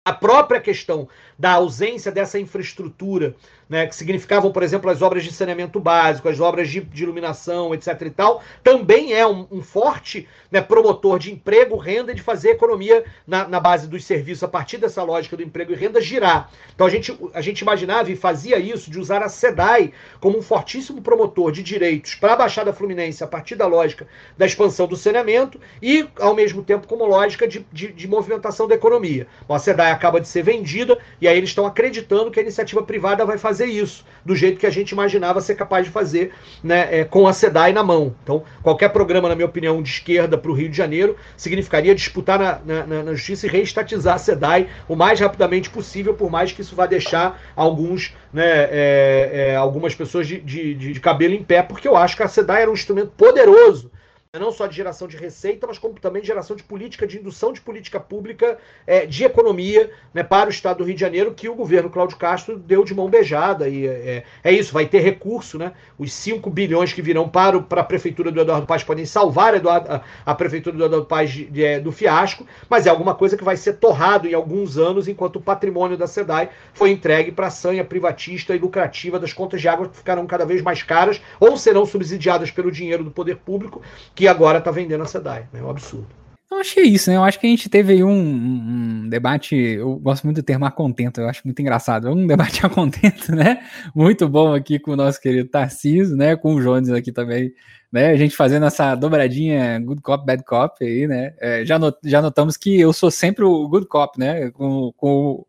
[0.08, 1.06] A própria questão
[1.38, 3.36] da ausência dessa infraestrutura
[3.68, 7.74] né, que significavam, por exemplo, as obras de saneamento básico, as obras de, de iluminação,
[7.74, 8.00] etc.
[8.02, 12.50] e tal, também é um, um forte né, promotor de emprego, renda e de fazer
[12.50, 16.00] a economia na, na, base dos serviços, a partir dessa lógica do emprego e renda,
[16.00, 16.50] girar.
[16.74, 20.42] Então a gente, a gente imaginava e fazia isso de usar a SEDAI como um
[20.42, 24.96] fortíssimo promotor de direitos para a Baixada Fluminense, a partir da lógica da expansão do
[24.96, 29.26] saneamento e, ao mesmo tempo, como lógica de, de, de movimentação da economia.
[29.46, 32.82] Bom, a SEDAI acaba de ser vendida e aí eles estão acreditando que a iniciativa
[32.82, 36.32] privada vai fazer fazer isso do jeito que a gente imaginava ser capaz de fazer
[36.62, 38.14] né, é, com a SEDAI na mão.
[38.22, 42.38] Então, qualquer programa, na minha opinião, de esquerda para o Rio de Janeiro significaria disputar
[42.38, 46.60] na, na, na, justiça e reestatizar a SEDAI o mais rapidamente possível, por mais que
[46.60, 51.62] isso vá deixar alguns, né, é, é, algumas pessoas de, de, de cabelo em pé,
[51.62, 53.90] porque eu acho que a SEDAI era um instrumento poderoso
[54.38, 57.50] não só de geração de receita, mas como também de geração de política, de indução
[57.50, 61.48] de política pública é, de economia né, para o estado do Rio de Janeiro, que
[61.48, 63.70] o governo Cláudio Castro deu de mão beijada.
[63.70, 65.72] E é, é isso, vai ter recurso, né?
[65.98, 69.54] Os 5 bilhões que virão para, o, para a prefeitura do Eduardo Paz podem salvar
[69.54, 73.14] Eduardo, a, a, prefeitura do Eduardo Paz de, de, é, do fiasco, mas é alguma
[73.14, 77.32] coisa que vai ser torrado em alguns anos, enquanto o patrimônio da SEDAI foi entregue
[77.32, 80.82] para a sanha privatista e lucrativa das contas de água que ficarão cada vez mais
[80.82, 83.80] caras ou serão subsidiadas pelo dinheiro do poder público
[84.18, 85.46] que agora está vendendo a SEDAI.
[85.54, 86.08] É um absurdo.
[86.50, 87.16] Eu que é isso, né?
[87.16, 89.54] Eu acho que a gente teve aí um, um, debate.
[89.54, 92.10] Eu gosto muito do termo a contento, eu acho muito engraçado.
[92.10, 93.62] Um debate a contento, né?
[93.94, 96.34] Muito bom aqui com o nosso querido Tarcísio, né?
[96.34, 97.52] Com o Jones aqui também,
[97.92, 98.10] né?
[98.10, 101.34] A gente fazendo essa dobradinha good cop, bad cop aí, né?
[101.38, 104.50] É, já, not, já notamos que eu sou sempre o good cop, né?
[104.50, 105.46] Com, com,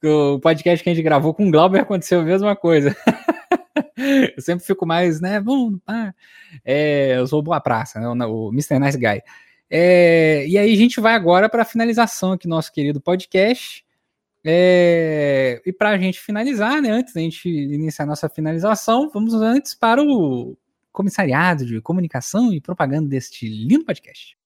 [0.00, 2.96] com o podcast que a gente gravou com o Glauber aconteceu a mesma coisa.
[4.36, 5.40] eu sempre fico mais, né?
[5.40, 6.12] Bom, ah,
[6.64, 8.08] é, eu sou boa praça, né?
[8.08, 8.78] O, Mr.
[8.78, 9.22] Nice Guy.
[9.70, 13.84] É, e aí a gente vai agora para a finalização aqui do nosso querido podcast.
[14.44, 19.74] É, e para a gente finalizar, né, antes da gente iniciar nossa finalização, vamos antes
[19.74, 20.56] para o
[20.92, 24.36] comissariado de comunicação e propaganda deste lindo podcast.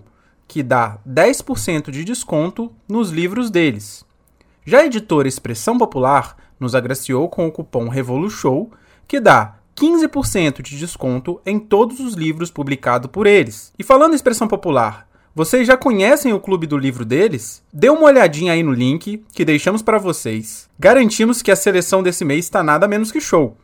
[0.50, 4.04] que dá 10% de desconto nos livros deles.
[4.66, 8.72] Já a editora Expressão Popular nos agraciou com o cupom RevoluShow,
[9.08, 13.72] que dá 15% de desconto em todos os livros publicados por eles.
[13.78, 17.64] E falando em Expressão Popular, vocês já conhecem o clube do livro deles?
[17.72, 20.68] Dê uma olhadinha aí no link que deixamos para vocês.
[20.80, 23.56] Garantimos que a seleção desse mês está nada menos que show.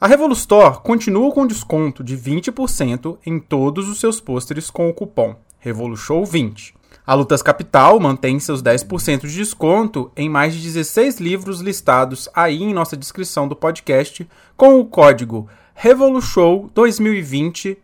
[0.00, 5.36] A Revolustor continua com desconto de 20% em todos os seus pôsteres com o cupom
[5.62, 6.74] Revolution 20.
[7.06, 12.62] A Lutas Capital mantém seus 10% de desconto em mais de 16 livros listados aí
[12.62, 17.78] em nossa descrição do podcast com o código Revolution 2020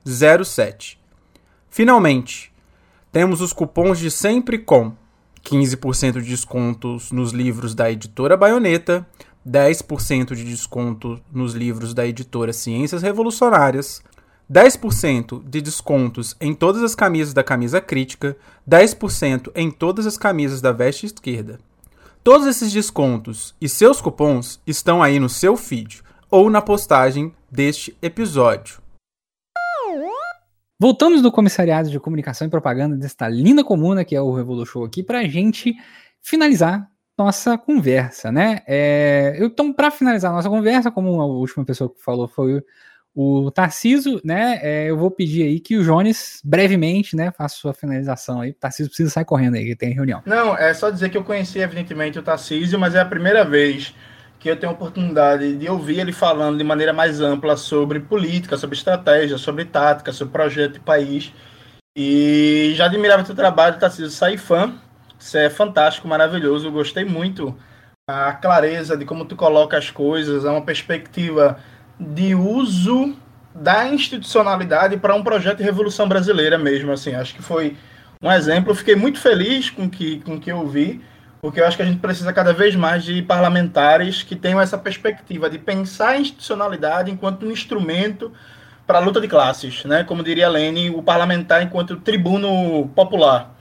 [0.45, 1.01] 07.
[1.71, 2.53] Finalmente,
[3.13, 4.93] temos os cupons de sempre com
[5.45, 9.07] 15% de descontos nos livros da editora Baioneta,
[9.49, 14.03] 10% de desconto nos livros da editora Ciências Revolucionárias,
[14.51, 18.37] 10% de descontos em todas as camisas da camisa crítica,
[18.69, 21.61] 10% em todas as camisas da veste esquerda.
[22.25, 27.97] Todos esses descontos e seus cupons estão aí no seu feed ou na postagem deste
[28.01, 28.81] episódio.
[30.81, 35.03] Voltamos do Comissariado de Comunicação e Propaganda desta linda comuna que é o Revolution aqui
[35.03, 35.75] para a gente
[36.23, 36.89] finalizar
[37.19, 38.63] nossa conversa, né?
[38.67, 42.63] É, então, para finalizar nossa conversa, como a última pessoa que falou foi
[43.21, 44.61] o Tarciso, né?
[44.63, 48.51] É, eu vou pedir aí que o Jones, brevemente, né, faça sua finalização aí.
[48.51, 50.23] O Tarciso precisa sair correndo aí, que tem reunião.
[50.25, 53.93] Não, é só dizer que eu conheci, evidentemente, o Tarciso, mas é a primeira vez
[54.39, 58.57] que eu tenho a oportunidade de ouvir ele falando de maneira mais ampla sobre política,
[58.57, 61.33] sobre estratégia, sobre tática, sobre projeto de país.
[61.97, 64.75] E já admirava o teu trabalho, Tarcísio, saí fã.
[65.19, 66.69] Isso é fantástico, maravilhoso.
[66.69, 67.53] Eu gostei muito
[68.07, 71.59] a clareza de como tu coloca as coisas, é uma perspectiva
[71.99, 73.17] de uso
[73.55, 77.77] da institucionalidade para um projeto de revolução brasileira mesmo, assim, acho que foi
[78.23, 78.75] um exemplo.
[78.75, 81.01] Fiquei muito feliz com que, com que eu vi,
[81.41, 84.79] porque eu acho que a gente precisa cada vez mais de parlamentares que tenham essa
[84.79, 88.33] perspectiva de pensar a institucionalidade enquanto um instrumento
[88.87, 90.03] para a luta de classes, né?
[90.03, 93.55] Como diria Lene, o parlamentar enquanto tribuno popular.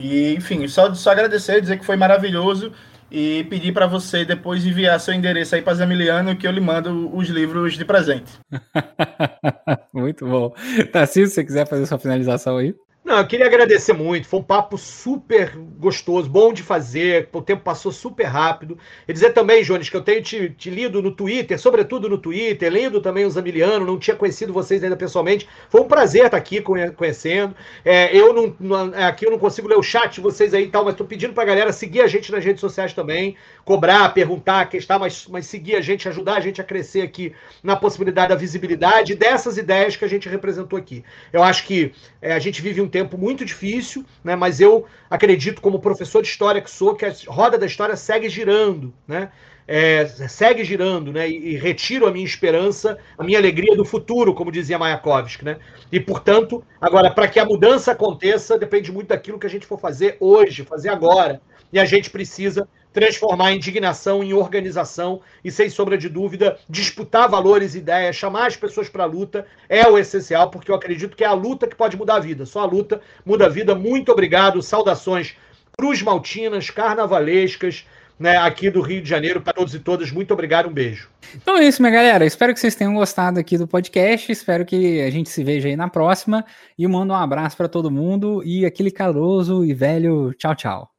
[0.00, 2.72] E, enfim, só, só agradecer, dizer que foi maravilhoso
[3.10, 7.14] e pedir para você depois enviar seu endereço aí para Zamiliano que eu lhe mando
[7.16, 8.32] os livros de presente.
[9.92, 10.54] Muito bom.
[10.92, 12.74] Tarcísio, se você quiser fazer sua finalização aí.
[13.08, 14.28] Não, eu queria agradecer muito.
[14.28, 17.26] Foi um papo super gostoso, bom de fazer.
[17.32, 18.76] O tempo passou super rápido.
[19.08, 22.70] E dizer também, Jones, que eu tenho te, te lido no Twitter, sobretudo no Twitter,
[22.70, 25.48] lendo também o Zamiliano, não tinha conhecido vocês ainda pessoalmente.
[25.70, 27.56] Foi um prazer estar aqui conhecendo.
[27.82, 30.64] É, eu não, não, é, aqui eu não consigo ler o chat de vocês aí
[30.64, 33.36] e tal, mas estou pedindo para a galera seguir a gente nas redes sociais também,
[33.64, 37.32] cobrar, perguntar, questão, mas, mas seguir a gente, ajudar a gente a crescer aqui
[37.62, 41.02] na possibilidade da visibilidade dessas ideias que a gente representou aqui.
[41.32, 41.90] Eu acho que
[42.20, 44.34] é, a gente vive um tempo tempo muito difícil, né?
[44.34, 48.28] mas eu acredito, como professor de história que sou, que a roda da história segue
[48.28, 49.30] girando, né?
[49.70, 51.28] É, segue girando, né?
[51.28, 55.58] E, e, retiro a minha esperança, a minha alegria do futuro, como dizia Mayakovsky, né?
[55.92, 59.78] E, portanto, agora, para que a mudança aconteça, depende muito daquilo que a gente for
[59.78, 61.42] fazer hoje, fazer agora.
[61.70, 62.66] E a gente precisa
[62.98, 68.56] transformar indignação em organização e, sem sombra de dúvida, disputar valores e ideias, chamar as
[68.56, 71.76] pessoas para a luta é o essencial, porque eu acredito que é a luta que
[71.76, 72.44] pode mudar a vida.
[72.44, 73.72] Só a luta muda a vida.
[73.72, 74.60] Muito obrigado.
[74.60, 75.36] Saudações
[75.78, 77.86] Cruz Maltinas, carnavalescas.
[78.18, 80.10] Né, aqui do Rio de Janeiro, para todos e todas.
[80.10, 81.08] Muito obrigado, um beijo.
[81.36, 82.26] Então é isso, minha galera.
[82.26, 84.32] Espero que vocês tenham gostado aqui do podcast.
[84.32, 86.44] Espero que a gente se veja aí na próxima.
[86.76, 90.90] E mando um abraço para todo mundo e aquele caloroso e velho tchau, tchau.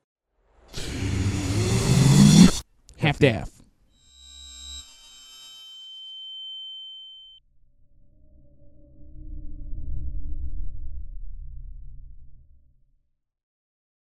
[3.00, 3.59] half to.